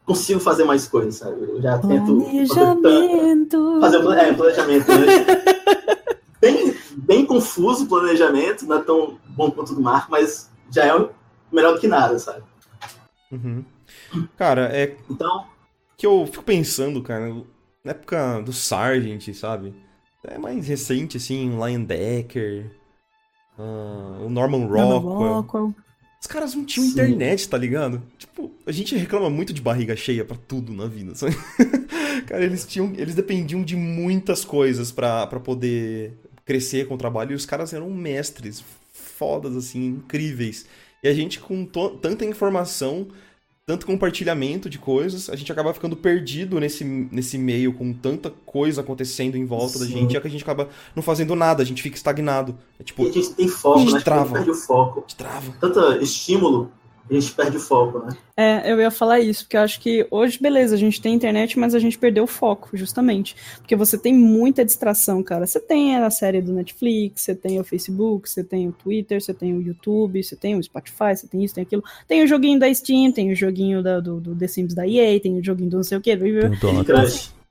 consigo 0.05 0.39
fazer 0.39 0.65
mais 0.65 0.87
coisas, 0.87 1.15
sabe? 1.15 1.41
Eu 1.41 1.61
já 1.61 1.77
tento 1.79 2.21
planejamento. 2.21 3.79
fazer, 3.79 3.97
é, 4.17 4.33
planejamento. 4.33 4.87
Né? 4.89 5.05
bem, 6.41 6.75
bem 6.97 7.25
confuso 7.25 7.85
o 7.85 7.87
planejamento, 7.87 8.65
não 8.65 8.77
é 8.77 8.81
tão 8.81 9.17
bom 9.29 9.49
quanto 9.49 9.71
o 9.71 9.75
do 9.75 9.81
Marco, 9.81 10.11
mas 10.11 10.51
já 10.69 10.85
é 10.85 11.09
melhor 11.51 11.73
do 11.73 11.79
que 11.79 11.87
nada, 11.87 12.19
sabe? 12.19 12.43
Uhum. 13.33 13.65
Cara, 14.37 14.69
é. 14.75 14.95
Então. 15.09 15.47
Que 15.97 16.05
eu 16.05 16.25
fico 16.27 16.43
pensando, 16.43 17.01
cara, 17.01 17.33
na 17.83 17.91
época 17.91 18.41
do 18.41 18.53
Sargent, 18.53 19.33
sabe? 19.33 19.73
É 20.23 20.37
mais 20.37 20.67
recente, 20.67 21.17
assim, 21.17 21.49
Lion 21.49 21.83
Decker, 21.83 22.71
uh, 23.57 24.25
o 24.25 24.29
Norman 24.29 24.65
Rockwell. 24.65 25.33
Rockwell. 25.33 25.75
Os 26.21 26.27
caras 26.27 26.55
não 26.55 26.63
tinham 26.63 26.87
Sim. 26.87 26.93
internet, 26.93 27.49
tá 27.49 27.57
ligado? 27.57 28.01
Tipo, 28.17 28.49
a 28.65 28.71
gente 28.71 28.95
reclama 28.95 29.29
muito 29.29 29.51
de 29.51 29.61
barriga 29.61 29.93
cheia 29.93 30.23
para 30.23 30.37
tudo 30.37 30.71
na 30.71 30.87
vida, 30.87 31.13
sabe? 31.15 31.35
cara, 32.25 32.43
eles 32.45 32.65
tinham. 32.65 32.93
Eles 32.95 33.15
dependiam 33.15 33.61
de 33.61 33.75
muitas 33.75 34.45
coisas 34.45 34.89
para 34.89 35.27
poder 35.27 36.17
crescer 36.45 36.87
com 36.87 36.95
o 36.95 36.97
trabalho. 36.97 37.33
E 37.33 37.35
os 37.35 37.45
caras 37.45 37.73
eram 37.73 37.89
mestres, 37.89 38.63
fodas, 38.93 39.57
assim, 39.57 39.85
incríveis. 39.85 40.65
E 41.03 41.07
a 41.07 41.13
gente, 41.13 41.39
com 41.39 41.65
tanta 41.65 42.23
informação, 42.23 43.07
tanto 43.65 43.85
compartilhamento 43.85 44.69
de 44.69 44.77
coisas, 44.77 45.29
a 45.29 45.35
gente 45.35 45.51
acaba 45.51 45.73
ficando 45.73 45.95
perdido 45.95 46.59
nesse, 46.59 46.83
nesse 46.83 47.37
meio, 47.37 47.73
com 47.73 47.93
tanta 47.93 48.29
coisa 48.45 48.81
acontecendo 48.81 49.35
em 49.35 49.45
volta 49.45 49.73
Sim. 49.73 49.79
da 49.79 49.85
gente, 49.85 50.17
é 50.17 50.21
que 50.21 50.27
a 50.27 50.29
gente 50.29 50.43
acaba 50.43 50.69
não 50.95 51.03
fazendo 51.03 51.35
nada, 51.35 51.61
a 51.61 51.65
gente 51.65 51.81
fica 51.81 51.95
estagnado. 51.95 52.57
É 52.79 52.83
tipo, 52.83 53.03
e 53.03 53.09
a 53.09 53.11
gente 53.11 53.33
tem 53.33 53.47
foco, 53.47 53.79
a 53.79 53.81
gente 53.81 53.93
né? 53.93 54.01
trava. 54.01 54.21
A 54.21 54.25
gente 54.25 54.33
perde 54.33 54.51
o 54.51 54.55
foco. 54.55 54.99
A 54.99 55.01
gente 55.01 55.15
trava. 55.15 55.53
Tanto 55.59 55.79
estímulo 56.01 56.71
a 57.09 57.13
gente 57.13 57.31
perde 57.33 57.57
o 57.57 57.59
foco, 57.59 57.99
né? 57.99 58.17
É, 58.35 58.71
eu 58.71 58.79
ia 58.79 58.89
falar 58.89 59.19
isso, 59.19 59.43
porque 59.43 59.57
eu 59.57 59.61
acho 59.61 59.79
que 59.79 60.07
hoje, 60.09 60.39
beleza, 60.41 60.73
a 60.73 60.77
gente 60.77 61.01
tem 61.01 61.13
internet, 61.13 61.59
mas 61.59 61.75
a 61.75 61.79
gente 61.79 61.97
perdeu 61.97 62.23
o 62.23 62.27
foco, 62.27 62.69
justamente. 62.73 63.35
Porque 63.57 63.75
você 63.75 63.97
tem 63.97 64.13
muita 64.13 64.63
distração, 64.63 65.21
cara. 65.21 65.45
Você 65.45 65.59
tem 65.59 65.95
a 65.97 66.09
série 66.09 66.41
do 66.41 66.53
Netflix, 66.53 67.21
você 67.21 67.35
tem 67.35 67.59
o 67.59 67.63
Facebook, 67.63 68.29
você 68.29 68.43
tem 68.43 68.69
o 68.69 68.71
Twitter, 68.71 69.21
você 69.21 69.33
tem 69.33 69.53
o 69.53 69.61
YouTube, 69.61 70.23
você 70.23 70.35
tem 70.35 70.55
o 70.55 70.63
Spotify, 70.63 71.15
você 71.15 71.27
tem 71.27 71.43
isso, 71.43 71.53
tem 71.53 71.63
aquilo. 71.63 71.83
Tem 72.07 72.23
o 72.23 72.27
joguinho 72.27 72.59
da 72.59 72.73
Steam, 72.73 73.11
tem 73.11 73.31
o 73.31 73.35
joguinho 73.35 73.83
da, 73.83 73.99
do, 73.99 74.19
do 74.19 74.35
The 74.35 74.47
Sims 74.47 74.73
da 74.73 74.87
EA, 74.87 75.19
tem 75.19 75.37
o 75.37 75.43
joguinho 75.43 75.69
do 75.69 75.77
não 75.77 75.83
sei 75.83 75.97
o 75.97 76.01
quê. 76.01 76.15
Do... 76.15 76.23
Candy 76.59 76.85
Crush. 76.85 77.42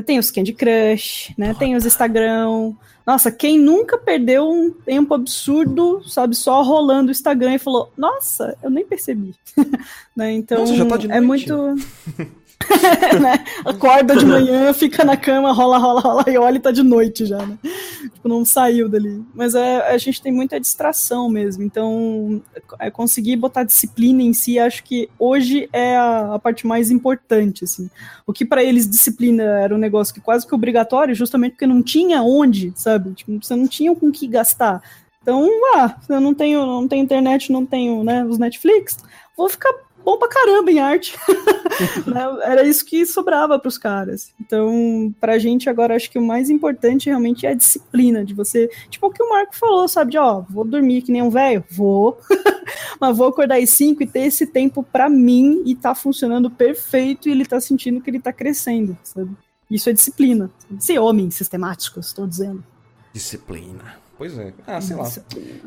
Tem 0.00 0.18
os 0.18 0.30
Candy 0.30 0.54
Crush, 0.54 1.34
né? 1.36 1.54
Tem 1.58 1.76
os 1.76 1.84
Instagram. 1.84 2.72
Nossa, 3.06 3.30
quem 3.30 3.58
nunca 3.58 3.98
perdeu 3.98 4.48
um 4.48 4.70
tempo 4.70 5.12
absurdo, 5.12 6.02
sabe, 6.08 6.34
só 6.34 6.62
rolando 6.62 7.08
o 7.08 7.10
Instagram 7.10 7.54
e 7.54 7.58
falou, 7.58 7.92
nossa, 7.96 8.56
eu 8.62 8.70
nem 8.70 8.86
percebi. 8.86 9.34
né? 10.16 10.32
Então, 10.32 10.64
nossa, 10.64 11.12
é 11.12 11.20
muito. 11.20 11.74
né? 13.20 13.44
Acorda 13.64 14.16
de 14.16 14.24
manhã, 14.24 14.72
fica 14.72 15.04
na 15.04 15.16
cama, 15.16 15.52
rola, 15.52 15.78
rola, 15.78 16.00
rola 16.00 16.24
e 16.26 16.36
olha 16.38 16.56
e 16.56 16.60
tá 16.60 16.70
de 16.70 16.82
noite 16.82 17.26
já, 17.26 17.44
né? 17.44 17.58
Tipo, 18.02 18.28
não 18.28 18.44
saiu 18.44 18.88
dali. 18.88 19.24
Mas 19.34 19.54
é, 19.54 19.92
a 19.92 19.98
gente 19.98 20.22
tem 20.22 20.32
muita 20.32 20.60
distração 20.60 21.28
mesmo. 21.28 21.62
Então, 21.62 22.42
é 22.78 22.90
conseguir 22.90 23.36
botar 23.36 23.64
disciplina 23.64 24.22
em 24.22 24.32
si, 24.32 24.58
acho 24.58 24.84
que 24.84 25.08
hoje 25.18 25.68
é 25.72 25.96
a, 25.96 26.34
a 26.34 26.38
parte 26.38 26.66
mais 26.66 26.90
importante, 26.90 27.64
assim. 27.64 27.90
O 28.26 28.32
que 28.32 28.44
para 28.44 28.62
eles 28.62 28.88
disciplina 28.88 29.42
era 29.42 29.74
um 29.74 29.78
negócio 29.78 30.14
que 30.14 30.20
quase 30.20 30.46
que 30.46 30.54
obrigatório, 30.54 31.14
justamente 31.14 31.52
porque 31.52 31.66
não 31.66 31.82
tinha 31.82 32.22
onde, 32.22 32.72
sabe? 32.76 33.12
Tipo, 33.14 33.42
você 33.42 33.56
não 33.56 33.66
tinha 33.66 33.94
com 33.94 34.10
que 34.10 34.26
gastar. 34.26 34.82
Então, 35.22 35.48
ah, 35.76 35.96
eu 36.08 36.20
não 36.20 36.34
tenho, 36.34 36.66
não 36.66 36.88
tenho 36.88 37.04
internet, 37.04 37.52
não 37.52 37.64
tenho, 37.64 38.02
né, 38.02 38.24
os 38.24 38.38
Netflix, 38.38 38.98
vou 39.36 39.48
ficar 39.48 39.72
bom 40.04 40.18
pra 40.18 40.28
caramba 40.28 40.70
em 40.70 40.80
arte. 40.80 41.16
Né? 42.06 42.20
Era 42.42 42.64
isso 42.64 42.84
que 42.84 43.04
sobrava 43.06 43.58
para 43.58 43.68
os 43.68 43.78
caras. 43.78 44.32
Então, 44.40 45.12
pra 45.18 45.38
gente 45.38 45.70
agora, 45.70 45.96
acho 45.96 46.10
que 46.10 46.18
o 46.18 46.22
mais 46.22 46.50
importante 46.50 47.06
realmente 47.06 47.46
é 47.46 47.50
a 47.50 47.54
disciplina 47.54 48.24
de 48.24 48.34
você. 48.34 48.68
Tipo 48.90 49.06
o 49.06 49.10
que 49.10 49.22
o 49.22 49.30
Marco 49.30 49.56
falou, 49.56 49.88
sabe? 49.88 50.12
De, 50.12 50.18
ó, 50.18 50.42
vou 50.48 50.64
dormir 50.64 51.02
que 51.02 51.10
nem 51.10 51.22
um 51.22 51.30
velho? 51.30 51.64
Vou. 51.70 52.18
Mas 53.00 53.16
vou 53.16 53.26
acordar 53.28 53.58
às 53.58 53.70
5 53.70 54.02
e 54.02 54.06
ter 54.06 54.20
esse 54.20 54.46
tempo 54.46 54.82
para 54.82 55.08
mim 55.08 55.62
e 55.64 55.74
tá 55.74 55.94
funcionando 55.94 56.50
perfeito 56.50 57.28
e 57.28 57.32
ele 57.32 57.46
tá 57.46 57.60
sentindo 57.60 58.00
que 58.00 58.10
ele 58.10 58.20
tá 58.20 58.32
crescendo, 58.32 58.96
sabe? 59.02 59.30
Isso 59.70 59.88
é 59.88 59.92
disciplina. 59.92 60.50
Ser 60.78 60.98
homem 60.98 61.30
sistemático, 61.30 61.98
estou 62.00 62.26
dizendo. 62.26 62.62
Disciplina. 63.12 64.02
Pois 64.18 64.38
é. 64.38 64.52
Ah, 64.66 64.80
sei 64.80 64.94
lá. 64.94 65.10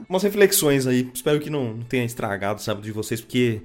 Umas 0.08 0.24
reflexões 0.24 0.88
aí. 0.88 1.10
Espero 1.14 1.40
que 1.40 1.50
não 1.50 1.80
tenha 1.82 2.06
estragado 2.06 2.60
o 2.60 2.64
sábado 2.64 2.84
de 2.84 2.92
vocês, 2.92 3.20
porque 3.20 3.64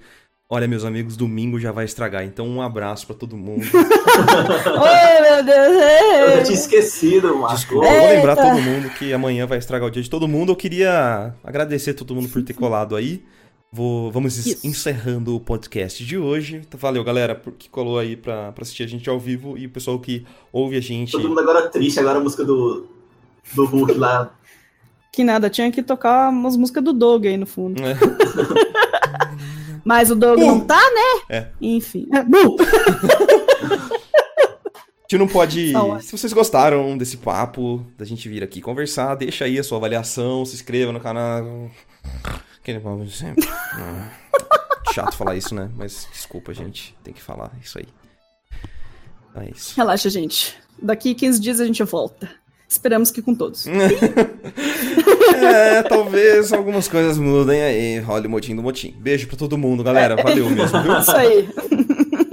Olha, 0.52 0.66
meus 0.66 0.84
amigos, 0.84 1.16
domingo 1.16 1.60
já 1.60 1.70
vai 1.70 1.84
estragar, 1.84 2.24
então 2.24 2.44
um 2.44 2.60
abraço 2.60 3.06
para 3.06 3.14
todo 3.14 3.36
mundo. 3.36 3.62
Oi, 3.70 5.20
meu 5.22 5.44
Deus! 5.44 6.38
Eu 6.38 6.42
tinha 6.42 6.58
esquecido, 6.58 7.36
Marco. 7.36 7.54
Desculpa, 7.54 7.86
eu 7.86 8.00
vou 8.00 8.10
lembrar 8.10 8.34
todo 8.34 8.60
mundo 8.60 8.90
que 8.90 9.12
amanhã 9.12 9.46
vai 9.46 9.58
estragar 9.58 9.86
o 9.86 9.90
dia 9.92 10.02
de 10.02 10.10
todo 10.10 10.26
mundo. 10.26 10.50
Eu 10.50 10.56
queria 10.56 11.32
agradecer 11.44 11.94
todo 11.94 12.16
mundo 12.16 12.28
por 12.28 12.42
ter 12.42 12.54
colado 12.54 12.96
aí. 12.96 13.22
Vou, 13.70 14.10
vamos 14.10 14.44
Isso. 14.44 14.66
encerrando 14.66 15.36
o 15.36 15.38
podcast 15.38 16.04
de 16.04 16.18
hoje. 16.18 16.56
Então, 16.66 16.80
valeu, 16.80 17.04
galera, 17.04 17.40
que 17.56 17.70
colou 17.70 17.96
aí 17.96 18.16
pra, 18.16 18.50
pra 18.50 18.62
assistir 18.62 18.82
a 18.82 18.88
gente 18.88 19.08
ao 19.08 19.20
vivo 19.20 19.56
e 19.56 19.66
o 19.66 19.70
pessoal 19.70 20.00
que 20.00 20.26
ouve 20.52 20.76
a 20.76 20.80
gente. 20.80 21.12
Todo 21.12 21.28
mundo 21.28 21.38
agora 21.38 21.68
triste, 21.68 22.00
agora 22.00 22.18
a 22.18 22.20
música 22.20 22.44
do, 22.44 22.88
do 23.54 23.66
Hulk 23.66 23.94
lá. 23.94 24.34
Que 25.12 25.22
nada, 25.22 25.48
tinha 25.48 25.70
que 25.70 25.80
tocar 25.80 26.28
umas 26.28 26.56
músicas 26.56 26.82
do 26.82 26.92
Doug 26.92 27.24
aí 27.24 27.36
no 27.36 27.46
fundo. 27.46 27.80
É. 27.84 27.96
Mas 29.84 30.10
o 30.10 30.14
Doug 30.14 30.38
não 30.38 30.60
tá, 30.60 30.80
né? 30.80 31.22
É. 31.28 31.46
Enfim. 31.60 32.06
gente 35.10 35.18
não 35.18 35.26
pode. 35.26 35.72
Se 36.02 36.12
vocês 36.12 36.32
gostaram 36.32 36.96
desse 36.96 37.16
papo, 37.16 37.84
da 37.98 38.04
gente 38.04 38.28
vir 38.28 38.44
aqui 38.44 38.60
conversar, 38.60 39.16
deixa 39.16 39.44
aí 39.44 39.58
a 39.58 39.64
sua 39.64 39.78
avaliação, 39.78 40.44
se 40.44 40.54
inscreva 40.54 40.92
no 40.92 41.00
canal. 41.00 41.68
Aquele 42.60 42.78
papo 42.78 43.04
de 43.04 43.10
sempre. 43.10 43.48
Ah, 43.48 44.08
chato 44.94 45.16
falar 45.16 45.34
isso, 45.34 45.52
né? 45.54 45.68
Mas 45.76 46.06
desculpa, 46.12 46.54
gente. 46.54 46.94
Tem 47.02 47.12
que 47.12 47.20
falar 47.20 47.50
isso 47.60 47.78
aí. 47.78 47.88
Então 49.30 49.42
é 49.42 49.50
isso. 49.50 49.74
Relaxa, 49.76 50.08
gente. 50.08 50.56
Daqui 50.80 51.12
15 51.14 51.40
dias 51.40 51.60
a 51.60 51.66
gente 51.66 51.82
volta. 51.82 52.30
Esperamos 52.70 53.10
que 53.10 53.20
com 53.20 53.34
todos. 53.34 53.66
é, 55.34 55.82
talvez 55.82 56.52
algumas 56.52 56.86
coisas 56.86 57.18
mudem 57.18 57.60
aí. 57.60 57.98
Role 57.98 58.28
o 58.28 58.30
motim 58.30 58.54
do 58.54 58.62
motim. 58.62 58.94
Beijo 58.96 59.26
pra 59.26 59.36
todo 59.36 59.58
mundo, 59.58 59.82
galera. 59.82 60.14
Valeu 60.14 60.48
mesmo, 60.48 60.80
viu? 60.80 61.00
Isso 61.00 61.10
aí. 61.10 61.48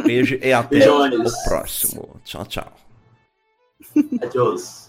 Beijo 0.05 0.37
e 0.39 0.53
até 0.53 0.77
Beijões. 0.77 1.33
o 1.33 1.43
próximo. 1.43 2.21
Tchau, 2.23 2.45
tchau. 2.45 2.71
Adiós. 4.21 4.86